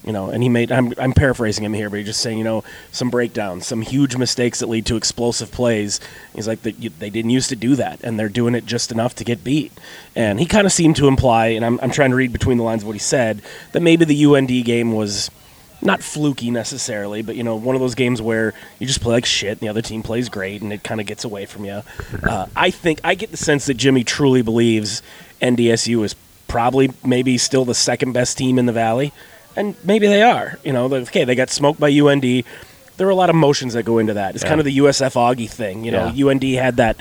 you 0.09 0.13
know. 0.13 0.31
And 0.31 0.41
he 0.41 0.49
made, 0.49 0.71
I'm, 0.71 0.91
I'm 0.97 1.13
paraphrasing 1.13 1.63
him 1.63 1.71
here, 1.71 1.87
but 1.87 1.97
he's 1.97 2.07
just 2.07 2.21
saying, 2.21 2.39
you 2.39 2.43
know, 2.43 2.63
some 2.91 3.11
breakdowns, 3.11 3.67
some 3.67 3.83
huge 3.83 4.17
mistakes 4.17 4.57
that 4.57 4.67
lead 4.67 4.87
to 4.87 4.95
explosive 4.95 5.51
plays. 5.51 5.99
He's 6.33 6.47
like, 6.47 6.63
they, 6.63 6.71
didn't 6.71 7.29
used 7.29 7.49
to 7.49 7.55
do 7.55 7.75
that, 7.75 8.01
and 8.03 8.19
they're 8.19 8.27
doing 8.27 8.55
it 8.55 8.65
just 8.65 8.91
enough 8.91 9.13
to 9.17 9.23
get 9.23 9.43
beat. 9.43 9.71
And 10.15 10.39
he 10.39 10.47
kind 10.47 10.65
of 10.65 10.73
seemed 10.73 10.95
to 10.95 11.07
imply, 11.07 11.49
and 11.49 11.63
I'm, 11.63 11.79
I'm 11.83 11.91
trying 11.91 12.09
to 12.09 12.15
read 12.15 12.33
between 12.33 12.57
the 12.57 12.63
lines 12.63 12.81
of 12.81 12.87
what 12.87 12.93
he 12.93 12.99
said, 12.99 13.43
that 13.73 13.81
maybe 13.81 14.03
the 14.03 14.25
UND 14.25 14.47
game 14.65 14.93
was 14.93 15.29
not 15.79 16.01
fluky 16.01 16.49
necessarily, 16.49 17.21
but 17.21 17.35
you 17.35 17.43
know, 17.43 17.55
one 17.55 17.75
of 17.75 17.79
those 17.79 17.93
games 17.93 18.19
where 18.19 18.55
you 18.79 18.87
just 18.87 19.01
play 19.01 19.13
like 19.13 19.27
shit 19.27 19.51
and 19.51 19.59
the 19.59 19.69
other 19.69 19.83
team 19.83 20.01
plays 20.01 20.27
great 20.27 20.63
and 20.63 20.73
it 20.73 20.83
kind 20.83 20.99
of 20.99 21.05
gets 21.05 21.23
away 21.23 21.45
from 21.45 21.65
you. 21.65 21.83
Uh, 22.23 22.47
I 22.55 22.71
think 22.71 22.99
I 23.03 23.13
get 23.13 23.29
the 23.29 23.37
sense 23.37 23.67
that 23.67 23.75
Jimmy 23.75 24.03
truly 24.03 24.41
believes 24.41 25.03
NDSU 25.39 26.03
is 26.03 26.15
probably 26.47 26.91
maybe 27.05 27.37
still 27.37 27.63
the 27.63 27.75
second 27.75 28.11
best 28.11 28.39
team 28.39 28.57
in 28.57 28.65
the 28.65 28.73
valley, 28.73 29.13
and 29.59 29.75
maybe 29.83 30.07
they 30.07 30.21
are. 30.23 30.57
You 30.63 30.73
know, 30.73 30.85
okay, 30.93 31.23
they 31.25 31.35
got 31.35 31.49
smoked 31.49 31.79
by 31.79 31.89
UND. 31.89 32.23
There 32.97 33.07
are 33.07 33.11
a 33.11 33.15
lot 33.15 33.29
of 33.29 33.35
motions 33.35 33.73
that 33.73 33.83
go 33.83 33.97
into 33.99 34.13
that. 34.15 34.35
It's 34.35 34.43
Yeah. 34.43 34.49
kind 34.49 34.59
of 34.59 34.65
the 34.65 34.77
USF 34.77 35.13
Augie 35.13 35.49
thing. 35.49 35.83
You 35.85 35.91
know, 35.91 36.11
Yeah. 36.13 36.25
UND 36.27 36.43
had 36.55 36.77
that 36.77 36.97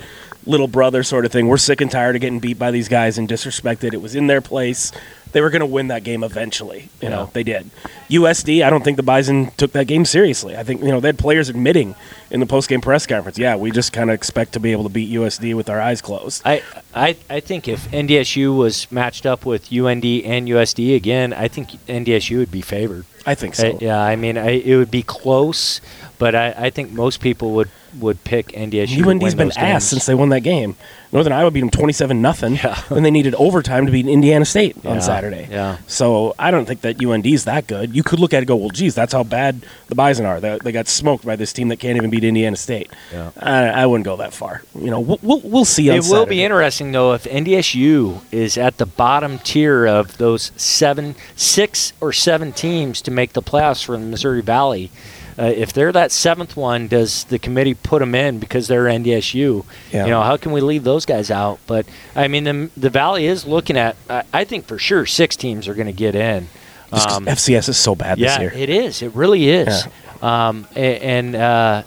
little 0.46 0.68
brother 0.68 1.02
sort 1.02 1.24
of 1.24 1.32
thing. 1.32 1.46
We're 1.48 1.56
sick 1.58 1.80
and 1.80 1.90
tired 1.90 2.14
of 2.14 2.20
getting 2.20 2.38
beat 2.38 2.58
by 2.58 2.70
these 2.70 2.88
guys 2.88 3.18
and 3.18 3.28
disrespected. 3.28 3.92
It 3.94 4.00
was 4.00 4.14
in 4.14 4.28
their 4.28 4.40
place. 4.40 4.92
They 5.32 5.40
were 5.42 5.50
going 5.50 5.60
to 5.60 5.66
win 5.66 5.88
that 5.88 6.04
game 6.04 6.22
eventually. 6.24 6.88
You 7.02 7.10
know, 7.10 7.28
they 7.34 7.42
did. 7.42 7.68
USD, 8.08 8.62
I 8.62 8.70
don't 8.70 8.82
think 8.82 8.96
the 8.96 9.02
Bison 9.02 9.50
took 9.58 9.72
that 9.72 9.86
game 9.86 10.04
seriously. 10.06 10.56
I 10.56 10.62
think, 10.62 10.80
you 10.82 10.88
know, 10.88 11.00
they 11.00 11.08
had 11.08 11.18
players 11.18 11.48
admitting 11.50 11.96
in 12.30 12.40
the 12.40 12.46
post-game 12.46 12.80
press 12.80 13.06
conference, 13.06 13.38
yeah, 13.38 13.56
we 13.56 13.70
just 13.70 13.92
kind 13.92 14.10
of 14.10 14.14
expect 14.14 14.52
to 14.52 14.60
be 14.60 14.72
able 14.72 14.82
to 14.84 14.88
beat 14.88 15.10
USD 15.10 15.54
with 15.54 15.70
our 15.70 15.80
eyes 15.80 16.00
closed. 16.02 16.42
I, 16.44 16.62
I 16.94 17.16
I 17.30 17.40
think 17.40 17.68
if 17.68 17.90
NDSU 17.90 18.56
was 18.56 18.90
matched 18.92 19.24
up 19.26 19.46
with 19.46 19.72
UND 19.72 20.04
and 20.04 20.48
USD 20.48 20.94
again, 20.96 21.32
I 21.32 21.48
think 21.48 21.70
NDSU 21.86 22.38
would 22.38 22.50
be 22.50 22.60
favored. 22.60 23.04
I 23.26 23.34
think 23.34 23.54
so. 23.54 23.72
Uh, 23.72 23.78
yeah, 23.80 24.00
I 24.00 24.16
mean, 24.16 24.38
I, 24.38 24.50
it 24.50 24.76
would 24.76 24.90
be 24.90 25.02
close, 25.02 25.80
but 26.18 26.34
I, 26.34 26.54
I 26.56 26.70
think 26.70 26.92
most 26.92 27.20
people 27.20 27.52
would, 27.52 27.70
would 27.98 28.24
pick 28.24 28.48
NDSU. 28.48 29.06
UND's 29.06 29.34
been 29.34 29.52
ass 29.56 29.84
since 29.84 30.06
they 30.06 30.14
won 30.14 30.30
that 30.30 30.40
game. 30.40 30.76
Northern 31.12 31.32
Iowa 31.32 31.50
beat 31.50 31.60
them 31.60 31.70
twenty-seven 31.70 32.20
nothing, 32.20 32.56
Yeah. 32.56 32.80
and 32.90 33.04
they 33.04 33.10
needed 33.10 33.34
overtime 33.36 33.86
to 33.86 33.92
beat 33.92 34.06
Indiana 34.06 34.44
State 34.44 34.76
Yeah, 34.82 34.90
on 34.90 35.00
Saturday. 35.00 35.48
yeah. 35.50 35.78
So 35.86 36.34
I 36.38 36.50
don't 36.50 36.66
think 36.66 36.82
that 36.82 37.02
UND 37.02 37.26
is 37.26 37.44
that 37.44 37.66
good. 37.66 37.94
You 37.96 38.02
could 38.02 38.20
look 38.20 38.32
at 38.34 38.36
it 38.36 38.40
and 38.40 38.46
go, 38.48 38.56
well, 38.56 38.70
geez, 38.70 38.94
that's 38.94 39.12
how 39.12 39.22
bad 39.24 39.64
the 39.88 39.94
Bison 39.94 40.26
are. 40.26 40.40
They, 40.40 40.58
they 40.62 40.72
got 40.72 40.86
smoked 40.88 41.24
by 41.24 41.36
this 41.36 41.52
team 41.52 41.68
that 41.68 41.76
can't 41.78 41.96
even 41.96 42.10
beat 42.10 42.24
Indiana 42.24 42.56
State. 42.56 42.90
Yeah. 43.12 43.30
I, 43.38 43.68
I 43.68 43.86
wouldn't 43.86 44.04
go 44.04 44.16
that 44.16 44.32
far. 44.34 44.62
You 44.78 44.90
know, 44.90 45.00
we'll 45.00 45.18
we'll, 45.22 45.40
we'll 45.40 45.64
see. 45.64 45.88
It 45.88 46.04
will 46.08 46.26
be 46.26 46.42
interesting 46.44 46.92
though 46.92 47.14
if 47.14 47.24
NDSU 47.24 48.20
is 48.30 48.58
at 48.58 48.76
the 48.76 48.86
bottom 48.86 49.38
tier 49.38 49.86
of 49.86 50.18
those 50.18 50.52
seven, 50.56 51.14
six 51.36 51.92
or 52.00 52.12
seven 52.12 52.52
teams 52.52 53.00
to 53.02 53.10
make 53.10 53.32
the 53.32 53.42
playoffs 53.42 53.84
from 53.84 54.00
the 54.02 54.06
Missouri 54.08 54.42
Valley. 54.42 54.90
Uh, 55.38 55.44
if 55.54 55.72
they're 55.72 55.92
that 55.92 56.10
seventh 56.10 56.56
one, 56.56 56.88
does 56.88 57.24
the 57.24 57.38
committee 57.38 57.74
put 57.74 58.00
them 58.00 58.14
in 58.14 58.38
because 58.40 58.66
they're 58.66 58.84
NDSU? 58.84 59.64
Yeah. 59.92 60.04
You 60.04 60.10
know, 60.10 60.22
how 60.22 60.36
can 60.36 60.50
we 60.50 60.60
leave 60.60 60.82
those 60.82 61.06
guys 61.06 61.30
out? 61.30 61.60
But 61.66 61.86
I 62.16 62.26
mean, 62.26 62.44
the, 62.44 62.70
the 62.76 62.90
Valley 62.90 63.26
is 63.26 63.46
looking 63.46 63.76
at. 63.76 63.96
I 64.10 64.24
I 64.32 64.44
think 64.44 64.66
for 64.66 64.78
sure 64.78 65.06
six 65.06 65.36
teams 65.36 65.68
are 65.68 65.74
going 65.74 65.86
to 65.86 65.92
get 65.92 66.14
in. 66.14 66.48
Um, 66.90 67.26
FCS 67.26 67.68
is 67.68 67.76
so 67.76 67.94
bad 67.94 68.18
yeah, 68.18 68.38
this 68.38 68.40
year. 68.40 68.62
it 68.62 68.70
is. 68.70 69.02
It 69.02 69.14
really 69.14 69.48
is. 69.50 69.86
Um, 70.22 70.66
a- 70.74 70.98
and 71.00 71.36
uh, 71.36 71.82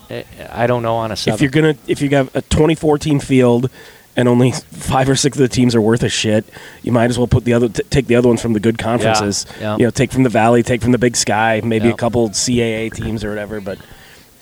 I 0.49 0.67
don't 0.67 0.83
know 0.83 0.95
on 0.97 1.11
a 1.11 1.15
seven. 1.15 1.35
if 1.35 1.41
you're 1.41 1.49
gonna 1.51 1.75
if 1.87 2.01
you 2.01 2.09
have 2.09 2.33
a 2.35 2.41
2014 2.43 3.19
field 3.19 3.69
and 4.15 4.27
only 4.27 4.51
five 4.51 5.07
or 5.09 5.15
six 5.15 5.37
of 5.37 5.41
the 5.41 5.47
teams 5.47 5.73
are 5.75 5.81
worth 5.81 6.03
a 6.03 6.09
shit, 6.09 6.45
you 6.83 6.91
might 6.91 7.09
as 7.09 7.17
well 7.17 7.27
put 7.27 7.45
the 7.45 7.53
other 7.53 7.69
t- 7.69 7.83
take 7.89 8.07
the 8.07 8.15
other 8.15 8.27
ones 8.27 8.41
from 8.41 8.53
the 8.53 8.59
good 8.59 8.77
conferences. 8.77 9.45
yeah. 9.59 9.77
You 9.77 9.85
know, 9.85 9.89
take 9.91 10.11
from 10.11 10.23
the 10.23 10.29
Valley, 10.29 10.63
take 10.63 10.81
from 10.81 10.91
the 10.91 10.97
Big 10.97 11.15
Sky, 11.15 11.61
maybe 11.63 11.87
Yeah. 11.87 11.93
a 11.93 11.97
couple 11.97 12.29
CAA 12.29 12.89
teams 12.93 13.23
or 13.23 13.29
whatever. 13.29 13.61
But 13.61 13.79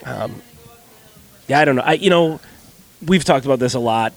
um, 0.06 0.42
yeah, 1.48 1.60
I 1.60 1.66
don't 1.66 1.76
know. 1.76 1.84
I 1.84 1.94
you 1.94 2.10
know 2.10 2.40
we've 3.06 3.24
talked 3.24 3.46
about 3.46 3.60
this 3.60 3.74
a 3.74 3.80
lot. 3.80 4.14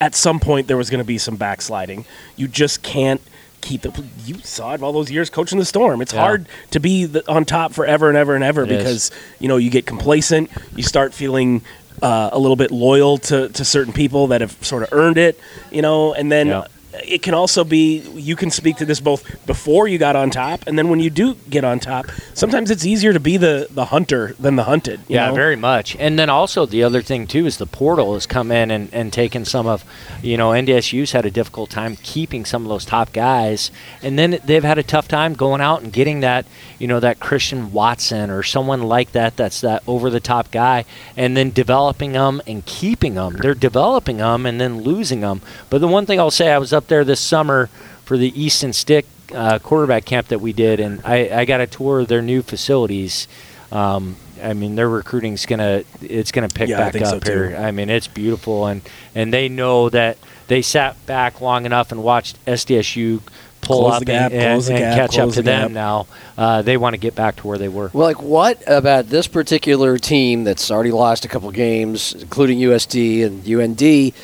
At 0.00 0.14
some 0.14 0.40
point, 0.40 0.66
there 0.68 0.76
was 0.76 0.90
going 0.90 0.98
to 0.98 1.06
be 1.06 1.16
some 1.18 1.36
backsliding. 1.36 2.04
You 2.36 2.48
just 2.48 2.82
can't 2.82 3.20
keep 3.62 3.80
the. 3.82 4.04
You 4.26 4.38
saw 4.40 4.74
it 4.74 4.82
all 4.82 4.92
those 4.92 5.10
years 5.10 5.30
coaching 5.30 5.58
the 5.58 5.64
Storm. 5.64 6.02
It's 6.02 6.12
Yeah. 6.12 6.20
hard 6.20 6.46
to 6.72 6.80
be 6.80 7.06
the, 7.06 7.28
on 7.30 7.44
top 7.46 7.72
forever 7.72 8.08
and 8.08 8.16
ever 8.16 8.34
and 8.34 8.44
ever 8.44 8.62
It 8.64 8.70
is. 8.72 8.78
because 8.78 9.10
you 9.40 9.48
know 9.48 9.56
you 9.56 9.70
get 9.70 9.86
complacent. 9.86 10.50
You 10.74 10.82
start 10.82 11.14
feeling 11.14 11.62
uh, 12.02 12.30
a 12.32 12.38
little 12.38 12.56
bit 12.56 12.70
loyal 12.70 13.18
to, 13.18 13.48
to 13.50 13.64
certain 13.64 13.92
people 13.92 14.28
that 14.28 14.40
have 14.40 14.52
sort 14.64 14.82
of 14.82 14.88
earned 14.92 15.18
it, 15.18 15.38
you 15.70 15.82
know, 15.82 16.14
and 16.14 16.30
then. 16.30 16.48
Yeah. 16.48 16.66
It 17.04 17.22
can 17.22 17.34
also 17.34 17.64
be 17.64 17.98
you 18.14 18.36
can 18.36 18.50
speak 18.50 18.76
to 18.76 18.84
this 18.84 19.00
both 19.00 19.24
before 19.46 19.88
you 19.88 19.98
got 19.98 20.16
on 20.16 20.30
top 20.30 20.66
and 20.66 20.78
then 20.78 20.88
when 20.88 21.00
you 21.00 21.10
do 21.10 21.34
get 21.50 21.64
on 21.64 21.80
top. 21.80 22.06
Sometimes 22.34 22.70
it's 22.70 22.84
easier 22.84 23.12
to 23.12 23.20
be 23.20 23.36
the, 23.36 23.66
the 23.70 23.86
hunter 23.86 24.34
than 24.38 24.56
the 24.56 24.64
hunted. 24.64 25.00
you 25.08 25.16
Yeah, 25.16 25.28
know? 25.28 25.34
very 25.34 25.56
much. 25.56 25.96
And 25.98 26.18
then 26.18 26.28
also 26.30 26.66
the 26.66 26.82
other 26.82 27.02
thing 27.02 27.26
too 27.26 27.46
is 27.46 27.58
the 27.58 27.66
portal 27.66 28.14
has 28.14 28.26
come 28.26 28.50
in 28.52 28.70
and, 28.70 28.88
and 28.92 29.12
taken 29.12 29.44
some 29.44 29.66
of, 29.66 29.84
you 30.22 30.36
know, 30.36 30.50
NDSU's 30.50 31.12
had 31.12 31.26
a 31.26 31.30
difficult 31.30 31.70
time 31.70 31.96
keeping 32.02 32.44
some 32.44 32.62
of 32.62 32.68
those 32.68 32.84
top 32.84 33.12
guys, 33.12 33.70
and 34.02 34.18
then 34.18 34.38
they've 34.44 34.64
had 34.64 34.78
a 34.78 34.82
tough 34.82 35.08
time 35.08 35.34
going 35.34 35.60
out 35.60 35.82
and 35.82 35.92
getting 35.92 36.20
that, 36.20 36.46
you 36.78 36.86
know, 36.86 37.00
that 37.00 37.20
Christian 37.20 37.72
Watson 37.72 38.30
or 38.30 38.42
someone 38.42 38.82
like 38.82 39.12
that 39.12 39.36
that's 39.36 39.60
that 39.60 39.82
over 39.86 40.10
the 40.10 40.20
top 40.20 40.50
guy, 40.50 40.84
and 41.16 41.36
then 41.36 41.50
developing 41.50 42.12
them 42.12 42.42
and 42.46 42.64
keeping 42.66 43.14
them. 43.14 43.36
They're 43.36 43.54
developing 43.54 44.18
them 44.18 44.46
and 44.46 44.60
then 44.60 44.80
losing 44.82 45.20
them. 45.20 45.42
But 45.70 45.80
the 45.80 45.88
one 45.88 46.06
thing 46.06 46.20
I'll 46.20 46.30
say, 46.30 46.50
I 46.52 46.58
was 46.58 46.72
up 46.72 46.85
there 46.88 47.04
this 47.04 47.20
summer 47.20 47.68
for 48.04 48.16
the 48.16 48.38
Easton 48.40 48.72
Stick 48.72 49.06
uh, 49.34 49.58
quarterback 49.58 50.04
camp 50.04 50.28
that 50.28 50.40
we 50.40 50.52
did, 50.52 50.80
and 50.80 51.00
I, 51.04 51.40
I 51.40 51.44
got 51.44 51.60
a 51.60 51.66
tour 51.66 52.00
of 52.00 52.08
their 52.08 52.22
new 52.22 52.42
facilities. 52.42 53.26
Um, 53.72 54.16
I 54.42 54.52
mean, 54.52 54.76
their 54.76 54.88
recruiting's 54.88 55.46
gonna 55.46 55.82
it's 56.02 56.30
gonna 56.30 56.48
pick 56.48 56.68
Yeah, 56.68 56.78
back 56.78 56.92
think 56.92 57.06
so, 57.06 57.16
up 57.16 57.26
here. 57.26 57.56
I 57.58 57.70
mean, 57.70 57.90
it's 57.90 58.06
beautiful, 58.06 58.66
and 58.66 58.82
and 59.14 59.32
they 59.32 59.48
know 59.48 59.88
that 59.90 60.18
they 60.48 60.62
sat 60.62 61.04
back 61.06 61.40
long 61.40 61.66
enough 61.66 61.90
and 61.90 62.02
watched 62.02 62.44
SDSU 62.46 63.20
pull 63.62 63.80
Close 63.80 63.94
up 63.94 63.98
the 64.00 64.04
gap, 64.04 64.30
and, 64.32 64.40
and, 64.40 64.54
close 64.54 64.66
the 64.66 64.74
and 64.74 64.80
gap, 64.80 64.96
catch 65.10 65.18
up 65.18 65.30
to 65.30 65.36
the 65.36 65.42
them 65.42 65.68
gap. 65.68 65.70
now. 65.72 66.06
Uh, 66.38 66.62
they 66.62 66.76
want 66.76 66.94
to 66.94 66.98
get 66.98 67.14
back 67.16 67.36
to 67.36 67.46
where 67.48 67.58
they 67.58 67.68
were. 67.68 67.90
Well, 67.92 68.06
like 68.06 68.22
what 68.22 68.62
about 68.66 69.08
this 69.08 69.26
particular 69.26 69.98
team 69.98 70.44
that's 70.44 70.70
already 70.70 70.92
lost 70.92 71.24
a 71.24 71.28
couple 71.28 71.50
games, 71.50 72.14
including 72.14 72.58
USD 72.58 73.24
and 73.24 73.48
UND, 73.48 74.14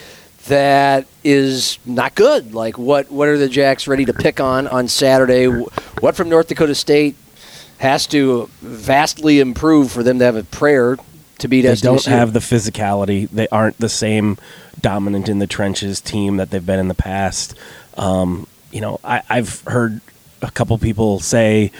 that 0.46 1.06
is 1.24 1.78
not 1.86 2.14
good? 2.14 2.54
Like 2.54 2.78
what? 2.78 3.10
What 3.10 3.28
are 3.28 3.38
the 3.38 3.48
Jacks 3.48 3.86
ready 3.86 4.04
to 4.04 4.12
pick 4.12 4.40
on 4.40 4.66
on 4.66 4.88
Saturday? 4.88 5.46
What 5.46 6.16
from 6.16 6.28
North 6.28 6.48
Dakota 6.48 6.74
State 6.74 7.16
has 7.78 8.06
to 8.08 8.48
vastly 8.60 9.40
improve 9.40 9.90
for 9.90 10.02
them 10.02 10.18
to 10.18 10.24
have 10.24 10.36
a 10.36 10.44
prayer 10.44 10.96
to 11.38 11.48
beat 11.48 11.62
They 11.62 11.72
SDSU? 11.72 11.82
don't 11.82 12.04
have 12.04 12.32
the 12.32 12.40
physicality. 12.40 13.28
They 13.28 13.48
aren't 13.48 13.78
the 13.78 13.88
same 13.88 14.38
dominant 14.80 15.28
in 15.28 15.38
the 15.38 15.46
trenches 15.46 16.00
team 16.00 16.36
that 16.36 16.50
they've 16.50 16.64
been 16.64 16.78
in 16.78 16.88
the 16.88 16.94
past. 16.94 17.54
Um, 17.96 18.46
you 18.70 18.80
know, 18.80 19.00
I, 19.04 19.22
I've 19.28 19.60
heard 19.62 20.00
a 20.40 20.50
couple 20.50 20.76
people 20.78 21.20
say, 21.20 21.72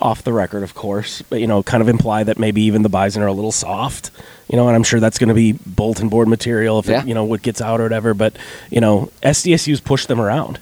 off 0.00 0.24
the 0.24 0.32
record, 0.32 0.64
of 0.64 0.74
course, 0.74 1.22
but 1.22 1.40
you 1.40 1.46
know, 1.46 1.62
kind 1.62 1.80
of 1.80 1.88
imply 1.88 2.24
that 2.24 2.38
maybe 2.38 2.62
even 2.62 2.82
the 2.82 2.88
Bison 2.88 3.22
are 3.22 3.28
a 3.28 3.32
little 3.32 3.52
soft. 3.52 4.10
You 4.52 4.56
know, 4.58 4.68
and 4.68 4.76
I'm 4.76 4.84
sure 4.84 5.00
that's 5.00 5.18
going 5.18 5.28
to 5.30 5.34
be 5.34 5.52
bulletin 5.66 6.08
board 6.08 6.28
material 6.28 6.78
if 6.78 6.86
Yeah. 6.86 7.00
it, 7.02 7.08
you 7.08 7.14
know 7.14 7.24
what 7.24 7.42
gets 7.42 7.60
out 7.60 7.80
or 7.80 7.84
whatever. 7.84 8.14
But 8.14 8.36
you 8.70 8.80
know, 8.80 9.10
SDSU's 9.22 9.80
pushed 9.80 10.06
them 10.08 10.20
around. 10.20 10.60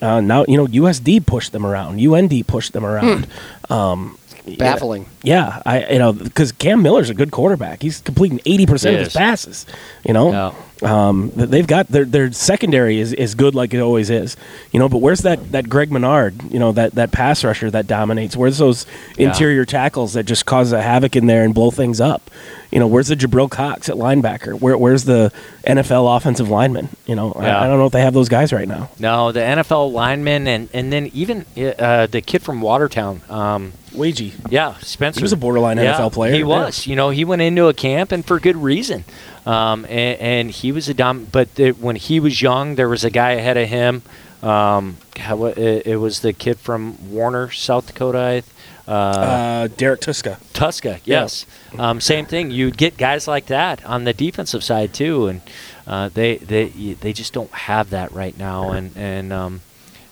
Uh, 0.00 0.20
now 0.20 0.44
you 0.48 0.56
know 0.56 0.66
USD 0.66 1.26
pushed 1.26 1.52
them 1.52 1.66
around. 1.66 2.00
UND 2.00 2.46
pushed 2.46 2.72
them 2.72 2.84
around. 2.86 3.26
Um, 3.68 4.16
yeah. 4.23 4.23
Baffling. 4.58 5.06
Yeah, 5.22 5.62
I 5.64 5.86
you 5.92 5.98
know 5.98 6.12
because 6.12 6.52
Cam 6.52 6.82
Miller's 6.82 7.10
a 7.10 7.14
good 7.14 7.30
quarterback. 7.30 7.82
He's 7.82 8.00
completing 8.00 8.40
eighty 8.46 8.66
percent 8.66 8.96
of 8.96 9.04
his 9.04 9.12
passes. 9.14 9.64
You 10.04 10.12
know, 10.12 10.54
um, 10.82 11.30
they've 11.34 11.66
got 11.66 11.88
their 11.88 12.04
their 12.04 12.30
secondary 12.32 12.98
is, 13.00 13.12
is 13.14 13.34
good 13.34 13.54
like 13.54 13.72
it 13.72 13.80
always 13.80 14.10
is. 14.10 14.36
You 14.72 14.80
know, 14.80 14.88
but 14.88 14.98
where's 14.98 15.20
that 15.20 15.52
that 15.52 15.68
Greg 15.68 15.90
Menard? 15.90 16.52
You 16.52 16.58
know 16.58 16.72
that 16.72 16.94
that 16.96 17.10
pass 17.10 17.42
rusher 17.42 17.70
that 17.70 17.86
dominates. 17.86 18.36
Where's 18.36 18.58
those 18.58 18.84
Yeah. 19.16 19.28
interior 19.28 19.64
tackles 19.64 20.12
that 20.12 20.24
just 20.24 20.44
cause 20.46 20.72
a 20.72 20.82
havoc 20.82 21.16
in 21.16 21.26
there 21.26 21.42
and 21.44 21.54
blow 21.54 21.70
things 21.70 22.00
up? 22.00 22.30
You 22.70 22.80
know, 22.80 22.86
where's 22.88 23.06
the 23.08 23.14
Jabril 23.16 23.48
Cox 23.48 23.88
at 23.88 23.94
linebacker? 23.96 24.60
Where 24.60 24.76
where's 24.76 25.04
the 25.04 25.32
NFL 25.66 26.16
offensive 26.16 26.50
lineman? 26.50 26.88
You 27.06 27.14
know, 27.14 27.32
Yeah. 27.40 27.58
I, 27.60 27.64
I 27.64 27.68
don't 27.68 27.78
know 27.78 27.86
if 27.86 27.92
they 27.92 28.02
have 28.02 28.14
those 28.14 28.28
guys 28.28 28.52
right 28.52 28.68
now. 28.68 28.90
No, 28.98 29.32
the 29.32 29.40
NFL 29.40 29.92
lineman 29.92 30.46
and 30.48 30.68
and 30.74 30.92
then 30.92 31.06
even 31.14 31.46
uh, 31.78 32.06
the 32.08 32.20
kid 32.20 32.42
from 32.42 32.60
Watertown. 32.60 33.22
Um, 33.30 33.72
Waege. 33.94 34.32
Yeah, 34.50 34.74
Spencer. 34.78 35.20
He 35.20 35.24
was 35.24 35.32
a 35.32 35.36
borderline 35.36 35.78
Yeah, 35.78 35.94
NFL 35.96 36.12
player. 36.12 36.32
He 36.32 36.40
Yeah. 36.40 36.44
was. 36.46 36.86
You 36.86 36.96
know, 36.96 37.10
he 37.10 37.24
went 37.24 37.42
into 37.42 37.68
a 37.68 37.74
camp 37.74 38.12
and 38.12 38.24
for 38.24 38.38
good 38.38 38.56
reason. 38.56 39.04
Um, 39.46 39.84
and, 39.86 40.20
and 40.20 40.50
he 40.50 40.72
was 40.72 40.88
a 40.88 40.94
dom. 40.94 41.26
But 41.30 41.54
the, 41.56 41.70
when 41.72 41.96
he 41.96 42.20
was 42.20 42.40
young, 42.42 42.74
there 42.76 42.88
was 42.88 43.04
a 43.04 43.10
guy 43.10 43.32
ahead 43.32 43.56
of 43.56 43.68
him. 43.68 44.02
Um, 44.42 44.96
it, 45.16 45.86
it 45.86 45.96
was 45.96 46.20
the 46.20 46.32
kid 46.32 46.58
from 46.58 47.10
Warner, 47.10 47.50
South 47.50 47.86
Dakota. 47.86 48.18
I 48.18 48.42
Uh, 48.86 48.92
Uh, 48.92 49.68
Derrek 49.78 50.00
Tuszka. 50.02 50.38
Tuszka, 50.52 51.00
yes. 51.04 51.46
Um, 51.78 52.00
same 52.02 52.26
thing. 52.26 52.50
You'd 52.50 52.76
get 52.76 52.98
guys 52.98 53.26
like 53.26 53.46
that 53.46 53.82
on 53.86 54.04
the 54.04 54.12
defensive 54.12 54.62
side 54.62 54.92
too, 54.92 55.26
and 55.28 55.40
uh, 55.86 56.10
they 56.12 56.36
they 56.36 56.66
they 57.00 57.14
just 57.14 57.32
don't 57.32 57.50
have 57.52 57.88
that 57.90 58.12
right 58.12 58.36
now, 58.36 58.72
and 58.72 58.94
and 58.94 59.32
um, 59.32 59.60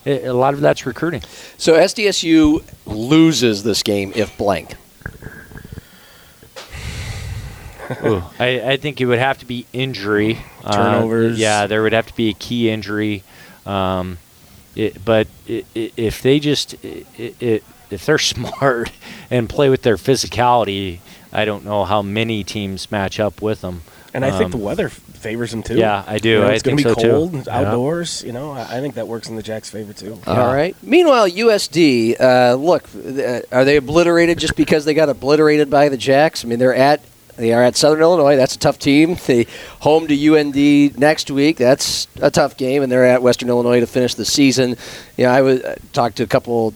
a 0.05 0.31
lot 0.31 0.53
of 0.53 0.61
that's 0.61 0.85
recruiting. 0.85 1.21
So 1.57 1.73
SDSU 1.73 2.63
loses 2.85 3.63
this 3.63 3.83
game 3.83 4.11
if 4.15 4.37
blank. 4.37 4.75
I, 8.39 8.61
I 8.65 8.77
think 8.77 9.01
it 9.01 9.05
would 9.05 9.19
have 9.19 9.37
to 9.39 9.45
be 9.45 9.65
injury, 9.73 10.39
Uh, 10.63 10.75
Turnovers. 10.75 11.37
yeah, 11.37 11.67
there 11.67 11.83
would 11.83 11.93
have 11.93 12.07
to 12.07 12.15
be 12.15 12.29
a 12.29 12.33
key 12.33 12.69
injury. 12.69 13.23
Um, 13.65 14.17
it, 14.75 15.03
but 15.05 15.27
i 15.47 15.63
i 15.75 15.91
if 15.95 16.21
they 16.21 16.39
just 16.39 16.75
if 16.83 18.05
they're 18.05 18.17
smart 18.33 18.91
and 19.29 19.49
play 19.49 19.69
with 19.69 19.83
their 19.83 19.97
physicality, 19.97 20.99
I 21.31 21.45
don't 21.45 21.63
know 21.65 21.83
how 21.85 22.01
many 22.01 22.43
teams 22.43 22.91
match 22.91 23.19
up 23.19 23.41
with 23.41 23.61
them. 23.61 23.81
And 24.13 24.23
I 24.23 24.29
think 24.31 24.45
Um, 24.45 24.51
the 24.51 24.57
weather 24.57 24.89
favors 24.89 25.51
them 25.51 25.63
too. 25.63 25.75
Yeah, 25.75 26.03
I 26.05 26.19
do. 26.19 26.29
You 26.29 26.39
know, 26.39 26.47
it's 26.49 26.61
going 26.63 26.77
to 26.77 26.83
be 26.83 26.89
so, 26.89 26.95
too. 26.95 27.09
cold, 27.09 27.33
Yeah. 27.47 27.59
outdoors. 27.59 28.23
You 28.23 28.31
know, 28.31 28.51
I, 28.51 28.77
I 28.77 28.79
think 28.81 28.93
that 28.95 29.07
works 29.07 29.27
in 29.27 29.35
the 29.35 29.41
Jacks' 29.43 29.69
favor 29.71 29.91
too. 29.93 30.19
All 30.27 30.53
right. 30.53 30.75
Meanwhile, 30.83 31.29
USD, 31.29 32.15
uh, 32.19 32.53
look, 32.55 32.83
uh, 32.95 33.39
are 33.51 33.65
they 33.65 33.77
obliterated 33.77 34.37
just 34.37 34.55
because 34.55 34.85
they 34.85 34.93
got 34.93 35.09
obliterated 35.09 35.69
by 35.69 35.89
the 35.89 35.97
Jacks? 35.97 36.45
I 36.45 36.47
mean, 36.47 36.59
they're 36.59 36.75
at 36.75 37.01
They 37.35 37.51
are 37.51 37.63
at 37.63 37.75
Southern 37.75 38.01
Illinois. 38.01 38.35
That's 38.35 38.55
a 38.55 38.59
tough 38.59 38.77
team. 38.77 39.15
They 39.25 39.47
home 39.79 40.07
to 40.07 40.13
UND 40.35 40.99
next 40.99 41.31
week. 41.31 41.57
That's 41.57 42.07
a 42.21 42.29
tough 42.29 42.55
game, 42.57 42.83
and 42.83 42.91
they're 42.91 43.05
at 43.07 43.23
Western 43.23 43.49
Illinois 43.49 43.79
to 43.79 43.87
finish 43.87 44.13
the 44.13 44.25
season. 44.25 44.77
You 45.17 45.23
know, 45.25 45.31
I 45.31 45.41
was 45.41 45.65
I 45.65 45.77
talked 45.93 46.17
to 46.17 46.23
a 46.23 46.27
couple 46.27 46.75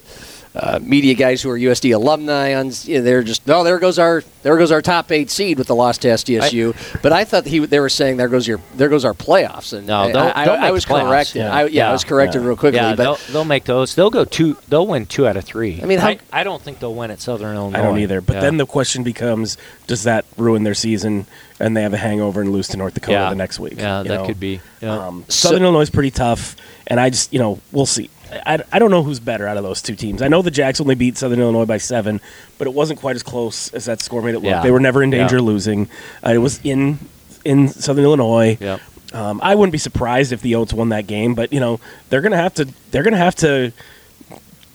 uh, 0.56 0.80
media 0.82 1.14
guys 1.14 1.42
who 1.42 1.50
are 1.50 1.58
USD 1.58 1.94
alumni. 1.94 2.56
On 2.56 2.72
you 2.84 2.98
know, 2.98 3.04
they're 3.04 3.24
just 3.24 3.48
oh 3.50 3.64
there 3.64 3.80
goes 3.80 4.00
our 4.00 4.24
there 4.44 4.58
goes 4.58 4.72
our 4.72 4.82
top 4.82 5.12
eight 5.12 5.30
seed 5.30 5.58
with 5.58 5.68
the 5.68 5.76
loss 5.76 5.98
to 6.00 6.08
SDSU. 6.08 7.02
but 7.02 7.12
I 7.14 7.24
thought 7.26 7.46
he 7.46 7.60
they 7.60 7.80
were 7.80 7.90
saying 7.90 8.18
there 8.18 8.28
goes 8.28 8.48
your 8.48 8.60
there 8.76 8.90
goes 8.90 9.06
our 9.06 9.14
playoffs. 9.14 9.74
And 9.74 9.88
No, 9.88 10.00
I, 10.02 10.12
they'll- 10.12 10.32
I, 10.36 10.46
they'll 10.46 10.54
I 10.56 10.60
make 10.62 10.72
was 10.74 10.86
the 10.86 10.94
playoffs, 10.94 11.08
corrected. 11.10 11.36
yeah. 11.38 11.54
I, 11.54 11.66
yeah, 11.66 11.90
I 11.90 11.92
was 11.92 12.04
corrected 12.04 12.42
Yeah. 12.42 12.48
real 12.48 12.58
quickly. 12.58 12.78
yeah, 12.80 12.96
but 12.96 13.04
they'll, 13.04 13.34
they'll 13.34 13.46
make 13.46 13.66
those. 13.66 13.96
They'll 13.96 14.10
go 14.10 14.26
two. 14.26 14.58
They'll 14.68 14.88
win 14.88 15.06
two 15.06 15.28
out 15.28 15.38
of 15.38 15.44
three. 15.46 15.80
I 15.82 15.86
mean, 15.86 16.00
how- 16.00 16.08
I, 16.10 16.20
I 16.32 16.44
don't 16.44 16.62
think 16.62 16.80
they'll 16.80 16.96
win 16.96 17.12
at 17.12 17.20
Southern 17.20 17.56
Illinois. 17.56 17.80
I 17.80 17.82
don't 17.82 18.00
either. 18.00 18.22
But 18.22 18.36
Yeah. 18.36 18.42
then 18.42 18.58
the 18.58 18.66
question 18.66 19.04
becomes: 19.04 19.58
Does 19.88 20.04
that 20.04 20.26
ruin 20.38 20.64
their 20.64 20.74
season, 20.74 21.28
and 21.60 21.76
they 21.78 21.82
have 21.84 21.94
a 21.94 21.98
hangover 21.98 22.42
and 22.42 22.52
lose 22.52 22.68
to 22.70 22.78
North 22.78 22.94
Dakota 22.94 23.12
yeah. 23.14 23.30
the 23.30 23.36
next 23.36 23.60
week? 23.60 23.76
Yeah, 23.78 24.02
you 24.02 24.08
that 24.10 24.16
know? 24.22 24.26
could 24.26 24.40
be. 24.40 24.62
Yeah. 24.82 25.08
Um, 25.08 25.26
Southern 25.28 25.64
Illinois 25.64 25.82
is 25.82 25.90
pretty 25.90 26.12
tough, 26.12 26.56
and 26.88 27.00
I 27.00 27.10
just, 27.10 27.34
you 27.34 27.40
know, 27.40 27.60
we'll 27.72 27.86
see. 27.86 28.10
I, 28.46 28.64
I 28.72 28.80
don't 28.80 28.92
know 28.92 29.04
who's 29.04 29.20
better 29.20 29.48
out 29.48 29.58
of 29.58 29.64
those 29.64 29.82
two 29.82 29.96
teams. 29.96 30.22
I 30.22 30.28
know 30.28 30.42
the 30.42 30.52
Jacks 30.52 30.80
only 30.82 30.96
beat 30.96 31.18
Southern 31.18 31.40
Illinois 31.40 31.66
by 31.66 31.78
seven, 31.78 32.20
but 32.58 32.68
it 32.68 32.74
wasn't 32.74 33.00
quite 33.00 33.16
as 33.16 33.24
close 33.24 33.74
as 33.74 33.86
that 33.86 34.02
score 34.02 34.22
made 34.22 34.32
it 34.36 34.40
look. 34.40 34.46
Yeah. 34.46 34.62
They 34.64 34.72
were 34.72 34.80
never 34.80 35.02
in 35.04 35.10
danger 35.10 35.36
Yeah. 35.36 35.42
of 35.42 35.46
losing. 35.46 35.90
Uh, 36.26 36.32
it 36.32 36.38
was 36.40 36.60
in 36.64 37.00
in 37.46 37.68
Southern 37.68 38.04
Illinois. 38.04 38.58
Yep. 38.60 38.82
Um, 39.14 39.40
I 39.42 39.56
wouldn't 39.56 39.72
be 39.72 39.78
surprised 39.78 40.34
if 40.34 40.42
the 40.42 40.52
Yotes 40.52 40.74
won 40.74 40.90
that 40.90 41.08
game, 41.08 41.34
but 41.34 41.54
you 41.54 41.60
know 41.60 41.80
they're 42.10 42.22
gonna 42.22 42.36
have 42.38 42.54
to 42.56 42.68
they're 42.92 43.04
gonna 43.04 43.18
have 43.18 43.36
to 43.38 43.72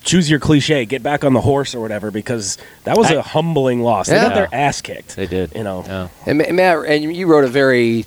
choose 0.05 0.29
your 0.29 0.41
cliche, 0.41 0.85
get 0.85 1.03
back 1.03 1.23
on 1.23 1.33
the 1.33 1.41
horse 1.41 1.75
or 1.75 1.81
whatever, 1.81 2.11
because 2.11 2.59
that 2.85 2.97
was 2.97 3.11
I- 3.11 3.15
a 3.15 3.23
humbling 3.23 3.83
loss. 3.83 4.09
They 4.09 4.17
got 4.17 4.35
their 4.35 4.49
ass 4.53 4.81
kicked. 4.81 5.15
They 5.17 5.27
did. 5.27 5.53
You 5.55 5.63
know. 5.65 5.85
Yeah. 5.87 6.09
And 6.27 6.57
Matt, 6.57 6.79
and 6.87 7.15
you 7.15 7.27
wrote 7.27 7.45
a 7.45 7.49
very 7.49 8.07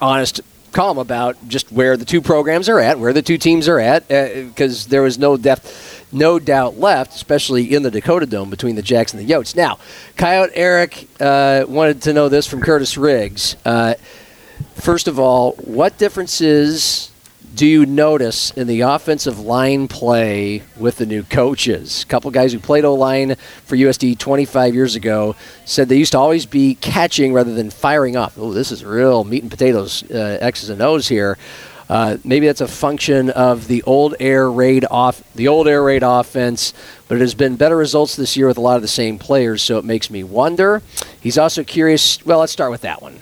honest 0.00 0.40
column 0.72 0.98
about 0.98 1.36
just 1.48 1.72
where 1.72 1.96
the 1.96 2.04
two 2.04 2.20
programs 2.20 2.68
are 2.68 2.78
at, 2.78 2.98
where 2.98 3.12
the 3.12 3.22
two 3.22 3.38
teams 3.38 3.68
are 3.68 3.78
at, 3.78 4.06
because 4.08 4.86
there 4.86 5.02
was 5.02 5.18
no 5.18 5.36
depth, 5.36 6.06
no 6.12 6.38
doubt 6.38 6.78
left, 6.78 7.14
especially 7.14 7.74
in 7.74 7.82
the 7.82 7.90
Dakota 7.90 8.26
Dome 8.26 8.50
between 8.50 8.76
the 8.76 8.82
Jacks 8.82 9.12
and 9.12 9.20
the 9.20 9.32
Yotes. 9.32 9.56
Now, 9.56 9.78
Coyote 10.16 10.52
Eric 10.54 11.08
uh, 11.20 11.64
wanted 11.68 12.02
to 12.02 12.12
know 12.12 12.28
this 12.28 12.46
from 12.46 12.60
Kurtiss 12.60 12.96
Riggs. 12.96 13.56
Uh, 13.64 13.94
first 14.74 15.08
of 15.08 15.18
all, 15.18 15.52
what 15.64 15.98
differences 15.98 17.09
do 17.54 17.66
you 17.66 17.84
notice 17.84 18.50
in 18.52 18.66
the 18.66 18.82
offensive 18.82 19.40
line 19.40 19.88
play 19.88 20.62
with 20.76 20.96
the 20.96 21.06
new 21.06 21.22
coaches? 21.22 22.02
A 22.02 22.06
couple 22.06 22.30
guys 22.30 22.52
who 22.52 22.58
played 22.58 22.84
O 22.84 22.94
line 22.94 23.34
for 23.64 23.76
USD 23.76 24.18
25 24.18 24.74
years 24.74 24.94
ago 24.94 25.34
said 25.64 25.88
they 25.88 25.96
used 25.96 26.12
to 26.12 26.18
always 26.18 26.46
be 26.46 26.76
catching 26.76 27.32
rather 27.32 27.54
than 27.54 27.70
firing 27.70 28.16
off. 28.16 28.38
Oh, 28.38 28.52
this 28.52 28.70
is 28.70 28.84
real 28.84 29.24
meat 29.24 29.42
and 29.42 29.50
potatoes, 29.50 30.08
uh, 30.10 30.38
X's 30.40 30.70
and 30.70 30.80
O's 30.80 31.08
here. 31.08 31.38
Uh, 31.88 32.18
maybe 32.22 32.46
that's 32.46 32.60
a 32.60 32.68
function 32.68 33.30
of 33.30 33.66
the 33.66 33.82
old 33.82 34.14
air 34.20 34.48
raid 34.48 34.84
off 34.88 35.24
the 35.34 35.48
old 35.48 35.66
air 35.66 35.82
raid 35.82 36.04
offense, 36.04 36.72
but 37.08 37.16
it 37.16 37.20
has 37.20 37.34
been 37.34 37.56
better 37.56 37.76
results 37.76 38.14
this 38.14 38.36
year 38.36 38.46
with 38.46 38.58
a 38.58 38.60
lot 38.60 38.76
of 38.76 38.82
the 38.82 38.88
same 38.88 39.18
players, 39.18 39.60
so 39.60 39.76
it 39.76 39.84
makes 39.84 40.08
me 40.08 40.22
wonder. 40.22 40.82
He's 41.20 41.36
also 41.36 41.64
curious. 41.64 42.24
Well, 42.24 42.38
let's 42.38 42.52
start 42.52 42.70
with 42.70 42.82
that 42.82 43.02
one. 43.02 43.18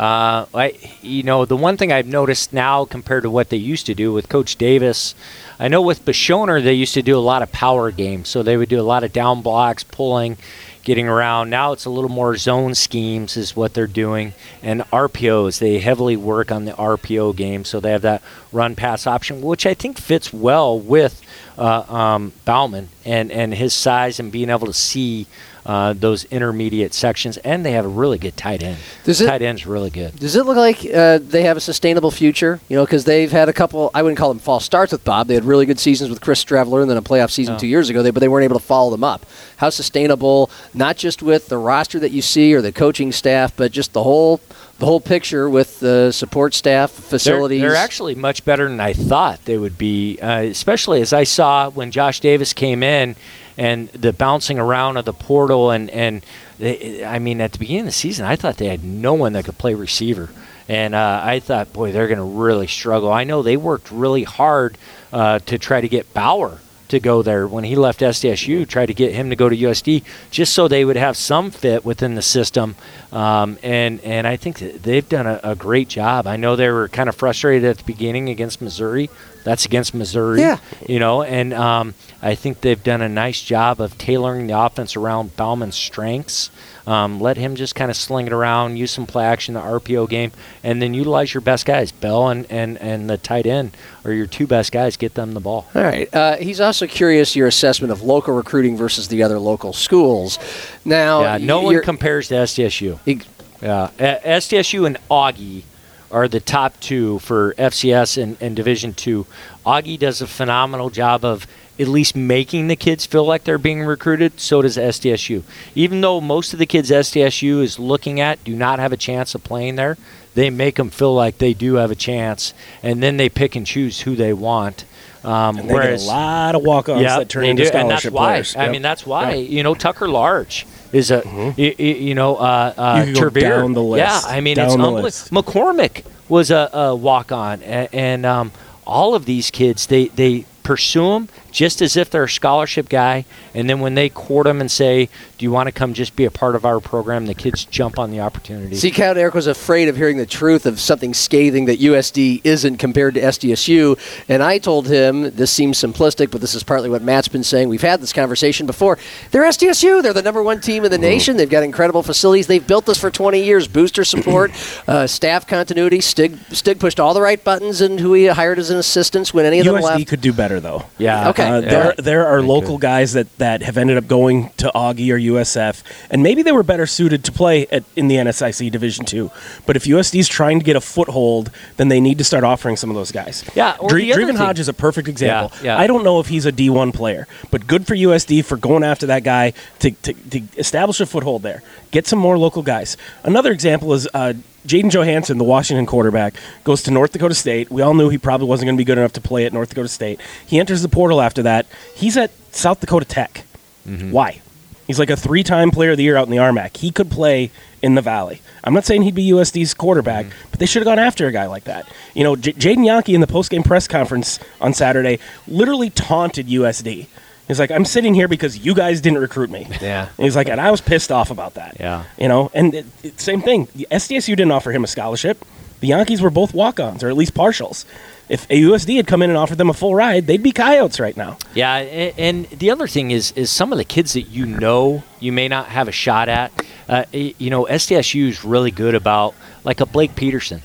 Uh, 0.00 0.46
I, 0.54 0.78
you 1.02 1.22
know, 1.24 1.44
the 1.44 1.58
one 1.58 1.76
thing 1.76 1.92
I've 1.92 2.06
noticed 2.06 2.54
now 2.54 2.86
compared 2.86 3.24
to 3.24 3.30
what 3.30 3.50
they 3.50 3.58
used 3.58 3.84
to 3.84 3.94
do 3.94 4.14
with 4.14 4.30
Coach 4.30 4.56
Davis, 4.56 5.14
I 5.58 5.68
know 5.68 5.82
with 5.82 6.06
Bashoner 6.06 6.64
they 6.64 6.72
used 6.72 6.94
to 6.94 7.02
do 7.02 7.18
a 7.18 7.20
lot 7.20 7.42
of 7.42 7.52
power 7.52 7.90
games, 7.90 8.30
so 8.30 8.42
they 8.42 8.56
would 8.56 8.70
do 8.70 8.80
a 8.80 8.82
lot 8.82 9.04
of 9.04 9.12
down 9.12 9.42
blocks, 9.42 9.84
pulling, 9.84 10.38
getting 10.84 11.06
around. 11.06 11.50
Now 11.50 11.72
it's 11.72 11.84
a 11.84 11.90
little 11.90 12.08
more 12.08 12.34
zone 12.38 12.74
schemes 12.74 13.36
is 13.36 13.54
what 13.54 13.74
they're 13.74 13.86
doing, 13.86 14.32
and 14.62 14.80
RPOs. 14.90 15.58
They 15.58 15.80
heavily 15.80 16.16
work 16.16 16.50
on 16.50 16.64
the 16.64 16.72
RPO 16.72 17.36
game, 17.36 17.66
so 17.66 17.78
they 17.78 17.92
have 17.92 18.00
that 18.00 18.22
run 18.52 18.76
pass 18.76 19.06
option, 19.06 19.42
which 19.42 19.66
I 19.66 19.74
think 19.74 19.98
fits 19.98 20.32
well 20.32 20.80
with 20.80 21.20
uh, 21.58 21.82
um, 21.94 22.32
Bouman 22.46 22.88
and 23.04 23.30
and 23.30 23.52
his 23.52 23.74
size 23.74 24.18
and 24.18 24.32
being 24.32 24.48
able 24.48 24.66
to 24.66 24.72
see. 24.72 25.26
Uh, 25.66 25.92
those 25.92 26.24
intermediate 26.24 26.94
sections, 26.94 27.36
and 27.38 27.66
they 27.66 27.72
have 27.72 27.84
a 27.84 27.88
really 27.88 28.16
good 28.16 28.36
tight 28.36 28.62
end. 28.62 28.78
Does 29.04 29.20
it- 29.20 29.26
tight 29.26 29.42
end's 29.42 29.66
really 29.66 29.90
good. 29.90 30.18
Does 30.18 30.34
it 30.34 30.46
look 30.46 30.56
like 30.56 30.78
uh, 30.92 31.18
they 31.20 31.42
have 31.42 31.56
a 31.56 31.60
sustainable 31.60 32.10
future? 32.10 32.60
You 32.68 32.76
know, 32.76 32.84
because 32.86 33.04
they've 33.04 33.30
had 33.30 33.48
a 33.48 33.52
couple. 33.52 33.90
I 33.92 34.02
wouldn't 34.02 34.18
call 34.18 34.28
them 34.30 34.38
false 34.38 34.64
starts 34.64 34.90
with 34.92 35.04
Bob. 35.04 35.26
They 35.26 35.34
had 35.34 35.44
really 35.44 35.66
good 35.66 35.78
seasons 35.78 36.08
with 36.08 36.20
Chris 36.22 36.42
Streveler, 36.42 36.80
and 36.80 36.90
then 36.90 36.96
a 36.96 37.02
playoff 37.02 37.30
season 37.30 37.56
Oh. 37.56 37.58
two 37.58 37.66
years 37.66 37.90
ago. 37.90 38.02
They, 38.02 38.10
but 38.10 38.20
they 38.20 38.28
weren't 38.28 38.44
able 38.44 38.58
to 38.58 38.64
follow 38.64 38.90
them 38.90 39.04
up. 39.04 39.26
How 39.58 39.68
sustainable? 39.68 40.50
Not 40.72 40.96
just 40.96 41.22
with 41.22 41.48
the 41.48 41.58
roster 41.58 41.98
that 41.98 42.10
you 42.10 42.22
see 42.22 42.54
or 42.54 42.62
the 42.62 42.72
coaching 42.72 43.12
staff, 43.12 43.52
but 43.54 43.70
just 43.70 43.92
the 43.92 44.02
whole 44.02 44.40
the 44.78 44.86
whole 44.86 45.00
picture 45.00 45.50
with 45.50 45.78
the 45.80 46.10
support 46.10 46.54
staff, 46.54 46.96
They're, 46.96 47.02
facilities. 47.10 47.60
they're 47.60 47.74
actually 47.76 48.14
much 48.14 48.46
better 48.46 48.66
than 48.66 48.80
I 48.80 48.94
thought 48.94 49.44
they 49.44 49.58
would 49.58 49.76
be, 49.76 50.18
uh, 50.22 50.40
especially 50.40 51.02
as 51.02 51.12
I 51.12 51.24
saw 51.24 51.68
when 51.68 51.90
Josh 51.90 52.20
Davis 52.20 52.54
came 52.54 52.82
in 52.82 53.14
and 53.60 53.88
the 53.90 54.14
bouncing 54.14 54.58
around 54.58 54.96
of 54.96 55.04
the 55.04 55.12
portal. 55.12 55.70
And, 55.70 55.90
and 55.90 56.24
they, 56.58 57.04
I 57.04 57.18
mean, 57.18 57.42
at 57.42 57.52
the 57.52 57.58
beginning 57.58 57.80
of 57.80 57.86
the 57.86 57.92
season, 57.92 58.24
I 58.24 58.34
thought 58.34 58.56
they 58.56 58.68
had 58.68 58.82
no 58.82 59.12
one 59.12 59.34
that 59.34 59.44
could 59.44 59.58
play 59.58 59.74
receiver. 59.74 60.30
And 60.66 60.94
uh, 60.94 61.20
I 61.22 61.40
thought, 61.40 61.70
boy, 61.70 61.92
they're 61.92 62.08
going 62.08 62.18
to 62.18 62.24
really 62.24 62.66
struggle. 62.66 63.12
I 63.12 63.24
know 63.24 63.42
they 63.42 63.58
worked 63.58 63.90
really 63.90 64.24
hard 64.24 64.78
uh, 65.12 65.40
to 65.40 65.58
try 65.58 65.82
to 65.82 65.88
get 65.88 66.14
Bauer 66.14 66.58
to 66.88 67.00
go 67.00 67.22
there 67.22 67.46
when 67.46 67.64
he 67.64 67.76
left 67.76 68.00
SDSU, 68.00 68.66
tried 68.66 68.86
to 68.86 68.94
get 68.94 69.12
him 69.12 69.28
to 69.30 69.36
go 69.36 69.48
to 69.48 69.56
USD 69.56 70.04
just 70.30 70.54
so 70.54 70.66
they 70.66 70.84
would 70.84 70.96
have 70.96 71.16
some 71.16 71.50
fit 71.50 71.84
within 71.84 72.14
the 72.14 72.22
system. 72.22 72.76
Um, 73.12 73.58
and 73.62 74.00
and 74.00 74.26
I 74.26 74.36
think 74.36 74.58
they've 74.58 75.08
done 75.08 75.26
a, 75.26 75.38
a 75.42 75.54
great 75.54 75.88
job. 75.88 76.26
I 76.26 76.36
know 76.36 76.56
they 76.56 76.70
were 76.70 76.88
kind 76.88 77.08
of 77.08 77.14
frustrated 77.14 77.68
at 77.68 77.78
the 77.78 77.84
beginning 77.84 78.28
against 78.28 78.60
Missouri. 78.60 79.10
That's 79.44 79.64
against 79.64 79.94
Missouri, 79.94 80.40
Yeah. 80.40 80.58
you 80.86 80.98
know. 80.98 81.22
And 81.22 81.52
um, 81.54 81.94
I 82.22 82.34
think 82.34 82.60
they've 82.60 82.82
done 82.82 83.00
a 83.02 83.08
nice 83.08 83.40
job 83.42 83.80
of 83.80 83.96
tailoring 83.98 84.46
the 84.46 84.58
offense 84.58 84.96
around 84.96 85.36
Bouman's 85.36 85.76
strengths. 85.76 86.50
Um, 86.86 87.20
let 87.20 87.36
him 87.36 87.54
just 87.56 87.74
kind 87.74 87.90
of 87.90 87.96
sling 87.96 88.26
it 88.26 88.32
around, 88.32 88.76
use 88.76 88.90
some 88.90 89.06
play 89.06 89.24
action, 89.24 89.54
the 89.54 89.60
RPO 89.60 90.08
game, 90.08 90.32
and 90.64 90.82
then 90.82 90.92
utilize 90.94 91.32
your 91.32 91.40
best 91.40 91.64
guys. 91.64 91.92
Bell 91.92 92.28
and, 92.28 92.46
and, 92.50 92.78
and 92.78 93.08
the 93.08 93.16
tight 93.16 93.46
end 93.46 93.76
are 94.04 94.12
your 94.12 94.26
two 94.26 94.46
best 94.46 94.72
guys. 94.72 94.96
Get 94.96 95.14
them 95.14 95.32
the 95.34 95.40
ball. 95.40 95.66
All 95.74 95.82
right. 95.82 96.12
Uh, 96.12 96.36
he's 96.38 96.60
also 96.60 96.86
curious 96.86 97.36
your 97.36 97.46
assessment 97.46 97.92
of 97.92 98.02
local 98.02 98.34
recruiting 98.34 98.76
versus 98.76 99.08
the 99.08 99.22
other 99.22 99.38
local 99.38 99.72
schools. 99.72 100.38
Now, 100.84 101.20
Yeah, 101.22 101.38
no 101.38 101.60
one 101.60 101.80
compares 101.82 102.28
to 102.28 102.34
SDSU. 102.34 102.98
Ex- 103.06 103.26
Yeah, 103.62 103.90
SDSU 103.98 104.86
and 104.86 104.96
Augie 105.10 105.62
are 106.10 106.28
the 106.28 106.40
top 106.40 106.78
two 106.80 107.18
for 107.20 107.54
FCS 107.54 108.20
and, 108.22 108.36
and 108.40 108.56
Division 108.56 108.94
Two. 108.94 109.26
Augie 109.64 109.98
does 109.98 110.20
a 110.20 110.26
phenomenal 110.26 110.90
job 110.90 111.24
of 111.24 111.46
at 111.78 111.88
least 111.88 112.14
making 112.14 112.68
the 112.68 112.76
kids 112.76 113.06
feel 113.06 113.24
like 113.24 113.44
they're 113.44 113.56
being 113.58 113.82
recruited. 113.82 114.38
So 114.40 114.60
does 114.62 114.76
SDSU. 114.76 115.42
Even 115.74 116.00
though 116.02 116.20
most 116.20 116.52
of 116.52 116.58
the 116.58 116.66
kids 116.66 116.90
SDSU 116.90 117.62
is 117.62 117.78
looking 117.78 118.20
at 118.20 118.42
do 118.44 118.54
not 118.54 118.78
have 118.78 118.92
a 118.92 118.96
chance 118.98 119.34
of 119.34 119.42
playing 119.44 119.76
there, 119.76 119.96
they 120.34 120.50
make 120.50 120.76
them 120.76 120.90
feel 120.90 121.14
like 121.14 121.38
they 121.38 121.54
do 121.54 121.74
have 121.74 121.90
a 121.90 121.94
chance, 121.96 122.54
and 122.82 123.02
then 123.02 123.16
they 123.16 123.28
pick 123.28 123.56
and 123.56 123.66
choose 123.66 124.02
who 124.02 124.14
they 124.14 124.32
want. 124.32 124.84
Um, 125.24 125.58
And 125.58 125.68
they 125.68 125.74
whereas 125.74 126.04
get 126.04 126.12
a 126.12 126.16
lot 126.16 126.54
of 126.54 126.62
walk-ons 126.62 127.02
yeah, 127.02 127.18
that 127.18 127.28
turn 127.28 127.44
into 127.44 127.66
scholarship 127.66 127.82
and 127.82 127.90
that's 127.90 128.10
why. 128.10 128.26
players. 128.32 128.56
I 128.56 128.62
Yep. 128.64 128.72
mean, 128.72 128.82
that's 128.82 129.06
why. 129.06 129.30
Yeah. 129.34 129.48
You 129.56 129.62
know, 129.62 129.74
Tucker 129.74 130.08
Large 130.08 130.66
is 130.92 131.10
a, 131.10 131.22
y- 131.24 131.54
y- 131.78 131.84
you 131.84 132.14
know, 132.14 132.36
uh, 132.36 132.74
uh, 132.76 133.04
You 133.06 133.14
down 133.30 133.72
the 133.74 133.82
list. 133.82 134.24
Yeah, 134.24 134.30
I 134.30 134.40
mean, 134.40 134.56
Down 134.56 134.66
it's 134.66 134.74
unbelievable. 134.74 135.02
McCormick 135.30 136.04
was 136.28 136.50
a, 136.50 136.68
a 136.72 136.94
walk-on, 136.96 137.62
and, 137.62 137.88
and 137.92 138.26
um, 138.26 138.52
all 138.86 139.14
of 139.14 139.24
these 139.24 139.50
kids, 139.50 139.86
they 139.86 140.06
they 140.08 140.44
pursue 140.62 141.08
them 141.10 141.28
just 141.50 141.82
as 141.82 141.96
if 141.96 142.10
they're 142.10 142.24
a 142.24 142.28
scholarship 142.28 142.88
guy, 142.88 143.24
and 143.54 143.68
then 143.68 143.80
when 143.80 143.94
they 143.94 144.08
court 144.08 144.44
them 144.46 144.60
and 144.60 144.70
say, 144.70 145.08
"Do 145.38 145.44
you 145.44 145.50
want 145.50 145.66
to 145.66 145.72
come 145.72 145.94
just 145.94 146.16
be 146.16 146.24
a 146.24 146.30
part 146.30 146.54
of 146.54 146.64
our 146.64 146.80
program?" 146.80 147.26
the 147.26 147.34
kids 147.34 147.64
jump 147.64 147.98
on 147.98 148.10
the 148.10 148.20
opportunity. 148.20 148.76
See, 148.76 148.90
Count 148.90 149.18
Eric 149.18 149.34
was 149.34 149.46
afraid 149.46 149.88
of 149.88 149.96
hearing 149.96 150.16
the 150.16 150.26
truth 150.26 150.66
of 150.66 150.80
something 150.80 151.14
scathing 151.14 151.66
that 151.66 151.80
USD 151.80 152.40
isn't 152.44 152.78
compared 152.78 153.14
to 153.14 153.20
SDSU. 153.20 153.98
And 154.28 154.42
I 154.42 154.58
told 154.58 154.88
him 154.88 155.30
this 155.36 155.50
seems 155.50 155.78
simplistic, 155.78 156.30
but 156.30 156.40
this 156.40 156.54
is 156.54 156.62
partly 156.62 156.88
what 156.90 157.02
Matt's 157.02 157.28
been 157.28 157.44
saying. 157.44 157.68
We've 157.68 157.80
had 157.82 158.00
this 158.00 158.12
conversation 158.12 158.66
before. 158.66 158.98
They're 159.30 159.42
SDSU. 159.44 160.02
They're 160.02 160.12
the 160.12 160.22
number 160.22 160.42
one 160.42 160.60
team 160.60 160.84
in 160.84 160.90
the 160.90 160.98
nation. 160.98 161.36
They've 161.36 161.48
got 161.50 161.62
incredible 161.62 162.02
facilities. 162.02 162.46
They've 162.46 162.66
built 162.66 162.86
this 162.86 162.98
for 162.98 163.10
20 163.10 163.42
years. 163.42 163.68
Booster 163.68 164.04
support, 164.04 164.50
uh, 164.88 165.06
staff 165.06 165.46
continuity. 165.46 166.00
Stig, 166.00 166.36
Stig 166.50 166.78
pushed 166.80 166.98
all 167.00 167.14
the 167.14 167.20
right 167.22 167.42
buttons, 167.42 167.80
and 167.80 168.00
who 168.00 168.12
he 168.14 168.26
hired 168.26 168.58
as 168.58 168.70
an 168.70 168.78
assistant 168.78 169.32
when 169.34 169.44
any 169.44 169.60
of 169.60 169.66
them 169.66 169.74
left. 169.74 169.86
USD 169.86 169.98
left. 169.98 170.08
could 170.08 170.20
do 170.20 170.32
better 170.32 170.60
though. 170.60 170.84
yeah, 170.98 171.28
Okay. 171.30 171.39
Okay. 171.40 171.48
Uh, 171.50 171.60
Yeah. 171.60 171.68
there, 171.70 171.94
there 171.96 172.26
are 172.26 172.42
local 172.42 172.78
guys 172.78 173.12
that, 173.14 173.26
that 173.38 173.62
have 173.62 173.76
ended 173.76 173.96
up 173.96 174.06
going 174.06 174.50
to 174.58 174.70
Augie 174.74 175.10
or 175.12 175.18
USF, 175.18 175.82
and 176.10 176.22
maybe 176.22 176.42
they 176.42 176.52
were 176.52 176.62
better 176.62 176.86
suited 176.86 177.24
to 177.24 177.32
play 177.32 177.66
at, 177.68 177.84
in 177.96 178.08
the 178.08 178.16
NSIC 178.16 178.70
Division 178.70 179.04
Two. 179.04 179.30
But 179.66 179.76
if 179.76 179.84
USD 179.84 180.18
is 180.20 180.28
trying 180.28 180.58
to 180.58 180.64
get 180.64 180.76
a 180.76 180.80
foothold, 180.80 181.50
then 181.76 181.88
they 181.88 182.00
need 182.00 182.18
to 182.18 182.24
start 182.24 182.44
offering 182.44 182.76
some 182.76 182.90
of 182.90 182.96
those 182.96 183.12
guys. 183.12 183.44
Yeah, 183.54 183.76
or 183.78 183.88
Dre- 183.88 184.06
the 184.06 184.12
Dreven 184.12 184.26
thing- 184.28 184.36
Hodge 184.36 184.58
is 184.60 184.68
a 184.68 184.72
perfect 184.74 185.08
example. 185.08 185.50
Yeah, 185.62 185.76
yeah. 185.76 185.78
I 185.78 185.86
don't 185.86 186.04
know 186.04 186.20
if 186.20 186.28
he's 186.28 186.46
a 186.46 186.52
D1 186.52 186.92
player, 186.94 187.26
but 187.50 187.66
good 187.66 187.86
for 187.86 187.94
USD 187.94 188.44
for 188.44 188.56
going 188.56 188.84
after 188.84 189.06
that 189.06 189.24
guy 189.24 189.52
to, 189.80 189.90
to, 189.90 190.12
to 190.14 190.42
establish 190.56 191.00
a 191.00 191.06
foothold 191.06 191.42
there. 191.42 191.62
Get 191.90 192.06
some 192.06 192.18
more 192.18 192.38
local 192.38 192.62
guys. 192.62 192.96
Another 193.24 193.50
example 193.52 193.92
is 193.94 194.08
uh, 194.14 194.34
Jaden 194.66 194.90
Johansson, 194.90 195.38
the 195.38 195.44
Washington 195.44 195.86
quarterback, 195.86 196.34
goes 196.64 196.82
to 196.82 196.90
North 196.90 197.12
Dakota 197.12 197.34
State. 197.34 197.70
We 197.70 197.82
all 197.82 197.94
knew 197.94 198.08
he 198.10 198.18
probably 198.18 198.46
wasn't 198.46 198.66
going 198.66 198.76
to 198.76 198.80
be 198.80 198.84
good 198.84 198.98
enough 198.98 199.12
to 199.14 199.20
play 199.20 199.46
at 199.46 199.52
North 199.52 199.70
Dakota 199.70 199.88
State. 199.88 200.20
He 200.46 200.58
enters 200.60 200.82
the 200.82 200.88
portal 200.88 201.20
after 201.20 201.42
that. 201.44 201.66
He's 201.94 202.16
at 202.16 202.30
South 202.54 202.80
Dakota 202.80 203.04
Tech. 203.06 203.44
Mm-hmm. 203.86 204.10
Why? 204.10 204.40
He's 204.86 204.98
like 204.98 205.08
a 205.10 205.16
three-time 205.16 205.70
player 205.70 205.92
of 205.92 205.96
the 205.96 206.02
year 206.02 206.16
out 206.16 206.26
in 206.26 206.30
the 206.30 206.36
RMAC. 206.38 206.76
He 206.76 206.90
could 206.90 207.10
play 207.10 207.50
in 207.80 207.94
the 207.94 208.02
Valley. 208.02 208.42
I'm 208.64 208.74
not 208.74 208.84
saying 208.84 209.02
he'd 209.02 209.14
be 209.14 209.30
USD's 209.30 209.72
quarterback, 209.72 210.26
Mm-hmm. 210.26 210.48
but 210.50 210.60
they 210.60 210.66
should 210.66 210.80
have 210.82 210.86
gone 210.86 210.98
after 210.98 211.26
a 211.26 211.32
guy 211.32 211.46
like 211.46 211.64
that. 211.64 211.88
You 212.12 212.24
know, 212.24 212.36
J- 212.36 212.52
Jadon 212.52 212.84
Janke 212.84 213.14
in 213.14 213.20
the 213.22 213.26
post-game 213.26 213.62
press 213.62 213.88
conference 213.88 214.38
on 214.60 214.74
Saturday 214.74 215.18
literally 215.48 215.88
taunted 215.90 216.48
USD. 216.48 217.06
He's 217.50 217.58
like, 217.58 217.70
"I'm 217.70 217.84
sitting 217.84 218.14
here 218.14 218.28
because 218.28 218.58
you 218.58 218.74
guys 218.74 219.00
didn't 219.00 219.18
recruit 219.18 219.50
me." 219.50 219.66
Yeah. 219.80 220.08
And 220.16 220.24
he's 220.24 220.36
like, 220.36 220.48
and 220.48 220.60
I 220.60 220.70
was 220.70 220.80
pissed 220.80 221.10
off 221.10 221.30
about 221.30 221.54
that. 221.54 221.76
Yeah. 221.80 222.04
You 222.18 222.28
know, 222.28 222.50
and 222.54 222.74
it, 222.74 222.86
it, 223.02 223.20
same 223.20 223.42
thing. 223.42 223.66
The 223.74 223.88
SDSU 223.90 224.28
didn't 224.36 224.52
offer 224.52 224.70
him 224.72 224.84
a 224.84 224.86
scholarship. 224.86 225.44
The 225.80 225.90
Jankes 225.90 226.20
were 226.20 226.30
both 226.30 226.52
walk-ons, 226.54 227.02
or 227.02 227.08
at 227.08 227.16
least 227.16 227.34
partials. 227.34 227.84
If 228.28 228.44
a 228.50 228.60
USD 228.62 228.96
had 228.98 229.06
come 229.06 229.22
in 229.22 229.30
and 229.30 229.36
offered 229.38 229.58
them 229.58 229.70
a 229.70 229.74
full 229.74 229.94
ride, 229.94 230.26
they'd 230.26 230.42
be 230.42 230.52
coyotes 230.52 231.00
right 231.00 231.16
now. 231.16 231.38
Yeah, 231.54 231.78
a- 231.78 232.14
and 232.16 232.44
the 232.50 232.70
other 232.70 232.86
thing 232.86 233.10
is 233.10 233.32
is 233.32 233.50
some 233.50 233.72
of 233.72 233.78
the 233.78 233.84
kids 233.84 234.12
that 234.12 234.28
you 234.28 234.46
know 234.46 235.02
you 235.18 235.32
may 235.32 235.48
not 235.48 235.66
have 235.66 235.88
a 235.88 235.92
shot 235.92 236.28
at. 236.28 236.52
Uh, 236.88 237.04
you 237.12 237.50
know, 237.50 237.64
SDSU 237.64 238.28
is 238.28 238.44
really 238.44 238.70
good 238.70 238.94
about 238.94 239.34
like 239.64 239.80
a 239.80 239.86
Blake 239.86 240.14
Peterson. 240.14 240.62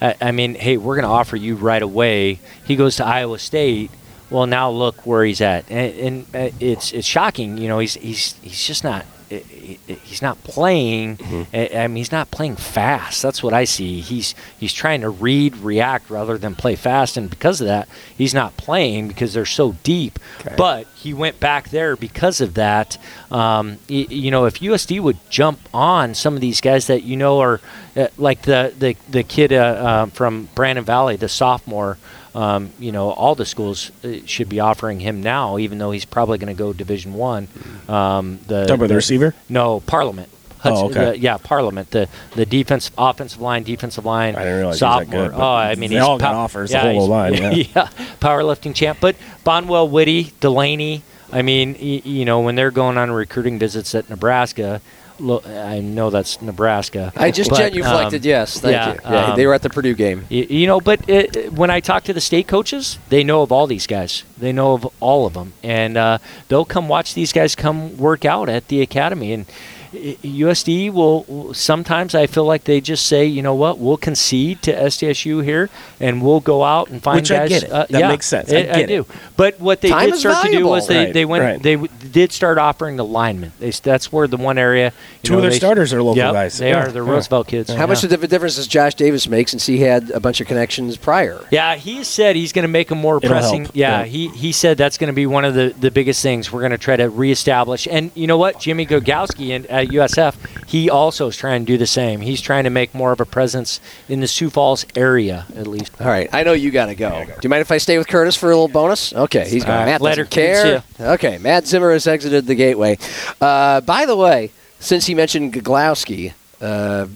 I, 0.00 0.14
I 0.20 0.30
mean, 0.32 0.54
hey, 0.54 0.76
we're 0.76 0.94
going 0.94 1.04
to 1.04 1.08
offer 1.10 1.34
you 1.36 1.56
right 1.56 1.82
away. 1.82 2.38
He 2.64 2.76
goes 2.76 2.96
to 2.96 3.04
Iowa 3.04 3.38
State. 3.40 3.90
Well, 4.30 4.46
now 4.46 4.70
look 4.70 5.06
where 5.06 5.24
he's 5.24 5.40
at, 5.40 5.70
and, 5.70 6.26
and 6.34 6.52
uh, 6.52 6.56
it's 6.60 6.92
it's 6.92 7.06
shocking. 7.06 7.56
You 7.58 7.68
know, 7.68 7.78
he's 7.78 7.94
he's 7.94 8.34
he's 8.42 8.66
just 8.66 8.84
not. 8.84 9.04
he- 9.28 9.38
he- 9.38 9.78
He's 10.04 10.22
not 10.22 10.42
playing. 10.44 11.18
I 11.52 11.70
I 11.74 11.86
mean, 11.86 11.96
he's 11.96 12.10
not 12.12 12.30
playing 12.30 12.56
fast. 12.56 13.22
That's 13.22 13.42
what 13.42 13.52
I 13.52 13.64
see. 13.64 14.00
He's 14.00 14.34
he's 14.58 14.72
trying 14.72 15.02
to 15.02 15.10
read, 15.10 15.56
react 15.58 16.08
rather 16.10 16.38
than 16.38 16.54
play 16.54 16.76
fast, 16.76 17.16
and 17.18 17.28
because 17.28 17.60
of 17.60 17.66
that, 17.66 17.88
he's 18.16 18.32
not 18.32 18.56
playing 18.56 19.08
because 19.08 19.34
they're 19.34 19.44
so 19.46 19.76
deep. 19.82 20.18
But 20.56 20.86
he 20.94 21.12
went 21.14 21.38
back 21.40 21.68
there 21.70 21.94
because 21.96 22.40
of 22.40 22.54
that. 22.54 22.96
Um, 23.30 23.78
you 23.88 24.30
know, 24.30 24.46
if 24.46 24.60
USD 24.60 25.00
would 25.00 25.18
jump 25.30 25.60
on 25.74 26.14
some 26.14 26.34
of 26.34 26.40
these 26.40 26.60
guys 26.62 26.86
that 26.86 27.02
you 27.02 27.16
know 27.16 27.38
are 27.40 27.60
uh, 27.96 28.08
like 28.16 28.42
the 28.42 28.72
the 28.78 28.96
the 29.10 29.22
kid 29.22 29.52
uh, 29.52 29.56
uh, 29.56 30.06
from 30.06 30.48
Brandon 30.54 30.84
Valley, 30.84 31.16
the 31.16 31.28
sophomore. 31.28 31.98
Um, 32.34 32.70
you 32.78 32.92
know, 32.92 33.10
all 33.10 33.34
the 33.34 33.46
schools 33.46 33.90
uh, 34.04 34.18
should 34.26 34.48
be 34.48 34.60
offering 34.60 35.00
him 35.00 35.22
now, 35.22 35.58
even 35.58 35.78
though 35.78 35.90
he's 35.90 36.04
probably 36.04 36.38
going 36.38 36.54
to 36.54 36.58
go 36.58 36.72
Division 36.72 37.14
One. 37.14 37.48
Um, 37.88 38.38
the 38.46 38.62
Talking 38.62 38.74
about 38.76 38.88
the 38.88 38.94
receiver? 38.94 39.34
No, 39.48 39.80
Parliament. 39.80 40.28
Oh, 40.64 40.86
okay. 40.86 41.04
the- 41.12 41.18
yeah, 41.18 41.36
Parliament. 41.38 41.90
The 41.92 42.08
the 42.34 42.44
defense, 42.44 42.90
offensive 42.98 43.40
line, 43.40 43.62
defensive 43.62 44.04
line. 44.04 44.34
I 44.36 44.40
didn't 44.40 44.56
realize 44.58 44.78
he 44.80 44.84
was 44.84 44.98
that 44.98 45.04
sophomore. 45.06 45.28
good, 45.30 45.34
oh, 45.40 45.42
I 45.54 45.74
mean, 45.76 45.90
they 45.90 45.96
he's 45.96 46.04
all 46.04 46.18
got 46.18 46.34
offers, 46.34 46.70
the 46.70 46.80
whole 46.80 47.06
line, 47.08 47.34
yeah. 47.34 47.50
yeah, 47.52 47.88
powerlifting 48.20 48.74
champ. 48.74 48.98
But 49.00 49.16
Bonwell, 49.44 49.88
Whitty, 49.88 50.32
Delaney. 50.40 51.02
I 51.32 51.42
mean, 51.42 51.74
y- 51.74 52.02
you 52.04 52.24
know, 52.24 52.40
when 52.40 52.56
they're 52.56 52.70
going 52.72 52.98
on 52.98 53.10
recruiting 53.10 53.58
visits 53.58 53.94
at 53.94 54.10
Nebraska, 54.10 54.80
lo- 55.18 55.42
I 55.46 55.80
know 55.80 56.10
that's 56.10 56.40
Nebraska. 56.42 57.12
I 57.16 57.30
just 57.30 57.50
but, 57.50 57.72
genuflected. 57.72 58.20
um, 58.22 58.28
yes, 58.28 58.60
thank 58.60 58.72
yeah, 58.72 58.92
you. 58.92 59.00
Yeah, 59.04 59.24
um, 59.30 59.36
they 59.36 59.46
were 59.46 59.54
at 59.54 59.62
the 59.62 59.70
Purdue 59.70 59.94
game. 59.94 60.26
Y- 60.30 60.46
You 60.48 60.66
know, 60.66 60.80
but 60.80 61.08
it, 61.08 61.52
when 61.52 61.70
I 61.70 61.80
talk 61.80 62.04
to 62.04 62.12
the 62.12 62.20
state 62.20 62.46
coaches, 62.48 62.98
they 63.08 63.22
know 63.24 63.42
of 63.42 63.52
all 63.52 63.66
these 63.66 63.86
guys. 63.86 64.24
They 64.36 64.52
know 64.52 64.72
of 64.74 64.86
all 65.00 65.26
of 65.26 65.34
them, 65.34 65.52
and 65.62 65.96
uh, 65.96 66.18
they'll 66.48 66.64
come 66.64 66.88
watch 66.88 67.14
these 67.14 67.32
guys 67.32 67.54
come 67.54 67.96
work 67.96 68.24
out 68.24 68.48
at 68.48 68.68
the 68.68 68.80
academy. 68.80 69.32
And 69.32 69.46
USD 69.92 70.90
will 70.92 71.24
will- 71.28 71.54
sometimes 71.54 72.14
I 72.14 72.26
feel 72.26 72.44
like 72.44 72.64
they 72.64 72.80
just 72.80 73.06
say, 73.06 73.24
you 73.24 73.42
know 73.42 73.54
what, 73.54 73.78
we'll 73.78 73.96
concede 73.96 74.62
to 74.62 74.72
SDSU 74.72 75.42
here, 75.44 75.70
and 76.00 76.22
we'll 76.22 76.40
go 76.40 76.64
out 76.64 76.90
and 76.90 77.02
find 77.02 77.16
Which 77.20 77.30
I 77.30 77.38
guys. 77.40 77.48
get 77.48 77.62
it. 77.64 77.70
uh, 77.72 77.86
That 77.90 78.00
yeah, 78.00 78.08
makes 78.08 78.26
sense. 78.26 78.50
I 78.52 78.62
get 78.62 78.86
do. 78.88 79.00
it. 79.02 79.06
But 79.36 79.60
what 79.60 79.80
they 79.80 79.88
Time 79.90 80.06
did 80.06 80.14
is 80.14 80.20
start 80.20 80.44
to 80.46 80.50
do 80.52 80.66
was 80.66 80.86
they, 80.86 81.04
Right, 81.06 81.12
they 81.14 81.24
went 81.24 81.44
right. 81.44 81.62
they 81.62 81.74
w- 81.76 81.92
did 82.10 82.32
start 82.32 82.58
offering 82.58 82.96
the 82.96 83.04
linemen. 83.04 83.52
They, 83.60 83.70
that's 83.70 84.12
where 84.12 84.26
the 84.26 84.36
one 84.36 84.58
area. 84.58 84.86
you 84.86 84.92
Two 85.28 85.32
know, 85.32 85.38
of 85.38 85.42
their 85.42 85.50
they- 85.52 85.56
starters 85.58 85.92
are 85.92 86.02
local 86.02 86.16
Yep, 86.18 86.32
guys. 86.32 86.58
They 86.58 86.70
Yeah, 86.70 86.84
are. 86.86 86.90
They're 86.92 87.04
yeah. 87.04 87.10
Roosevelt 87.10 87.46
kids. 87.48 87.72
How 87.72 87.86
much 87.86 88.04
of 88.04 88.12
a 88.12 88.26
difference 88.26 88.56
does 88.56 88.66
Josh 88.66 88.94
Davis 88.94 89.28
make 89.28 89.48
since 89.48 89.66
he 89.66 89.78
had 89.78 90.10
a 90.10 90.20
bunch 90.20 90.40
of 90.40 90.46
connections 90.46 90.96
prior? 90.96 91.40
Yeah, 91.50 91.76
he 91.76 92.04
said 92.04 92.36
he's 92.36 92.52
going 92.52 92.62
to 92.64 92.68
make 92.68 92.88
them 92.88 92.98
more 92.98 93.18
It'll 93.18 93.30
pressing. 93.30 93.64
help, 93.64 93.76
Yeah, 93.76 94.00
yeah. 94.00 94.04
he 94.06 94.28
he 94.28 94.52
said 94.52 94.76
that's 94.76 94.98
going 94.98 95.08
to 95.08 95.12
be 95.14 95.26
one 95.26 95.44
of 95.44 95.54
the, 95.54 95.74
the 95.78 95.90
biggest 95.90 96.22
things 96.22 96.50
we're 96.52 96.60
going 96.60 96.72
to 96.72 96.78
try 96.78 96.96
to 96.96 97.08
reestablish. 97.08 97.86
And 97.90 98.10
you 98.14 98.26
know 98.26 98.38
what, 98.38 98.60
Jimmy 98.60 98.86
Gogowski 98.86 99.50
in, 99.50 99.66
at 99.78 99.88
USF, 99.88 100.66
he 100.66 100.90
also 100.90 101.28
is 101.28 101.36
trying 101.36 101.64
to 101.64 101.72
do 101.72 101.78
the 101.78 101.86
same. 101.86 102.20
He's 102.20 102.40
trying 102.40 102.64
to 102.64 102.70
make 102.70 102.94
more 102.94 103.12
of 103.12 103.20
a 103.20 103.24
presence 103.24 103.80
in 104.08 104.20
the 104.20 104.28
Sioux 104.28 104.50
Falls 104.50 104.84
area, 104.94 105.46
at 105.56 105.66
least. 105.66 106.00
All 106.00 106.06
right, 106.06 106.28
I 106.32 106.42
know 106.42 106.52
you 106.52 106.70
got 106.70 106.86
to 106.86 106.94
go. 106.94 107.24
Do 107.24 107.32
you 107.42 107.48
mind 107.48 107.62
if 107.62 107.70
I 107.70 107.78
stay 107.78 107.98
with 107.98 108.08
Kurtiss 108.08 108.36
for 108.36 108.46
a 108.46 108.48
little 108.50 108.68
bonus? 108.68 109.12
Okay, 109.12 109.48
he's 109.48 109.64
going. 109.64 109.78
All 109.78 109.84
right, 109.84 109.92
Matt 109.92 110.00
later, 110.00 110.24
doesn't 110.24 110.84
care. 110.98 111.14
Okay, 111.14 111.38
Matt 111.38 111.66
Zimmer 111.66 111.92
has 111.92 112.06
exited 112.06 112.46
the 112.46 112.54
gateway. 112.54 112.98
Uh, 113.40 113.80
by 113.80 114.06
the 114.06 114.16
way, 114.16 114.50
since 114.80 115.06
he 115.06 115.14
mentioned 115.14 115.54
Gaglowski, 115.54 116.32
uh, 116.60 117.06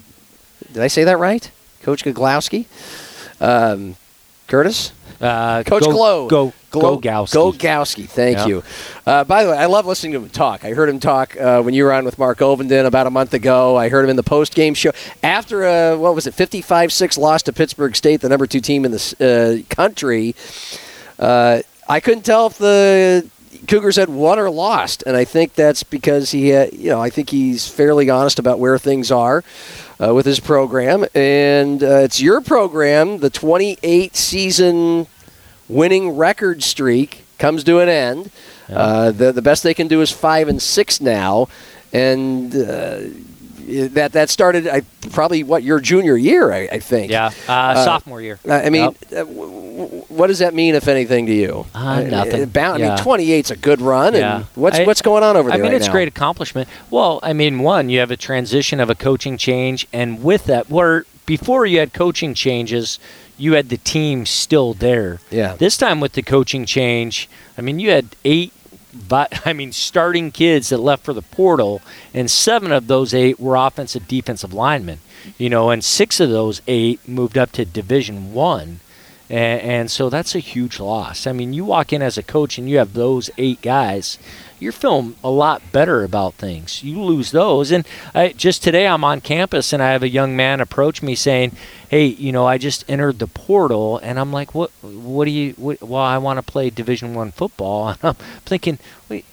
did 0.72 0.82
I 0.82 0.88
say 0.88 1.04
that 1.04 1.18
right, 1.18 1.50
Coach 1.82 2.04
Gaglowski? 2.04 2.66
Um, 3.40 3.96
Kurtiss. 4.46 4.92
Uh, 5.20 5.62
Coach 5.62 5.84
go, 5.84 5.92
Glow. 5.92 6.28
Go, 6.28 6.52
Gogowski. 6.80 7.58
Gogowski, 7.58 8.08
thank 8.08 8.38
Yeah. 8.38 8.46
you. 8.46 8.62
Uh, 9.06 9.24
by 9.24 9.44
the 9.44 9.50
way, 9.50 9.56
I 9.58 9.66
love 9.66 9.86
listening 9.86 10.12
to 10.12 10.18
him 10.20 10.28
talk. 10.30 10.64
I 10.64 10.70
heard 10.70 10.88
him 10.88 10.98
talk 11.00 11.36
uh, 11.40 11.62
when 11.62 11.74
you 11.74 11.84
were 11.84 11.92
on 11.92 12.04
with 12.04 12.18
Mark 12.18 12.38
Ovenden 12.38 12.86
about 12.86 13.06
a 13.06 13.10
month 13.10 13.34
ago. 13.34 13.76
I 13.76 13.88
heard 13.88 14.04
him 14.04 14.10
in 14.10 14.16
the 14.16 14.22
post 14.22 14.54
game 14.54 14.74
show 14.74 14.92
after 15.22 15.64
uh, 15.64 15.96
what 15.96 16.14
was 16.14 16.26
it, 16.26 16.34
55-6 16.34 17.18
loss 17.18 17.42
to 17.42 17.52
Pittsburg 17.52 17.96
State, 17.96 18.20
the 18.20 18.28
number 18.28 18.46
two 18.46 18.60
team 18.60 18.84
in 18.84 18.90
the 18.92 19.64
uh, 19.68 19.74
country. 19.74 20.34
Uh, 21.18 21.62
I 21.88 22.00
couldn't 22.00 22.22
tell 22.24 22.46
if 22.46 22.58
the 22.58 23.28
Cougars 23.68 23.96
had 23.96 24.08
won 24.08 24.38
or 24.38 24.50
lost, 24.50 25.04
and 25.06 25.16
I 25.16 25.24
think 25.24 25.54
that's 25.54 25.82
because 25.82 26.30
he, 26.32 26.48
had, 26.48 26.72
you 26.72 26.88
know, 26.90 27.00
I 27.00 27.10
think 27.10 27.30
he's 27.30 27.68
fairly 27.68 28.08
honest 28.10 28.38
about 28.38 28.58
where 28.58 28.78
things 28.78 29.12
are 29.12 29.44
uh, 30.02 30.12
with 30.14 30.26
his 30.26 30.40
program, 30.40 31.04
and 31.14 31.82
uh, 31.82 31.98
it's 31.98 32.20
your 32.20 32.40
program, 32.40 33.18
the 33.18 33.30
28 33.30 34.16
season 34.16 35.06
winning 35.72 36.10
record 36.10 36.62
streak 36.62 37.24
comes 37.38 37.64
to 37.64 37.80
an 37.80 37.88
end. 37.88 38.30
Uh, 38.72 39.10
the 39.10 39.32
the 39.32 39.42
best 39.42 39.62
they 39.62 39.74
can 39.74 39.88
do 39.88 40.00
is 40.00 40.10
five 40.10 40.48
and 40.48 40.60
six 40.62 41.00
now, 41.00 41.48
and 41.92 42.54
uh, 42.54 43.00
that 43.66 44.12
that 44.12 44.30
started 44.30 44.66
I, 44.68 44.82
probably 45.10 45.42
what 45.42 45.62
your 45.62 45.78
junior 45.80 46.16
year, 46.16 46.52
I, 46.52 46.68
I 46.72 46.78
think. 46.78 47.10
Yeah, 47.10 47.30
uh, 47.48 47.84
sophomore 47.84 48.20
year. 48.22 48.38
I 48.48 48.62
I 48.64 48.70
mean, 48.70 48.82
Yep. 48.82 48.96
uh, 49.12 49.16
w- 49.24 49.76
w- 49.78 50.04
what 50.08 50.26
does 50.28 50.38
that 50.38 50.54
mean, 50.54 50.74
if 50.74 50.88
anything, 50.88 51.26
to 51.26 51.32
you? 51.34 51.66
Uh, 51.74 52.00
nothing. 52.02 52.46
bound, 52.46 52.82
I 52.82 52.86
Yeah. 52.86 52.94
mean, 52.94 53.04
28's 53.04 53.50
a 53.50 53.56
good 53.56 53.80
run. 53.80 54.14
Yeah. 54.14 54.36
And 54.36 54.46
what's 54.54 54.78
I- 54.78 54.84
what's 54.84 55.02
going 55.02 55.22
on 55.22 55.36
over 55.36 55.48
there 55.50 55.58
I 55.58 55.62
mean, 55.62 55.72
right 55.72 55.76
it's 55.76 55.86
now? 55.86 55.92
great 55.92 56.08
accomplishment. 56.08 56.68
Well, 56.90 57.20
I 57.22 57.32
mean, 57.32 57.58
one, 57.60 57.88
you 57.90 57.98
have 58.00 58.10
a 58.10 58.16
transition 58.16 58.80
of 58.80 58.88
a 58.90 58.94
coaching 58.94 59.36
change, 59.36 59.86
and 59.92 60.22
with 60.22 60.44
that, 60.46 60.70
where 60.70 61.04
before 61.26 61.66
you 61.66 61.78
had 61.78 61.92
coaching 61.92 62.32
changes, 62.34 62.98
you 63.42 63.54
had 63.54 63.70
the 63.70 63.76
team 63.76 64.24
still 64.24 64.72
there. 64.72 65.18
Yeah. 65.28 65.56
This 65.56 65.76
time 65.76 65.98
with 65.98 66.12
the 66.12 66.22
coaching 66.22 66.64
change, 66.64 67.28
I 67.58 67.60
mean, 67.60 67.80
you 67.80 67.90
had 67.90 68.14
eight. 68.24 68.52
But 68.94 69.44
I 69.46 69.52
mean, 69.52 69.72
starting 69.72 70.30
kids 70.30 70.68
that 70.68 70.78
left 70.78 71.04
for 71.04 71.12
the 71.12 71.22
portal, 71.22 71.82
and 72.14 72.30
seven 72.30 72.70
of 72.70 72.86
those 72.86 73.12
eight 73.12 73.40
were 73.40 73.56
offensive, 73.56 74.06
defensive 74.06 74.52
linemen. 74.52 75.00
You 75.38 75.50
know, 75.50 75.70
and 75.70 75.82
six 75.82 76.20
of 76.20 76.30
those 76.30 76.62
eight 76.68 77.06
moved 77.08 77.36
up 77.36 77.50
to 77.52 77.64
Division 77.64 78.32
One. 78.32 78.78
And, 79.28 79.60
and 79.62 79.90
so 79.90 80.08
that's 80.08 80.34
a 80.34 80.40
huge 80.40 80.78
loss. 80.78 81.26
I 81.26 81.32
mean, 81.32 81.52
you 81.52 81.64
walk 81.64 81.92
in 81.92 82.02
as 82.02 82.18
a 82.18 82.22
coach 82.22 82.58
and 82.58 82.68
you 82.68 82.78
have 82.78 82.92
those 82.92 83.30
eight 83.38 83.60
guys, 83.62 84.18
you're 84.62 84.72
feeling 84.72 85.16
a 85.24 85.30
lot 85.30 85.60
better 85.72 86.04
about 86.04 86.34
things. 86.34 86.82
You 86.84 87.02
lose 87.02 87.32
those. 87.32 87.70
And 87.72 87.86
I, 88.14 88.28
just 88.32 88.62
today 88.62 88.86
I'm 88.86 89.02
on 89.04 89.20
campus 89.20 89.72
and 89.72 89.82
I 89.82 89.90
have 89.90 90.02
a 90.02 90.08
young 90.08 90.36
man 90.36 90.60
approach 90.60 91.02
me 91.02 91.14
saying, 91.14 91.52
Hey, 91.88 92.06
you 92.06 92.32
know, 92.32 92.46
I 92.46 92.58
just 92.58 92.84
entered 92.88 93.18
the 93.18 93.26
portal. 93.26 93.98
And 93.98 94.18
I'm 94.20 94.32
like, 94.32 94.54
What, 94.54 94.70
what 94.82 95.24
do 95.24 95.30
you, 95.32 95.52
what, 95.54 95.82
well, 95.82 96.00
I 96.02 96.18
want 96.18 96.38
to 96.38 96.42
play 96.42 96.70
Division 96.70 97.14
One 97.14 97.32
football. 97.32 97.88
And 97.92 97.98
I'm 98.02 98.14
thinking, 98.44 98.78
Wait, 99.08 99.24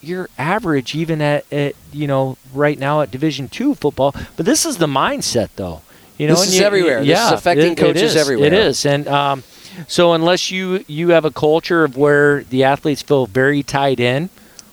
you're 0.00 0.28
average 0.38 0.94
even 0.96 1.20
at, 1.22 1.44
at 1.52 1.76
you 1.92 2.08
know 2.08 2.36
right 2.52 2.76
now 2.78 3.02
at 3.02 3.10
Division 3.12 3.48
Two 3.48 3.74
football, 3.76 4.12
but 4.36 4.46
this 4.46 4.66
is 4.66 4.78
the 4.78 4.86
mindset 4.88 5.50
though. 5.56 5.82
You 6.18 6.26
know, 6.28 6.34
This 6.34 6.48
is 6.48 6.58
you- 6.58 6.64
everywhere. 6.64 7.00
This 7.04 7.08
is 7.08 7.08
Yeah, 7.30 7.34
affecting 7.34 7.72
it- 7.72 7.78
it 7.78 7.82
coaches 7.82 8.02
is. 8.02 8.16
everywhere. 8.16 8.46
It 8.48 8.52
is, 8.52 8.84
and 8.84 9.06
um, 9.06 9.44
So 9.86 10.12
unless 10.12 10.50
you 10.50 10.84
you 10.88 11.10
have 11.10 11.24
a 11.24 11.30
culture 11.30 11.84
of 11.84 11.96
where 11.96 12.42
the 12.42 12.64
athletes 12.64 13.00
feel 13.02 13.26
very 13.26 13.62
tied 13.62 14.00
in, 14.00 14.28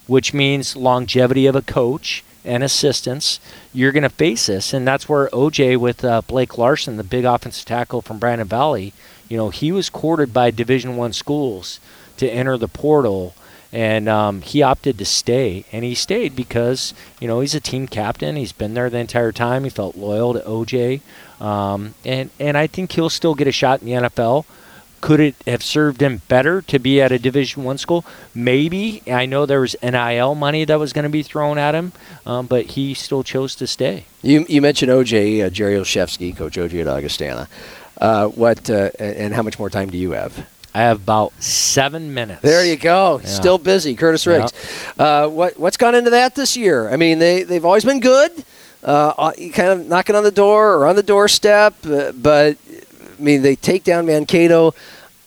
which 0.10 0.34
means 0.34 0.76
longevity 0.76 1.46
of 1.46 1.56
a 1.56 1.62
coach 1.62 2.24
and 2.44 2.64
assistants, 2.64 3.40
you're 3.74 3.92
going 3.92 4.04
to 4.04 4.10
face 4.10 4.48
this, 4.48 4.74
and 4.74 4.88
that's 4.88 5.08
where 5.08 5.30
OJ 5.30 5.78
with 5.78 6.04
uh, 6.04 6.22
Blake 6.22 6.58
Larson, 6.58 6.98
the 6.98 7.04
big 7.04 7.26
offensive 7.26 7.66
tackle 7.66 8.02
from 8.02 8.18
Brandon 8.18 8.48
Valley, 8.48 8.92
you 9.28 9.38
know, 9.38 9.50
he 9.50 9.72
was 9.72 9.90
courted 9.90 10.34
by 10.34 10.50
Division 10.50 10.98
One 10.98 11.14
schools 11.14 11.80
to 12.18 12.28
enter 12.28 12.58
the 12.58 12.68
portal, 12.68 13.36
and 13.72 14.10
um, 14.10 14.42
he 14.42 14.64
opted 14.64 14.98
to 14.98 15.06
stay, 15.06 15.64
and 15.72 15.86
he 15.86 15.94
stayed 15.94 16.36
because 16.36 16.96
you 17.20 17.28
know 17.28 17.40
he's 17.40 17.54
a 17.54 17.60
team 17.60 17.88
captain. 17.88 18.36
He's 18.36 18.52
been 18.52 18.74
there 18.74 18.90
the 18.90 18.98
entire 18.98 19.32
time. 19.32 19.64
He 19.64 19.70
felt 19.70 19.96
loyal 19.96 20.34
to 20.34 20.40
OJ, 20.40 21.02
um, 21.40 21.94
and 22.04 22.32
and 22.40 22.58
I 22.58 22.66
think 22.66 22.94
he'll 22.94 23.12
still 23.12 23.36
get 23.36 23.48
a 23.48 23.52
shot 23.52 23.82
in 23.82 23.86
the 23.86 24.10
NFL. 24.10 24.46
Could 25.02 25.20
it 25.20 25.36
have 25.48 25.64
served 25.64 26.02
him 26.02 26.22
better 26.28 26.62
to 26.64 26.80
be 26.80 27.02
at 27.02 27.12
a 27.12 27.20
Division 27.20 27.64
One 27.64 27.78
school? 27.78 28.06
Maybe. 28.36 29.02
I 29.08 29.26
know 29.26 29.46
there 29.46 29.62
was 29.62 29.76
NIL 29.82 30.36
money 30.36 30.66
that 30.66 30.80
was 30.80 30.94
going 30.94 31.04
to 31.04 31.10
be 31.10 31.24
thrown 31.24 31.58
at 31.58 31.76
him, 31.76 31.94
um, 32.26 32.48
but 32.48 32.66
he 32.68 32.94
still 32.94 33.24
chose 33.24 33.56
to 33.56 33.68
stay. 33.68 34.06
You, 34.22 34.46
you 34.50 34.62
mentioned 34.62 34.92
OJ, 34.92 35.46
uh, 35.46 35.50
Jerry 35.50 35.76
Olszewski, 35.76 36.36
Coach 36.36 36.58
OJ 36.58 36.82
at 36.82 36.88
Augustana. 36.88 37.48
Uh, 38.00 38.28
what 38.28 38.70
uh, 38.70 38.90
and 39.00 39.34
how 39.34 39.44
much 39.44 39.60
more 39.60 39.70
time 39.70 39.90
do 39.90 39.98
you 39.98 40.12
have? 40.12 40.48
I 40.74 40.80
have 40.80 41.02
about 41.02 41.34
seven 41.42 42.14
minutes. 42.14 42.42
There 42.42 42.66
you 42.66 42.78
go. 42.78 43.20
Yeah. 43.20 43.28
Still 43.28 43.58
busy, 43.58 43.96
Kurtiss 43.96 44.28
Riggs. 44.28 44.54
Uh, 44.98 45.28
what 45.28 45.60
what's 45.60 45.78
gone 45.78 45.96
into 45.96 46.12
that 46.12 46.36
this 46.36 46.56
year? 46.56 46.90
I 46.90 46.96
mean, 46.96 47.20
they 47.20 47.44
they've 47.44 47.66
always 47.66 47.84
been 47.84 48.00
good, 48.00 48.32
uh, 48.84 49.32
kind 49.54 49.70
of 49.70 49.88
knocking 49.88 50.16
on 50.16 50.24
the 50.24 50.32
door 50.32 50.76
or 50.76 50.86
on 50.86 50.96
the 50.96 51.04
doorstep, 51.04 51.74
uh, 51.86 52.12
but 52.14 52.58
I 53.20 53.22
mean, 53.24 53.42
they 53.42 53.56
take 53.56 53.84
down 53.84 54.06
Mankato. 54.06 54.74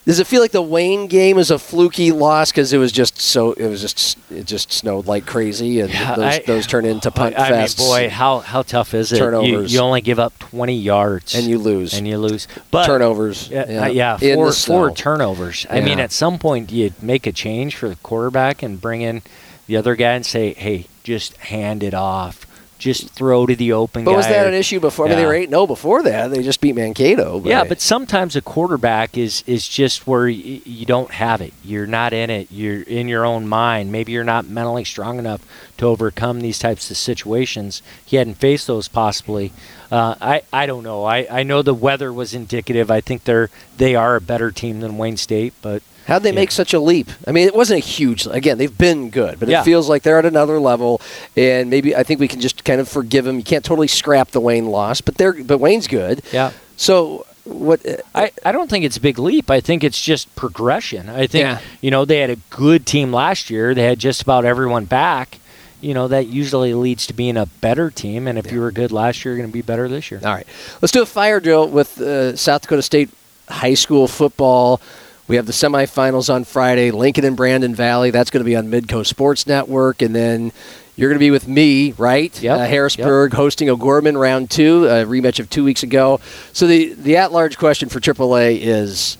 Does 0.05 0.18
it 0.18 0.26
feel 0.26 0.40
like 0.43 0.51
the 0.51 0.61
Wayne 0.62 1.07
game 1.07 1.38
is 1.38 1.53
a 1.53 1.61
fluky 1.61 2.11
loss 2.11 2.51
because 2.51 2.72
it 2.72 2.78
was 2.78 2.90
just 2.90 3.20
so 3.20 3.53
it 3.53 3.68
was 3.68 3.82
just 3.82 4.18
it 4.32 4.47
just 4.47 4.72
snowed 4.72 5.07
like 5.07 5.26
crazy 5.26 5.78
and 5.78 5.93
Yeah, 5.93 6.16
those, 6.16 6.24
I- 6.24 6.43
those 6.45 6.66
turn 6.66 6.84
into 6.84 7.12
punt 7.12 7.38
I, 7.38 7.51
I 7.51 7.59
mean, 7.61 7.68
boy, 7.78 8.09
how 8.11 8.40
how 8.40 8.62
tough 8.62 8.95
is 8.95 9.12
it? 9.12 9.16
You- 9.18 9.20
Turnovers. 9.20 9.72
You, 9.72 9.78
only 9.78 10.01
give 10.01 10.18
up 10.18 10.36
20 10.40 10.74
yards 10.76 11.36
and 11.36 11.47
you 11.47 11.57
lose 11.59 11.95
and 11.95 12.09
you 12.09 12.18
lose. 12.18 12.49
But 12.72 12.86
turnovers. 12.86 13.49
Yeah, 13.49 13.61
uh, 13.84 13.86
yeah, 13.86 14.16
four, 14.16 14.51
four 14.53 14.90
turnovers. 14.90 15.66
I 15.70 15.80
mean, 15.80 16.01
at 16.01 16.11
some 16.11 16.36
point, 16.40 16.72
you 16.72 16.90
make 17.01 17.28
a 17.28 17.32
change 17.32 17.76
for 17.76 17.88
the 17.88 17.97
quarterback 17.97 18.61
and 18.64 18.80
bring 18.80 19.03
in 19.03 19.22
the 19.68 19.76
other 19.76 19.95
guy 19.95 20.12
and 20.14 20.26
say, 20.26 20.55
"Hey, 20.55 20.86
just 21.05 21.36
hand 21.36 21.84
it 21.84 21.95
off. 21.95 22.45
Just 22.82 23.10
throw 23.10 23.46
to 23.46 23.54
the 23.54 23.72
open 23.72 24.02
But 24.04 24.10
guy." 24.10 24.16
was 24.16 24.26
that 24.26 24.44
or- 24.44 24.48
an 24.48 24.54
issue 24.54 24.80
before? 24.80 25.06
I 25.06 25.10
mean, 25.10 25.16
they 25.18 25.22
Yeah. 25.22 25.28
were 25.28 25.34
eight 25.34 25.50
zero 25.50 25.68
before 25.68 26.02
that. 26.02 26.32
They 26.32 26.42
just 26.42 26.60
beat 26.60 26.74
Mankato. 26.74 27.38
But 27.38 27.48
Yeah, 27.48 27.62
but 27.62 27.80
sometimes 27.80 28.34
a 28.34 28.40
quarterback 28.42 29.16
is 29.16 29.44
is 29.46 29.68
just 29.68 30.04
where 30.06 30.24
y- 30.26 30.60
you 30.64 30.84
don't 30.84 31.12
have 31.12 31.40
it. 31.40 31.52
You're 31.64 31.86
not 31.86 32.12
in 32.12 32.28
it. 32.28 32.48
You're 32.50 32.82
in 32.82 33.06
your 33.06 33.24
own 33.24 33.46
mind. 33.46 33.92
Maybe 33.92 34.10
you're 34.10 34.24
not 34.24 34.48
mentally 34.48 34.82
strong 34.84 35.20
enough 35.20 35.42
to 35.78 35.86
overcome 35.86 36.40
these 36.40 36.58
types 36.58 36.90
of 36.90 36.96
situations. 36.96 37.82
He 38.04 38.16
hadn't 38.16 38.34
faced 38.38 38.66
those 38.66 38.88
possibly. 38.88 39.52
Uh, 39.92 40.16
I 40.20 40.42
I 40.52 40.66
don't 40.66 40.82
know. 40.82 41.04
I, 41.04 41.26
I 41.30 41.42
know 41.44 41.62
the 41.62 41.74
weather 41.74 42.12
was 42.12 42.34
indicative. 42.34 42.90
I 42.90 43.00
think 43.00 43.22
they're 43.24 43.48
they 43.76 43.94
are 43.94 44.16
a 44.16 44.20
better 44.20 44.50
team 44.50 44.80
than 44.80 44.98
Wayne 44.98 45.16
State, 45.16 45.52
but 45.62 45.82
How'd 46.07 46.22
they 46.22 46.30
Yeah. 46.30 46.34
make 46.36 46.50
such 46.50 46.74
a 46.74 46.80
leap? 46.80 47.09
I 47.26 47.32
mean, 47.32 47.46
it 47.46 47.55
wasn't 47.55 47.78
a 47.78 47.86
huge. 47.86 48.26
Again, 48.26 48.59
they've 48.59 48.76
been 48.76 49.11
good, 49.11 49.38
but 49.40 49.48
Yeah. 49.48 49.61
it 49.61 49.64
feels 49.64 49.88
like 49.88 50.03
they're 50.03 50.18
at 50.18 50.26
another 50.26 50.59
level. 50.59 51.00
And 51.36 51.70
maybe 51.70 51.94
I 51.94 52.03
think 52.03 52.20
we 52.20 52.28
can 52.28 52.40
just 52.40 52.64
kind 52.64 52.80
of 52.80 52.88
forgive 52.88 53.24
them. 53.24 53.36
You 53.38 53.44
can't 53.44 53.64
totally 53.64 53.88
scrap 53.88 54.30
the 54.32 54.40
Wayne 54.40 54.66
loss, 54.66 55.00
but 55.00 55.16
they're 55.16 55.32
but 55.44 55.59
Wayne's 55.59 55.86
good. 55.86 56.22
yeah. 56.32 56.50
So 56.76 57.24
what? 57.44 57.84
uh, 57.86 57.96
I, 58.14 58.32
I 58.44 58.53
don't 58.53 58.68
think 58.70 58.84
it's 58.84 58.96
a 58.96 59.00
big 59.00 59.18
leap. 59.18 59.50
I 59.50 59.61
think 59.61 59.82
it's 59.84 60.00
just 60.00 60.34
progression. 60.36 61.09
I 61.09 61.26
think 61.26 61.42
Yeah. 61.44 61.59
you 61.80 61.90
know 61.90 62.05
they 62.05 62.18
had 62.18 62.30
a 62.30 62.36
good 62.50 62.86
team 62.86 63.12
last 63.12 63.50
year. 63.50 63.74
They 63.74 63.84
had 63.84 63.98
just 63.98 64.22
about 64.22 64.44
everyone 64.44 64.84
back. 64.86 65.38
You 65.80 65.94
know 65.94 66.07
that 66.09 66.28
usually 66.28 66.74
leads 66.74 67.07
to 67.09 67.12
being 67.12 67.36
a 67.36 67.46
better 67.61 67.90
team. 67.90 68.28
And 68.28 68.38
if 68.38 68.53
you 68.53 68.61
were 68.61 68.70
good 68.70 68.92
last 68.92 69.24
year, 69.24 69.34
you're 69.34 69.42
going 69.42 69.50
to 69.50 69.53
be 69.53 69.62
better 69.62 69.88
this 69.88 70.11
year. 70.12 70.20
All 70.24 70.32
right, 70.32 70.46
let's 70.80 70.92
do 70.92 71.03
a 71.03 71.07
fire 71.07 71.40
drill 71.40 71.66
with 71.68 72.00
uh, 72.00 72.36
South 72.36 72.62
Dakota 72.62 72.82
State 72.82 73.11
high 73.48 73.74
school 73.74 74.07
football. 74.07 74.80
We 75.32 75.36
have 75.36 75.46
the 75.46 75.52
semifinals 75.52 76.28
on 76.28 76.44
Friday. 76.44 76.90
Lincoln 76.90 77.24
and 77.24 77.34
Brandon 77.34 77.74
Valley. 77.74 78.10
That's 78.10 78.28
going 78.28 78.42
to 78.42 78.44
be 78.44 78.54
on 78.54 78.66
Midco 78.66 79.06
Sports 79.06 79.46
Network, 79.46 80.02
and 80.02 80.14
then. 80.14 80.52
You're 80.94 81.08
going 81.08 81.18
to 81.18 81.24
be 81.24 81.30
with 81.30 81.48
me, 81.48 81.92
right? 81.92 82.42
Yep. 82.42 82.58
Uh, 82.58 82.64
Harrisburg 82.66 83.32
hosting 83.32 83.70
O'Gorman 83.70 84.18
round 84.18 84.50
two, 84.50 84.84
a 84.84 85.06
rematch 85.06 85.40
of 85.40 85.48
two 85.48 85.64
weeks 85.64 85.82
ago. 85.82 86.20
So 86.52 86.66
the 86.66 86.92
the 86.92 87.16
at 87.16 87.32
large 87.32 87.56
question 87.56 87.88
for 87.88 87.98
AAA 87.98 88.58
is, 88.60 89.16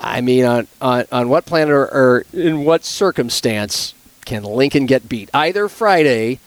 I 0.00 0.20
mean, 0.20 0.44
on 0.44 0.66
on, 0.80 1.04
on 1.12 1.28
what 1.28 1.46
planet 1.46 1.72
or, 1.72 1.84
or 1.84 2.24
in 2.32 2.64
what 2.64 2.84
circumstance 2.84 3.94
can 4.24 4.42
Lincoln 4.42 4.86
get 4.86 5.08
beat? 5.08 5.30
Either 5.32 5.68
Friday 5.68 6.40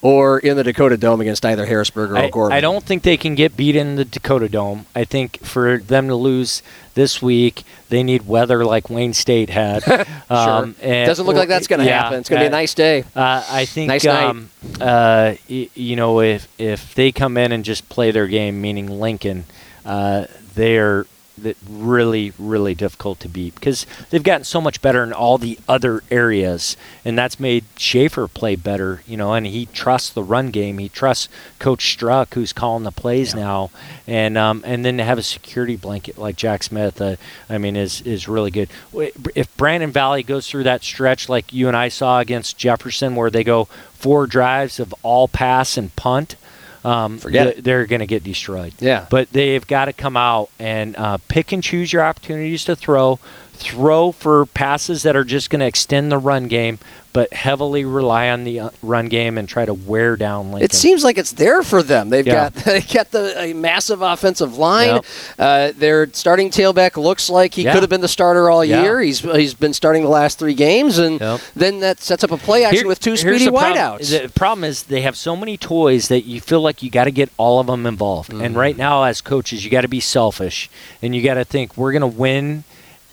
or 0.00 0.38
in 0.38 0.56
the 0.56 0.62
Dakota 0.64 0.96
Dome 0.96 1.20
against 1.20 1.44
either 1.44 1.66
Harrisburg 1.66 2.12
or 2.12 2.16
I, 2.16 2.26
O'Gorman. 2.26 2.52
I 2.56 2.60
don't 2.60 2.84
think 2.84 3.02
they 3.02 3.16
can 3.16 3.34
get 3.34 3.56
beat 3.56 3.74
in 3.74 3.96
the 3.96 4.04
Dakota 4.04 4.48
Dome. 4.48 4.86
I 4.94 5.04
think 5.04 5.44
for 5.44 5.78
them 5.78 6.06
to 6.08 6.14
lose 6.14 6.62
this 6.94 7.20
week, 7.20 7.64
they 7.88 8.02
need 8.02 8.26
weather 8.26 8.64
like 8.64 8.88
Wayne 8.90 9.12
State 9.12 9.50
had. 9.50 9.82
Um, 10.30 10.76
and- 10.82 11.06
Doesn't 11.06 11.24
look 11.24 11.36
like 11.36 11.48
that's 11.48 11.68
going 11.68 11.80
to 11.80 11.86
yeah, 11.86 12.02
happen. 12.02 12.18
It's 12.20 12.28
going 12.28 12.40
to 12.40 12.48
be 12.48 12.52
a 12.52 12.56
uh, 12.56 12.60
nice 12.60 12.74
day. 12.74 13.04
Uh, 13.16 13.42
I 13.48 13.64
think 13.64 13.88
Nice 13.88 14.04
night. 14.04 14.24
um, 14.24 14.50
uh, 14.78 15.34
y- 15.48 15.70
you 15.74 15.96
know 15.96 16.20
if 16.20 16.46
if 16.58 16.94
they 16.94 17.12
come 17.12 17.38
in 17.38 17.50
and 17.50 17.64
just 17.64 17.88
play 17.88 18.10
their 18.10 18.26
game, 18.26 18.60
meaning 18.60 18.88
Lincoln, 19.00 19.44
uh, 19.86 20.26
they're 20.54 21.06
th- 21.42 21.56
really 21.68 22.32
really 22.38 22.74
difficult 22.74 23.20
to 23.20 23.28
beat 23.28 23.54
because 23.54 23.86
they've 24.10 24.22
gotten 24.22 24.44
so 24.44 24.60
much 24.60 24.80
better 24.80 25.02
in 25.02 25.12
all 25.12 25.38
the 25.38 25.58
other 25.68 26.02
areas, 26.10 26.76
and 27.04 27.18
that's 27.18 27.40
made 27.40 27.64
Schaefer 27.76 28.28
play 28.28 28.56
better. 28.56 29.02
You 29.06 29.16
know, 29.16 29.32
and 29.34 29.46
he 29.46 29.66
trusts 29.66 30.10
the 30.10 30.22
run 30.22 30.50
game. 30.50 30.78
He 30.78 30.88
trusts 30.88 31.28
Coach 31.58 31.90
Struck, 31.90 32.34
who's 32.34 32.52
calling 32.52 32.84
the 32.84 32.92
plays 32.92 33.34
now, 33.34 33.70
and 34.06 34.36
um, 34.36 34.62
and 34.66 34.84
then 34.84 34.98
to 34.98 35.04
have 35.04 35.18
a 35.18 35.22
security 35.22 35.76
blanket 35.76 36.18
like 36.18 36.36
Jack 36.36 36.62
Smith, 36.62 37.00
uh, 37.00 37.16
I 37.48 37.58
mean, 37.58 37.76
is 37.76 38.00
is 38.02 38.28
really 38.28 38.50
good. 38.50 38.68
If 39.34 39.54
Brandon 39.56 39.90
Valley 39.90 40.22
goes 40.22 40.48
through 40.48 40.64
that 40.64 40.82
stretch 40.82 41.28
like 41.28 41.52
you 41.52 41.68
and 41.68 41.76
I 41.76 41.88
saw 41.88 42.20
against 42.20 42.58
Jefferson, 42.58 43.14
where 43.14 43.30
they 43.30 43.44
go 43.44 43.68
four 43.98 44.26
drives 44.26 44.78
of 44.78 44.94
all 45.02 45.28
pass 45.28 45.76
and 45.76 45.94
punt. 45.96 46.36
Um, 46.84 47.18
Forget 47.18 47.54
th-. 47.54 47.64
They're 47.64 47.86
going 47.86 48.00
to 48.00 48.06
get 48.06 48.22
destroyed. 48.24 48.74
Yeah. 48.78 49.06
But 49.10 49.32
they've 49.32 49.66
got 49.66 49.86
to 49.86 49.92
come 49.92 50.16
out 50.16 50.50
and 50.58 50.96
uh, 50.96 51.18
pick 51.28 51.52
and 51.52 51.62
choose 51.62 51.92
your 51.92 52.02
opportunities 52.02 52.64
to 52.64 52.76
throw. 52.76 53.18
Throw 53.58 54.12
for 54.12 54.46
passes 54.46 55.02
that 55.02 55.16
are 55.16 55.24
just 55.24 55.50
going 55.50 55.60
to 55.60 55.66
extend 55.66 56.12
the 56.12 56.18
run 56.18 56.46
game, 56.46 56.78
but 57.12 57.32
heavily 57.32 57.84
rely 57.84 58.28
on 58.28 58.44
the 58.44 58.60
uh, 58.60 58.70
run 58.82 59.08
game 59.08 59.36
and 59.36 59.48
try 59.48 59.64
to 59.64 59.74
wear 59.74 60.14
down 60.16 60.52
Lincoln. 60.52 60.64
It 60.64 60.72
seems 60.72 61.02
like 61.02 61.18
it's 61.18 61.32
there 61.32 61.62
for 61.64 61.82
them. 61.82 62.08
They've 62.10 62.24
Yeah. 62.26 62.50
got 62.50 62.54
they 62.64 62.80
got 62.82 63.10
the 63.10 63.36
a 63.40 63.52
massive 63.54 64.00
offensive 64.00 64.56
line. 64.58 64.88
Yep. 64.96 65.04
Uh, 65.38 65.72
their 65.76 66.08
starting 66.12 66.50
tailback 66.50 66.96
looks 66.96 67.28
like 67.28 67.54
he 67.54 67.64
Yeah. 67.64 67.72
could 67.72 67.82
have 67.82 67.90
been 67.90 68.00
the 68.00 68.06
starter 68.08 68.48
all 68.48 68.64
Yeah. 68.64 68.82
year. 68.82 69.00
He's 69.00 69.18
he's 69.20 69.54
been 69.54 69.74
starting 69.74 70.02
the 70.04 70.08
last 70.08 70.38
three 70.38 70.54
games, 70.54 70.98
and 70.98 71.20
Yep. 71.20 71.40
then 71.56 71.80
that 71.80 72.00
sets 72.00 72.22
up 72.22 72.30
a 72.30 72.36
play 72.36 72.62
action 72.64 72.78
Here- 72.82 72.86
with 72.86 73.00
two 73.00 73.16
speedy 73.16 73.46
the 73.46 73.50
problem. 73.50 73.74
wideouts. 73.98 74.22
The 74.22 74.28
problem 74.28 74.62
is 74.62 74.84
they 74.84 75.00
have 75.00 75.16
so 75.16 75.34
many 75.34 75.56
toys 75.56 76.06
that 76.08 76.26
you 76.26 76.40
feel 76.40 76.60
like 76.60 76.80
you 76.82 76.90
got 76.90 77.04
to 77.04 77.10
get 77.10 77.30
all 77.38 77.58
of 77.58 77.66
them 77.66 77.86
involved. 77.86 78.30
Mm-hmm. 78.30 78.44
And 78.44 78.56
right 78.56 78.76
now, 78.76 79.02
as 79.02 79.20
coaches, 79.20 79.64
you 79.64 79.70
got 79.70 79.80
to 79.82 79.88
be 79.88 80.00
selfish 80.00 80.70
and 81.02 81.12
you 81.16 81.22
got 81.22 81.34
to 81.34 81.44
think 81.44 81.76
we're 81.76 81.92
going 81.92 82.02
to 82.02 82.06
win 82.06 82.62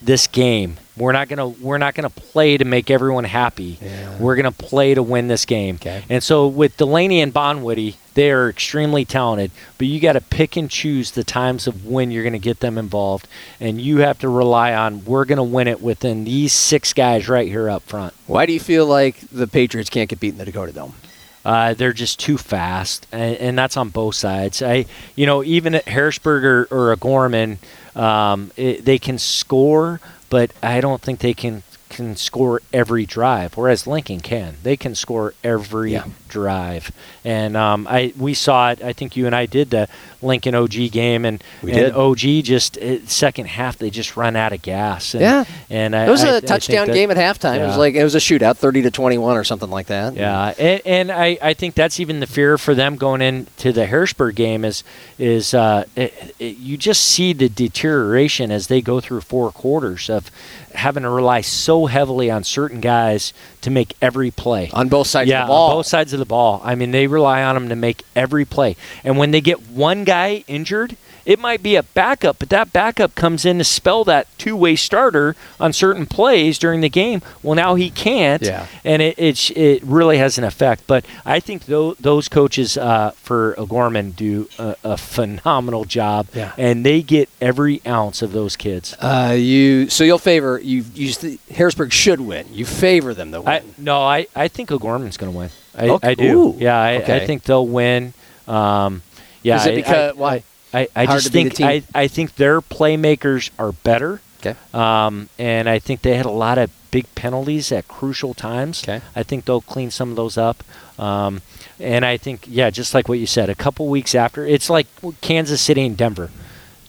this 0.05 0.27
game. 0.27 0.77
We're 0.97 1.11
not 1.11 1.27
gonna 1.27 1.49
we're 1.49 1.77
not 1.77 1.93
gonna 1.93 2.09
play 2.09 2.57
to 2.57 2.63
make 2.63 2.89
everyone 2.89 3.25
happy. 3.25 3.77
We're 4.19 4.35
gonna 4.35 4.51
play 4.51 4.93
to 4.93 5.03
win 5.03 5.27
this 5.27 5.45
game. 5.45 5.75
Okay. 5.75 6.03
And 6.09 6.23
so 6.23 6.47
with 6.47 6.77
Delaney 6.77 7.21
and 7.21 7.33
Bonwitty, 7.33 7.95
they 8.15 8.31
are 8.31 8.49
extremely 8.49 9.03
talented, 9.03 9.51
but 9.77 9.87
you 9.87 9.99
got 9.99 10.13
to 10.13 10.21
pick 10.21 10.55
and 10.55 10.69
choose 10.69 11.11
the 11.11 11.23
times 11.25 11.67
of 11.67 11.85
when 11.85 12.11
you're 12.11 12.23
going 12.23 12.31
to 12.31 12.39
get 12.39 12.61
them 12.61 12.77
involved, 12.77 13.27
and 13.59 13.79
you 13.81 13.97
have 13.97 14.19
to 14.19 14.29
rely 14.29 14.73
on 14.73 15.03
we're 15.03 15.25
going 15.25 15.35
to 15.37 15.43
win 15.43 15.67
it 15.67 15.81
within 15.81 16.23
these 16.23 16.53
six 16.53 16.93
guys 16.93 17.27
right 17.27 17.47
here 17.47 17.69
up 17.69 17.83
front. 17.83 18.13
Why 18.25 18.45
do 18.45 18.53
you 18.53 18.59
feel 18.61 18.85
like 18.85 19.19
the 19.31 19.47
Patriots 19.47 19.89
can't 19.89 20.09
get 20.09 20.21
beat 20.21 20.29
in 20.29 20.37
the 20.37 20.45
Dakota 20.45 20.71
Dome? 20.71 20.95
Uh, 21.43 21.73
they're 21.75 21.93
just 21.93 22.19
too 22.19 22.37
fast, 22.37 23.05
and, 23.11 23.35
and 23.35 23.59
that's 23.59 23.77
on 23.77 23.89
both 23.89 24.15
sides. 24.15 24.61
I, 24.63 24.85
you 25.15 25.25
know, 25.25 25.43
even 25.43 25.75
at 25.75 25.87
Harrisburg 25.87 26.43
or, 26.43 26.67
or 26.71 26.91
a 26.93 26.95
Gorman, 26.95 27.59
um, 27.95 28.51
it, 28.57 28.85
they 28.85 28.99
can 28.99 29.17
score, 29.17 29.99
but 30.29 30.51
I 30.61 30.81
don't 30.81 31.01
think 31.01 31.19
they 31.19 31.33
can 31.33 31.63
can 31.87 32.15
score 32.17 32.61
every 32.73 33.05
drive, 33.05 33.55
whereas 33.55 33.87
Lincoln 33.87 34.19
can. 34.19 34.55
They 34.63 34.75
can 34.75 34.95
score 34.95 35.33
every 35.45 35.93
Yeah. 35.93 36.05
drive, 36.27 36.91
and 37.23 37.55
um, 37.55 37.87
I 37.89 38.11
we 38.17 38.33
saw 38.33 38.71
it. 38.71 38.83
I 38.83 38.91
think 38.91 39.15
you 39.15 39.25
and 39.27 39.35
I 39.35 39.45
did 39.45 39.69
the 39.69 39.87
Lincoln 40.25 40.55
OG 40.55 40.91
game, 40.91 41.23
and, 41.25 41.43
and. 41.61 41.93
OG 41.95 42.19
just 42.43 42.77
uh, 42.77 43.05
second 43.07 43.47
half 43.47 43.77
they 43.77 43.89
just 43.89 44.17
run 44.17 44.35
out 44.35 44.51
of 44.53 44.61
gas. 44.61 45.13
And, 45.13 45.21
Yeah. 45.21 45.43
and 45.69 45.95
I, 45.95 46.05
It 46.07 46.09
was 46.09 46.23
I- 46.23 46.27
I 46.27 46.29
a 46.29 46.33
think 46.41 46.47
touchdown 46.47 46.87
that- 46.87 46.93
game 46.93 47.11
at 47.11 47.17
halftime. 47.17 47.59
It 47.59 47.67
was 47.67 47.77
like 47.77 47.95
it 47.95 48.03
was 48.03 48.15
a 48.15 48.19
shootout, 48.19 48.57
thirty 48.57 48.81
to 48.81 48.91
twenty-one 48.91 49.37
or 49.37 49.43
something 49.43 49.69
like 49.69 49.87
that. 49.87 50.15
Yeah, 50.15 50.53
and, 50.57 50.81
and 50.85 51.11
I, 51.11 51.37
I 51.41 51.53
think 51.53 51.75
that's 51.75 51.99
even 51.99 52.19
the 52.19 52.27
fear 52.27 52.57
for 52.57 52.73
them 52.75 52.95
going 52.95 53.21
into 53.21 53.71
the 53.71 53.85
Harrisburg 53.85 54.35
game 54.35 54.65
is 54.65 54.83
is 55.19 55.53
uh, 55.53 55.85
it, 55.95 56.33
it, 56.39 56.57
you 56.57 56.77
just 56.77 57.01
see 57.03 57.31
the 57.33 57.47
deterioration 57.49 58.51
as 58.51 58.67
they 58.67 58.81
go 58.81 58.99
through 58.99 59.21
four 59.21 59.51
quarters 59.51 60.09
of 60.09 60.31
having 60.73 61.03
to 61.03 61.09
rely 61.09 61.39
so 61.41 61.85
heavily 61.85 62.29
on 62.29 62.43
certain 62.43 62.81
guys 62.81 63.31
to 63.61 63.69
make 63.69 63.93
every 64.01 64.31
play. 64.31 64.69
on 64.73 64.89
both 64.89 65.07
sides 65.07 65.29
yeah, 65.29 65.41
of 65.43 65.47
the 65.47 65.51
ball. 65.51 65.69
on 65.69 65.75
both 65.77 65.85
sides 65.85 66.11
of 66.13 66.19
the 66.19 66.25
ball. 66.25 66.61
I 66.65 66.75
mean, 66.75 66.91
they 66.91 67.07
rely 67.07 67.43
on 67.43 67.55
them 67.55 67.69
to 67.69 67.75
make 67.75 68.03
every 68.15 68.43
play. 68.43 68.75
And 69.03 69.17
when 69.17 69.31
they 69.31 69.39
get 69.41 69.69
one 69.69 70.03
guy 70.03 70.14
injured, 70.47 70.95
it 71.25 71.39
might 71.39 71.63
be 71.63 71.75
a 71.75 71.81
backup, 71.81 72.37
but 72.37 72.49
that 72.49 72.71
backup 72.71 73.15
comes 73.15 73.45
in 73.45 73.57
to 73.57 73.63
spell 73.63 74.03
that 74.03 74.27
two-way 74.37 74.75
starter 74.75 75.35
on 75.59 75.73
certain 75.73 76.05
plays 76.05 76.59
during 76.59 76.81
the 76.81 76.89
game. 76.89 77.21
Well, 77.41 77.55
now 77.55 77.73
he 77.75 77.89
can't, 77.89 78.43
Yeah. 78.43 78.67
and 78.83 79.01
it 79.01 79.15
it's, 79.17 79.49
it 79.51 79.81
really 79.83 80.17
has 80.19 80.37
an 80.37 80.43
effect. 80.43 80.83
But 80.85 81.03
I 81.25 81.39
think 81.39 81.65
tho- 81.65 81.95
those 81.99 82.29
coaches 82.29 82.77
uh, 82.77 83.11
for 83.15 83.55
O'Gorman 83.59 84.11
do 84.11 84.47
a, 84.59 84.75
a 84.83 84.97
phenomenal 84.97 85.85
job, 85.85 86.27
Yeah. 86.33 86.51
and 86.57 86.85
they 86.85 87.01
get 87.01 87.27
every 87.41 87.81
ounce 87.87 88.21
of 88.21 88.31
those 88.31 88.55
kids. 88.55 88.95
Uh, 88.99 89.35
you 89.35 89.89
so 89.89 90.03
you'll 90.03 90.19
favor 90.19 90.59
you. 90.59 90.85
You 90.93 91.11
th- 91.11 91.39
Harrisburg 91.55 91.91
should 91.91 92.21
win. 92.21 92.45
You 92.51 92.65
favor 92.65 93.15
them 93.15 93.31
to 93.31 93.41
win. 93.41 93.47
I, 93.49 93.61
no, 93.79 94.01
I, 94.03 94.27
I 94.35 94.47
think 94.47 94.71
O'Gorman's 94.71 95.17
going 95.17 95.31
to 95.31 95.37
win. 95.37 95.49
I, 95.75 95.89
Okay. 95.89 96.07
I 96.09 96.13
do. 96.13 96.39
Ooh. 96.49 96.55
Yeah, 96.59 96.79
I, 96.79 96.97
Okay. 96.97 97.15
I 97.17 97.25
think 97.25 97.43
they'll 97.43 97.67
win. 97.67 98.13
Um, 98.47 99.01
yeah, 99.45 99.57
Is 99.57 99.65
it 99.67 99.71
I- 99.71 99.75
because- 99.75 100.11
I, 100.11 100.13
why? 100.19 100.43
I, 100.73 100.87
I 100.93 101.05
just 101.05 101.27
to 101.27 101.31
beat 101.31 101.47
a 101.47 101.49
think? 101.55 101.85
I, 101.95 102.01
I 102.01 102.07
think 102.09 102.35
their 102.35 102.59
playmakers 102.59 103.49
are 103.57 103.71
better. 103.71 104.19
Okay. 104.41 104.55
Um, 104.73 105.29
and 105.39 105.69
I 105.69 105.79
think 105.79 106.01
they 106.01 106.17
had 106.17 106.25
a 106.25 106.31
lot 106.31 106.57
of 106.57 106.69
big 106.91 107.05
penalties 107.15 107.71
at 107.71 107.87
crucial 107.87 108.33
times. 108.33 108.83
Okay. 108.83 109.01
I 109.15 109.23
think 109.23 109.45
they'll 109.45 109.61
clean 109.61 109.89
some 109.89 110.09
of 110.09 110.15
those 110.17 110.37
up. 110.37 110.63
Um, 110.99 111.41
and 111.79 112.03
I 112.05 112.17
think, 112.17 112.45
yeah, 112.47 112.69
just 112.71 112.93
like 112.93 113.07
what 113.07 113.19
you 113.19 113.25
said, 113.25 113.49
a 113.49 113.55
couple 113.55 113.87
weeks 113.87 114.13
after, 114.15 114.45
it's 114.45 114.69
like 114.69 114.87
Kansas 115.21 115.61
City 115.61 115.85
and 115.85 115.95
Denver. 115.95 116.29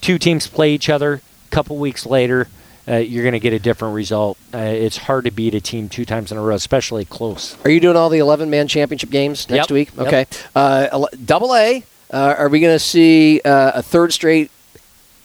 Two 0.01 0.19
teams 0.19 0.49
play 0.49 0.75
each 0.75 0.89
other. 0.89 1.15
A 1.47 1.51
couple 1.51 1.77
weeks 1.77 2.05
later, 2.07 2.49
uh, 2.89 2.97
you're 2.97 3.23
going 3.23 3.33
to 3.35 3.41
get 3.41 3.53
a 3.53 3.59
different 3.61 3.95
result. 3.95 4.37
Uh, 4.53 4.59
it's 4.59 4.97
hard 4.97 5.25
to 5.27 5.31
beat 5.31 5.55
a 5.55 5.61
team 5.61 5.89
two 5.89 6.05
times 6.05 6.33
in 6.33 6.39
a 6.39 6.43
row, 6.43 6.55
especially 6.57 7.05
close. 7.05 7.57
Are 7.65 7.71
you 7.71 7.79
doing 7.81 7.97
all 7.97 8.09
the 8.09 8.19
eleven-man 8.19 8.67
championship 8.69 9.11
games 9.11 9.49
next 9.49 9.71
Yep. 9.71 9.75
week? 9.75 9.91
Yep. 9.97 10.07
Okay. 10.09 10.27
Uh, 10.57 11.07
double 11.25 11.55
A. 11.55 11.85
Uh, 12.13 12.35
are 12.39 12.49
we 12.49 12.61
going 12.61 12.75
to 12.75 12.79
see 12.79 13.41
uh, 13.45 13.73
a 13.75 13.83
third 13.83 14.13
straight 14.13 14.51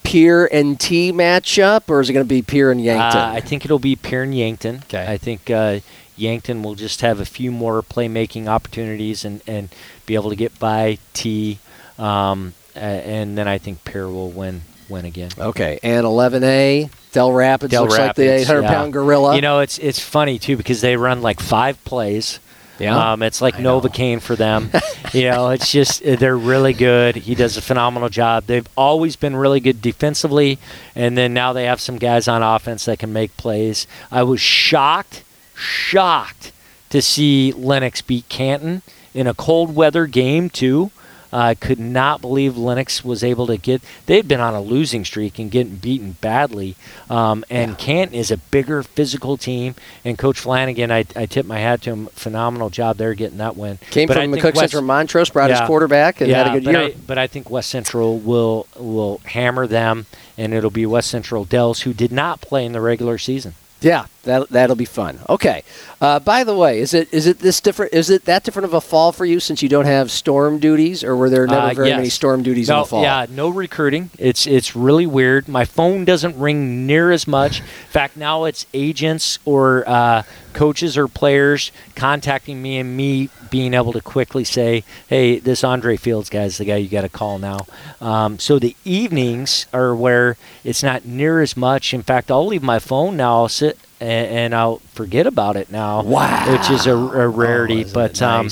Pierre 0.03 0.51
and 0.53 0.79
T 0.79 1.11
matchup, 1.11 1.89
or 1.89 2.01
is 2.01 2.09
it 2.09 2.13
going 2.13 2.25
to 2.25 2.29
be 2.29 2.41
Pierre 2.41 2.71
and 2.71 2.83
Yankton? 2.83 3.21
Uh, 3.21 3.31
I 3.33 3.39
think 3.39 3.65
it'll 3.65 3.79
be 3.79 3.95
Pierre 3.95 4.23
and 4.23 4.35
Yankton. 4.35 4.77
Okay. 4.85 5.05
I 5.07 5.17
think 5.17 5.49
uh, 5.49 5.79
Yankton 6.17 6.63
will 6.63 6.75
just 6.75 7.01
have 7.01 7.19
a 7.19 7.25
few 7.25 7.51
more 7.51 7.81
playmaking 7.81 8.47
opportunities 8.47 9.23
and, 9.23 9.41
and 9.47 9.69
be 10.05 10.15
able 10.15 10.29
to 10.29 10.35
get 10.35 10.57
by 10.59 10.97
T. 11.13 11.59
Um, 11.97 12.53
and 12.75 13.37
then 13.37 13.47
I 13.47 13.57
think 13.57 13.83
Pierre 13.83 14.07
will 14.07 14.31
win 14.31 14.61
win 14.89 15.05
again. 15.05 15.31
okay. 15.37 15.79
And 15.83 16.05
eleven 16.05 16.43
A. 16.43 16.89
Dell 17.11 17.31
Rapids 17.31 17.71
Dell 17.71 17.83
looks 17.83 17.97
like 17.97 18.15
the 18.15 18.27
Rapids, 18.27 18.49
800 18.49 18.61
yeah. 18.61 18.69
pound 18.69 18.93
gorilla. 18.93 19.35
You 19.35 19.41
know, 19.41 19.59
it's 19.59 19.77
it's 19.79 19.99
funny 19.99 20.39
too 20.39 20.57
because 20.57 20.81
they 20.81 20.95
run 20.95 21.21
like 21.21 21.39
five 21.39 21.83
plays. 21.83 22.39
Yeah. 22.81 23.13
Um, 23.13 23.21
it's 23.21 23.41
like 23.41 23.55
I 23.55 23.59
know. 23.59 23.79
Novocaine 23.79 24.21
for 24.21 24.35
them. 24.35 24.71
you 25.13 25.29
know, 25.29 25.49
it's 25.49 25.71
just 25.71 26.03
uh, 26.05 26.15
they're 26.15 26.37
really 26.37 26.73
good. 26.73 27.15
He 27.15 27.35
does 27.35 27.57
a 27.57 27.61
phenomenal 27.61 28.09
job. 28.09 28.45
They've 28.45 28.67
always 28.75 29.15
been 29.15 29.35
really 29.35 29.59
good 29.59 29.81
defensively, 29.81 30.57
and 30.95 31.17
then 31.17 31.33
now 31.33 31.53
they 31.53 31.65
have 31.65 31.79
some 31.79 31.97
guys 31.97 32.27
on 32.27 32.41
offense 32.41 32.85
that 32.85 32.99
can 32.99 33.13
make 33.13 33.37
plays. 33.37 33.87
I 34.11 34.23
was 34.23 34.41
shocked, 34.41 35.23
shocked 35.55 36.51
to 36.89 37.01
see 37.01 37.51
Lennox 37.53 38.01
beat 38.01 38.27
Canton 38.29 38.81
in 39.13 39.27
a 39.27 39.33
cold 39.33 39.75
weather 39.75 40.07
game 40.07 40.49
too. 40.49 40.91
I 41.33 41.55
could 41.55 41.79
not 41.79 42.21
believe 42.21 42.57
Lennox 42.57 43.03
was 43.03 43.23
able 43.23 43.47
to 43.47 43.57
get. 43.57 43.81
They'd 44.05 44.27
been 44.27 44.39
on 44.39 44.53
a 44.53 44.61
losing 44.61 45.05
streak 45.05 45.39
and 45.39 45.49
getting 45.49 45.75
beaten 45.75 46.17
badly. 46.21 46.75
Um, 47.09 47.45
and 47.49 47.77
Canton 47.77 48.17
is 48.17 48.31
a 48.31 48.37
bigger 48.37 48.83
physical 48.83 49.37
team. 49.37 49.75
And 50.03 50.17
Coach 50.17 50.39
Flanagan, 50.39 50.91
I, 50.91 51.05
I 51.15 51.25
tip 51.25 51.45
my 51.45 51.59
hat 51.59 51.81
to 51.83 51.91
him. 51.91 52.05
Phenomenal 52.07 52.69
job 52.69 52.97
there 52.97 53.13
getting 53.13 53.37
that 53.37 53.55
win. 53.55 53.79
Came 53.91 54.07
But 54.07 54.17
from 54.17 54.31
McCook 54.31 54.57
Central 54.57 54.81
Montrose, 54.81 55.29
brought 55.29 55.49
his 55.49 55.61
quarterback, 55.61 56.21
and 56.21 56.29
yeah, 56.29 56.43
had 56.43 56.47
a 56.47 56.59
good 56.59 56.65
but 56.65 56.71
year. 56.71 56.81
I, 56.81 56.95
but 57.07 57.17
I 57.17 57.27
think 57.27 57.49
West 57.49 57.69
Central 57.69 58.17
will 58.17 58.67
will 58.77 59.19
hammer 59.25 59.67
them, 59.67 60.05
and 60.37 60.53
it'll 60.53 60.69
be 60.69 60.85
West 60.85 61.09
Central 61.09 61.45
Dells 61.45 61.81
who 61.81 61.93
did 61.93 62.11
not 62.11 62.41
play 62.41 62.65
in 62.65 62.71
the 62.71 62.81
regular 62.81 63.17
season. 63.17 63.53
Yeah, 63.79 64.05
that 64.23 64.49
that'll 64.49 64.75
be 64.75 64.85
fun. 64.85 65.19
Okay. 65.29 65.63
Uh, 65.99 66.19
by 66.19 66.43
the 66.43 66.55
way, 66.55 66.79
is 66.79 66.93
it 66.93 67.11
is 67.13 67.27
it 67.27 67.39
this 67.39 67.59
different? 67.59 67.93
Is 67.93 68.09
it 68.09 68.25
that 68.25 68.43
different 68.43 68.65
of 68.65 68.73
a 68.73 68.81
fall 68.81 69.11
for 69.11 69.25
you 69.25 69.39
since 69.39 69.61
you 69.61 69.69
don't 69.69 69.85
have 69.85 70.09
storm 70.11 70.59
duties, 70.59 71.03
or 71.03 71.15
were 71.15 71.29
there 71.29 71.45
never 71.47 71.67
Uh, 71.67 71.73
very 71.73 71.87
yes. 71.89 71.97
many 71.97 72.09
storm 72.09 72.43
duties 72.43 72.69
no, 72.69 72.77
in 72.77 72.81
the 72.81 72.87
fall? 72.87 73.01
Yeah, 73.03 73.25
no 73.29 73.49
recruiting. 73.49 74.09
It's 74.17 74.47
it's 74.47 74.75
really 74.75 75.05
weird. 75.05 75.47
My 75.47 75.65
phone 75.65 76.05
doesn't 76.05 76.37
ring 76.37 76.85
near 76.87 77.11
as 77.11 77.27
much. 77.27 77.59
In 77.59 77.65
fact, 77.89 78.17
now 78.17 78.45
it's 78.45 78.65
agents 78.73 79.39
or 79.45 79.83
uh, 79.87 80.23
coaches 80.53 80.97
or 80.97 81.07
players 81.07 81.71
contacting 81.95 82.61
me 82.61 82.77
and 82.77 82.95
me 82.97 83.29
being 83.49 83.73
able 83.73 83.93
to 83.93 84.01
quickly 84.01 84.43
say, 84.43 84.83
"Hey, 85.07 85.39
this 85.39 85.63
Andre 85.63 85.97
Fields 85.97 86.29
guy's 86.29 86.57
the 86.57 86.65
guy 86.65 86.77
you 86.77 86.89
got 86.89 87.01
to 87.01 87.09
call 87.09 87.37
now." 87.37 87.59
Um, 87.99 88.39
so 88.39 88.57
the 88.59 88.75
evenings 88.85 89.67
are 89.73 89.95
where 89.95 90.35
it's 90.63 90.81
not 90.83 91.05
near 91.05 91.41
as 91.41 91.55
much. 91.57 91.93
In 91.93 92.01
fact, 92.01 92.31
I'll 92.31 92.47
leave 92.47 92.63
my 92.63 92.79
phone 92.79 93.17
now. 93.17 93.35
I'll 93.35 93.49
sit 93.49 93.77
and, 94.01 94.37
and 94.37 94.55
I'll 94.55 94.77
forget 94.93 95.27
about 95.27 95.55
it 95.55 95.71
now. 95.71 96.01
Wow. 96.03 96.51
which 96.51 96.69
is 96.69 96.87
a, 96.87 96.95
a 96.95 97.27
rarity. 97.29 97.85
Oh, 97.85 97.91
but 97.93 98.11
it 98.11 98.21
um, 98.21 98.49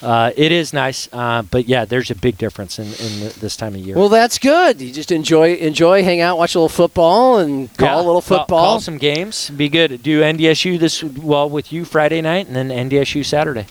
uh, 0.00 0.32
it 0.36 0.50
is 0.50 0.72
nice, 0.72 1.08
uh, 1.12 1.42
but 1.42 1.68
yeah, 1.68 1.84
there's 1.84 2.10
a 2.10 2.14
big 2.14 2.36
difference 2.36 2.78
in, 2.78 2.86
in 2.86 3.20
the, 3.20 3.36
this 3.40 3.56
time 3.56 3.74
of 3.74 3.80
year. 3.80 3.96
Well, 3.96 4.08
that's 4.08 4.38
good. 4.38 4.80
You 4.80 4.92
just 4.92 5.12
enjoy 5.12 5.54
enjoy, 5.54 6.02
hang 6.02 6.20
out, 6.20 6.38
watch 6.38 6.54
a 6.54 6.58
little 6.58 6.68
football, 6.68 7.38
and 7.38 7.72
call 7.76 7.88
Yeah, 7.88 7.96
a 7.96 8.06
little 8.06 8.20
football. 8.20 8.64
Call, 8.64 8.80
some 8.80 8.98
games. 8.98 9.50
Be 9.50 9.68
good. 9.68 10.02
Do 10.02 10.22
NDSU 10.22 10.78
this 10.78 11.04
well 11.04 11.48
with 11.48 11.72
you 11.72 11.84
Friday 11.84 12.20
night, 12.20 12.48
and 12.48 12.56
then 12.56 12.68
NDSU 12.90 13.24
Saturday. 13.24 13.66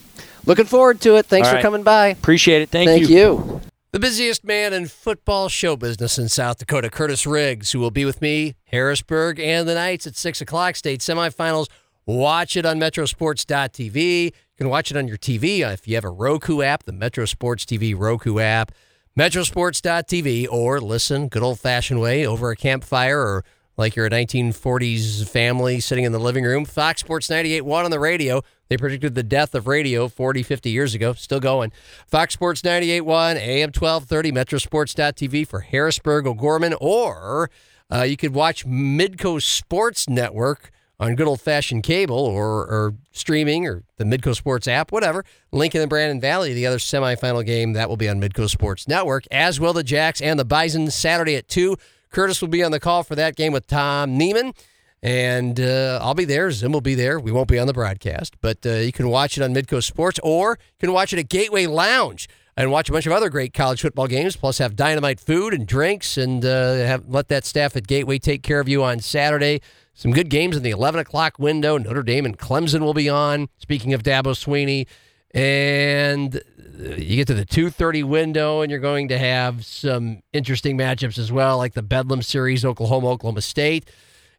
Looking 0.45 0.65
forward 0.65 1.01
to 1.01 1.15
it. 1.17 1.25
Thanks 1.25 1.49
All 1.49 1.55
for 1.55 1.61
coming 1.61 1.83
by. 1.83 2.07
Appreciate 2.07 2.61
it. 2.61 2.69
Thank, 2.69 2.89
Thank 2.89 3.09
you. 3.09 3.61
The 3.93 3.99
busiest 3.99 4.45
man 4.45 4.71
in 4.71 4.87
football 4.87 5.49
show 5.49 5.75
business 5.75 6.17
in 6.17 6.29
South 6.29 6.59
Dakota, 6.59 6.89
Kurtiss 6.89 7.27
Riggs, 7.27 7.73
who 7.73 7.79
will 7.81 7.91
be 7.91 8.05
with 8.05 8.21
me, 8.21 8.55
Harrisburg, 8.67 9.37
and 9.37 9.67
the 9.67 9.73
Knights 9.73 10.07
at 10.07 10.15
6 10.15 10.39
o'clock, 10.39 10.77
state 10.77 11.01
semifinals. 11.01 11.67
Watch 12.05 12.55
it 12.55 12.65
on 12.65 12.79
metrosports.tv. 12.79 14.23
You 14.23 14.31
can 14.57 14.69
watch 14.69 14.91
it 14.91 14.97
on 14.97 15.09
your 15.09 15.17
TV 15.17 15.67
uh, 15.67 15.71
if 15.71 15.89
you 15.89 15.95
have 15.95 16.05
a 16.05 16.09
Roku 16.09 16.61
app, 16.61 16.83
the 16.83 16.93
Metro 16.93 17.25
Sports 17.25 17.65
TV 17.65 17.93
Roku 17.93 18.39
app, 18.39 18.71
metrosports.tv, 19.19 20.47
or 20.49 20.79
listen 20.79 21.27
good 21.27 21.43
old 21.43 21.59
fashioned 21.59 21.99
way 21.99 22.25
over 22.25 22.49
a 22.49 22.55
campfire 22.55 23.19
or 23.19 23.43
like 23.81 23.95
you're 23.95 24.05
a 24.05 24.09
1940s 24.11 25.27
family 25.27 25.79
sitting 25.79 26.03
in 26.03 26.11
the 26.11 26.19
living 26.19 26.43
room. 26.43 26.65
Fox 26.65 27.01
Sports 27.01 27.27
98.1 27.27 27.85
on 27.85 27.91
the 27.91 27.99
radio. 27.99 28.43
They 28.69 28.77
predicted 28.77 29.15
the 29.15 29.23
death 29.23 29.55
of 29.55 29.65
radio 29.65 30.07
40, 30.07 30.43
50 30.43 30.69
years 30.69 30.93
ago. 30.93 31.13
Still 31.13 31.39
going. 31.39 31.71
Fox 32.05 32.35
Sports 32.35 32.61
98.1, 32.61 33.37
AM 33.37 33.69
1230, 33.69 34.31
metrosports.tv 34.31 35.47
for 35.47 35.61
Harrisburg, 35.61 36.27
O'Gorman, 36.27 36.75
or 36.79 37.49
uh, 37.91 38.03
you 38.03 38.15
could 38.15 38.35
watch 38.35 38.67
Midco 38.67 39.41
Sports 39.41 40.07
Network 40.07 40.71
on 40.99 41.15
good 41.15 41.27
old 41.27 41.41
fashioned 41.41 41.81
cable 41.81 42.19
or, 42.19 42.59
or 42.67 42.93
streaming 43.11 43.65
or 43.65 43.81
the 43.97 44.03
Midco 44.03 44.35
Sports 44.35 44.67
app, 44.67 44.91
whatever. 44.91 45.25
Lincoln 45.51 45.81
and 45.81 45.89
Brandon 45.89 46.21
Valley, 46.21 46.53
the 46.53 46.67
other 46.67 46.77
semifinal 46.77 47.43
game, 47.43 47.73
that 47.73 47.89
will 47.89 47.97
be 47.97 48.07
on 48.07 48.21
Midco 48.21 48.47
Sports 48.47 48.87
Network, 48.87 49.25
as 49.31 49.59
will 49.59 49.73
the 49.73 49.83
Jacks 49.83 50.21
and 50.21 50.39
the 50.39 50.45
Bison 50.45 50.91
Saturday 50.91 51.35
at 51.35 51.47
2. 51.47 51.75
Kurtiss 52.11 52.41
will 52.41 52.49
be 52.49 52.63
on 52.63 52.71
the 52.71 52.79
call 52.79 53.03
for 53.03 53.15
that 53.15 53.35
game 53.35 53.53
with 53.53 53.67
Tom 53.67 54.17
Neiman. 54.17 54.55
And 55.03 55.59
uh, 55.59 55.99
I'll 56.01 56.13
be 56.13 56.25
there. 56.25 56.51
Zim 56.51 56.73
will 56.73 56.81
be 56.81 56.93
there. 56.93 57.19
We 57.19 57.31
won't 57.31 57.47
be 57.47 57.57
on 57.57 57.65
the 57.65 57.73
broadcast, 57.73 58.35
but 58.39 58.63
uh, 58.65 58.73
you 58.73 58.91
can 58.91 59.09
watch 59.09 59.35
it 59.35 59.43
on 59.43 59.53
Midco 59.53 59.81
Sports 59.81 60.19
or 60.21 60.59
you 60.59 60.79
can 60.79 60.93
watch 60.93 61.11
it 61.11 61.17
at 61.17 61.27
Gateway 61.27 61.65
Lounge 61.65 62.29
and 62.55 62.69
watch 62.71 62.87
a 62.89 62.91
bunch 62.91 63.07
of 63.07 63.11
other 63.11 63.29
great 63.29 63.53
college 63.53 63.81
football 63.81 64.05
games, 64.05 64.35
plus 64.35 64.59
have 64.59 64.75
dynamite 64.75 65.19
food 65.19 65.53
and 65.53 65.65
drinks 65.65 66.17
and 66.17 66.45
uh, 66.45 66.75
have 66.75 67.07
let 67.07 67.29
that 67.29 67.45
staff 67.45 67.75
at 67.75 67.87
Gateway 67.87 68.19
take 68.19 68.43
care 68.43 68.59
of 68.59 68.69
you 68.69 68.83
on 68.83 68.99
Saturday. 68.99 69.61
Some 69.95 70.11
good 70.11 70.29
games 70.29 70.55
in 70.55 70.61
the 70.61 70.69
11 70.69 70.99
o'clock 70.99 71.39
window. 71.39 71.77
Notre 71.77 72.03
Dame 72.03 72.25
and 72.25 72.37
Clemson 72.37 72.81
will 72.81 72.93
be 72.93 73.09
on. 73.09 73.49
Speaking 73.57 73.93
of 73.93 74.03
Dabo 74.03 74.35
Swinney, 74.35 74.85
and 75.33 76.41
you 76.81 77.17
get 77.17 77.27
to 77.27 77.33
the 77.33 77.45
2:30 77.45 78.03
window, 78.03 78.61
and 78.61 78.71
you're 78.71 78.79
going 78.79 79.07
to 79.09 79.17
have 79.17 79.65
some 79.65 80.21
interesting 80.33 80.77
matchups 80.77 81.17
as 81.17 81.31
well, 81.31 81.57
like 81.57 81.73
the 81.73 81.83
Bedlam 81.83 82.21
series, 82.21 82.65
Oklahoma, 82.65 83.09
Oklahoma 83.09 83.41
State. 83.41 83.89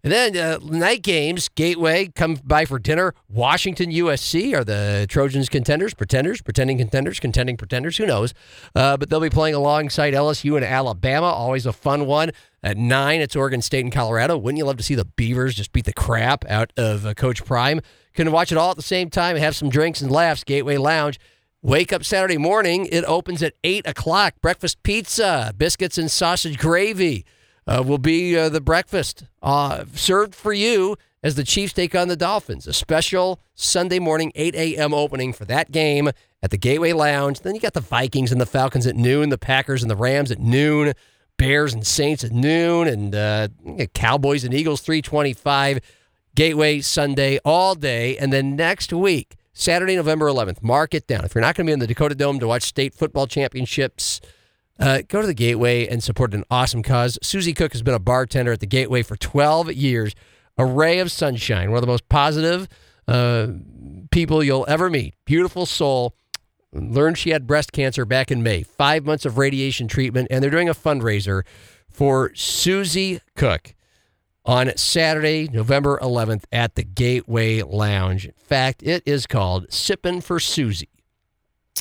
And 0.04 0.12
then 0.12 0.36
uh, 0.36 0.58
night 0.64 1.02
games, 1.02 1.48
Gateway 1.48 2.08
come 2.08 2.34
by 2.42 2.64
for 2.64 2.80
dinner. 2.80 3.14
Washington, 3.28 3.92
USC 3.92 4.52
are 4.52 4.64
the 4.64 5.06
Trojans 5.08 5.48
contenders, 5.48 5.94
pretenders, 5.94 6.42
pretending 6.42 6.78
contenders, 6.78 7.20
contending 7.20 7.56
pretenders. 7.56 7.98
Who 7.98 8.06
knows? 8.06 8.34
Uh, 8.74 8.96
but 8.96 9.10
they'll 9.10 9.20
be 9.20 9.30
playing 9.30 9.54
alongside 9.54 10.12
LSU 10.12 10.56
and 10.56 10.64
Alabama. 10.64 11.26
Always 11.26 11.66
a 11.66 11.72
fun 11.72 12.06
one. 12.06 12.32
At 12.64 12.76
nine, 12.76 13.20
it's 13.20 13.36
Oregon 13.36 13.62
State 13.62 13.84
and 13.84 13.92
Colorado. 13.92 14.36
Wouldn't 14.36 14.58
you 14.58 14.64
love 14.64 14.76
to 14.78 14.82
see 14.82 14.96
the 14.96 15.04
Beavers 15.04 15.54
just 15.54 15.72
beat 15.72 15.84
the 15.84 15.92
crap 15.92 16.44
out 16.48 16.72
of 16.76 17.06
uh, 17.06 17.14
Coach 17.14 17.44
Prime? 17.44 17.80
Can 18.14 18.32
watch 18.32 18.50
it 18.50 18.58
all 18.58 18.70
at 18.70 18.76
the 18.76 18.82
same 18.82 19.08
time 19.08 19.36
and 19.36 19.44
have 19.44 19.54
some 19.54 19.68
drinks 19.68 20.00
and 20.00 20.10
laughs. 20.10 20.42
Gateway 20.42 20.78
Lounge. 20.78 21.20
Wake 21.64 21.92
up 21.92 22.02
Saturday 22.02 22.38
morning. 22.38 22.88
It 22.90 23.04
opens 23.04 23.40
at 23.40 23.54
8 23.62 23.86
o'clock. 23.86 24.34
Breakfast 24.42 24.82
pizza, 24.82 25.54
biscuits 25.56 25.96
and 25.96 26.10
sausage 26.10 26.58
gravy 26.58 27.24
uh, 27.68 27.84
will 27.86 27.98
be 27.98 28.36
uh, 28.36 28.48
the 28.48 28.60
breakfast 28.60 29.26
uh, 29.44 29.84
served 29.94 30.34
for 30.34 30.52
you 30.52 30.96
as 31.22 31.36
the 31.36 31.44
Chiefs 31.44 31.72
take 31.72 31.94
on 31.94 32.08
the 32.08 32.16
Dolphins. 32.16 32.66
A 32.66 32.72
special 32.72 33.38
Sunday 33.54 34.00
morning 34.00 34.32
8 34.34 34.56
a.m. 34.56 34.92
opening 34.92 35.32
for 35.32 35.44
that 35.44 35.70
game 35.70 36.10
at 36.42 36.50
the 36.50 36.58
Gateway 36.58 36.92
Lounge. 36.92 37.42
Then 37.42 37.54
you 37.54 37.60
got 37.60 37.74
the 37.74 37.80
Vikings 37.80 38.32
and 38.32 38.40
the 38.40 38.46
Falcons 38.46 38.84
at 38.88 38.96
noon, 38.96 39.28
the 39.28 39.38
Packers 39.38 39.82
and 39.82 39.90
the 39.90 39.94
Rams 39.94 40.32
at 40.32 40.40
noon, 40.40 40.94
Bears 41.36 41.72
and 41.72 41.86
Saints 41.86 42.24
at 42.24 42.32
noon, 42.32 42.88
and 42.88 43.14
uh, 43.14 43.46
Cowboys 43.94 44.42
and 44.42 44.52
Eagles 44.52 44.80
325. 44.80 45.78
Gateway 46.34 46.80
Sunday 46.80 47.38
all 47.44 47.76
day, 47.76 48.18
and 48.18 48.32
then 48.32 48.56
next 48.56 48.92
week. 48.92 49.36
Saturday, 49.52 49.96
November 49.96 50.26
11th. 50.26 50.62
Mark 50.62 50.94
it 50.94 51.06
down. 51.06 51.24
If 51.24 51.34
you're 51.34 51.42
not 51.42 51.54
going 51.54 51.66
to 51.66 51.70
be 51.70 51.74
in 51.74 51.78
the 51.78 51.86
Dakota 51.86 52.14
Dome 52.14 52.38
to 52.40 52.46
watch 52.46 52.62
state 52.62 52.94
football 52.94 53.26
championships, 53.26 54.20
uh, 54.78 55.02
go 55.08 55.20
to 55.20 55.26
the 55.26 55.34
Gateway 55.34 55.86
and 55.86 56.02
support 56.02 56.32
an 56.34 56.44
awesome 56.50 56.82
cause. 56.82 57.18
Susie 57.22 57.52
Cook 57.52 57.72
has 57.72 57.82
been 57.82 57.94
a 57.94 57.98
bartender 57.98 58.52
at 58.52 58.60
the 58.60 58.66
Gateway 58.66 59.02
for 59.02 59.16
12 59.16 59.72
years. 59.74 60.14
A 60.58 60.64
ray 60.64 60.98
of 60.98 61.10
sunshine, 61.10 61.70
one 61.70 61.78
of 61.78 61.82
the 61.82 61.86
most 61.86 62.08
positive 62.08 62.68
uh, 63.08 63.48
people 64.10 64.42
you'll 64.42 64.66
ever 64.68 64.90
meet. 64.90 65.14
Beautiful 65.24 65.66
soul. 65.66 66.14
Learned 66.72 67.18
she 67.18 67.30
had 67.30 67.46
breast 67.46 67.72
cancer 67.72 68.04
back 68.04 68.30
in 68.30 68.42
May. 68.42 68.62
Five 68.62 69.04
months 69.04 69.26
of 69.26 69.36
radiation 69.36 69.88
treatment, 69.88 70.28
and 70.30 70.42
they're 70.42 70.50
doing 70.50 70.68
a 70.68 70.74
fundraiser 70.74 71.42
for 71.90 72.34
Susie 72.34 73.20
Cook 73.36 73.74
on 74.44 74.76
Saturday, 74.76 75.48
November 75.52 75.98
11th 76.02 76.44
at 76.50 76.74
the 76.74 76.82
Gateway 76.82 77.62
Lounge. 77.62 78.26
In 78.26 78.32
fact, 78.36 78.82
it 78.82 79.02
is 79.06 79.26
called 79.26 79.68
Sippin' 79.68 80.22
for 80.22 80.40
Susie. 80.40 80.88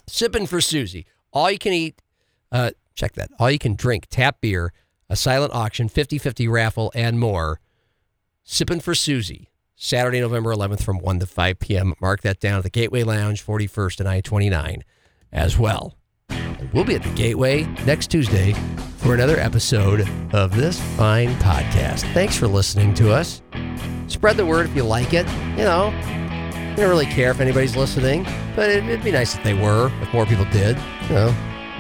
Sippin' 0.07 0.47
for 0.47 0.61
Susie. 0.61 1.05
All 1.33 1.49
you 1.49 1.57
can 1.57 1.73
eat, 1.73 2.01
uh, 2.51 2.71
check 2.93 3.13
that, 3.13 3.31
all 3.39 3.49
you 3.49 3.59
can 3.59 3.75
drink, 3.75 4.07
tap 4.09 4.41
beer, 4.41 4.73
a 5.09 5.15
silent 5.15 5.53
auction, 5.53 5.89
50 5.89 6.17
50 6.17 6.47
raffle, 6.47 6.91
and 6.93 7.19
more. 7.19 7.59
Sippin' 8.45 8.81
for 8.81 8.95
Susie. 8.95 9.49
Saturday, 9.75 10.19
November 10.19 10.53
11th 10.53 10.83
from 10.83 10.99
1 10.99 11.19
to 11.19 11.25
5 11.25 11.59
p.m. 11.59 11.93
Mark 11.99 12.21
that 12.21 12.39
down 12.39 12.59
at 12.59 12.63
the 12.63 12.69
Gateway 12.69 13.01
Lounge, 13.01 13.43
41st 13.43 13.99
and 13.99 14.07
I 14.07 14.21
29 14.21 14.83
as 15.31 15.57
well. 15.57 15.97
We'll 16.73 16.83
be 16.83 16.95
at 16.95 17.03
the 17.03 17.09
Gateway 17.09 17.63
next 17.85 18.07
Tuesday 18.07 18.53
for 18.97 19.13
another 19.13 19.37
episode 19.39 20.07
of 20.33 20.55
this 20.55 20.79
fine 20.95 21.33
podcast. 21.35 22.11
Thanks 22.13 22.37
for 22.37 22.47
listening 22.47 22.93
to 22.95 23.11
us. 23.11 23.41
Spread 24.07 24.37
the 24.37 24.45
word 24.45 24.67
if 24.67 24.75
you 24.75 24.83
like 24.83 25.13
it. 25.13 25.27
You 25.57 25.65
know, 25.65 25.91
I 25.93 26.75
don't 26.77 26.89
really 26.89 27.05
care 27.07 27.31
if 27.31 27.39
anybody's 27.39 27.75
listening, 27.75 28.23
but 28.55 28.69
it, 28.69 28.83
would 28.85 29.03
be 29.03 29.11
nice 29.11 29.35
if 29.35 29.43
they 29.43 29.53
were, 29.53 29.91
if 30.01 30.13
more 30.13 30.25
people 30.25 30.45
did. 30.45 30.77
You 31.09 31.15
know, 31.15 31.35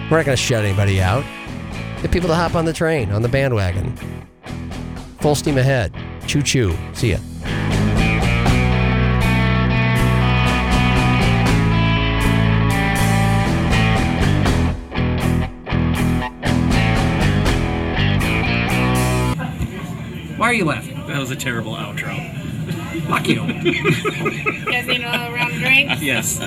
we're 0.09 0.17
not 0.17 0.25
going 0.25 0.35
to 0.35 0.43
shut 0.43 0.65
anybody 0.65 1.01
out. 1.01 1.23
Get 2.01 2.11
people 2.11 2.27
to 2.29 2.35
hop 2.35 2.55
on 2.55 2.65
the 2.65 2.73
train, 2.73 3.11
on 3.11 3.21
the 3.21 3.29
bandwagon. 3.29 3.95
Full 5.19 5.35
steam 5.35 5.57
ahead. 5.57 5.93
Choo 6.27 6.41
choo. 6.41 6.75
See 6.93 7.11
ya. 7.11 7.19
Are 20.51 20.55
you 20.55 20.65
laughing? 20.65 21.01
That 21.07 21.17
was 21.17 21.31
a 21.31 21.35
terrible 21.37 21.75
outro. 21.75 22.11
Fuck 23.07 23.27
you. 23.29 23.41
You 24.61 24.65
guys 24.65 24.85
need 24.87 25.01
a 25.01 25.31
round 25.33 25.53
of 25.53 25.59
drinks? 25.59 26.01
Yes. 26.01 26.39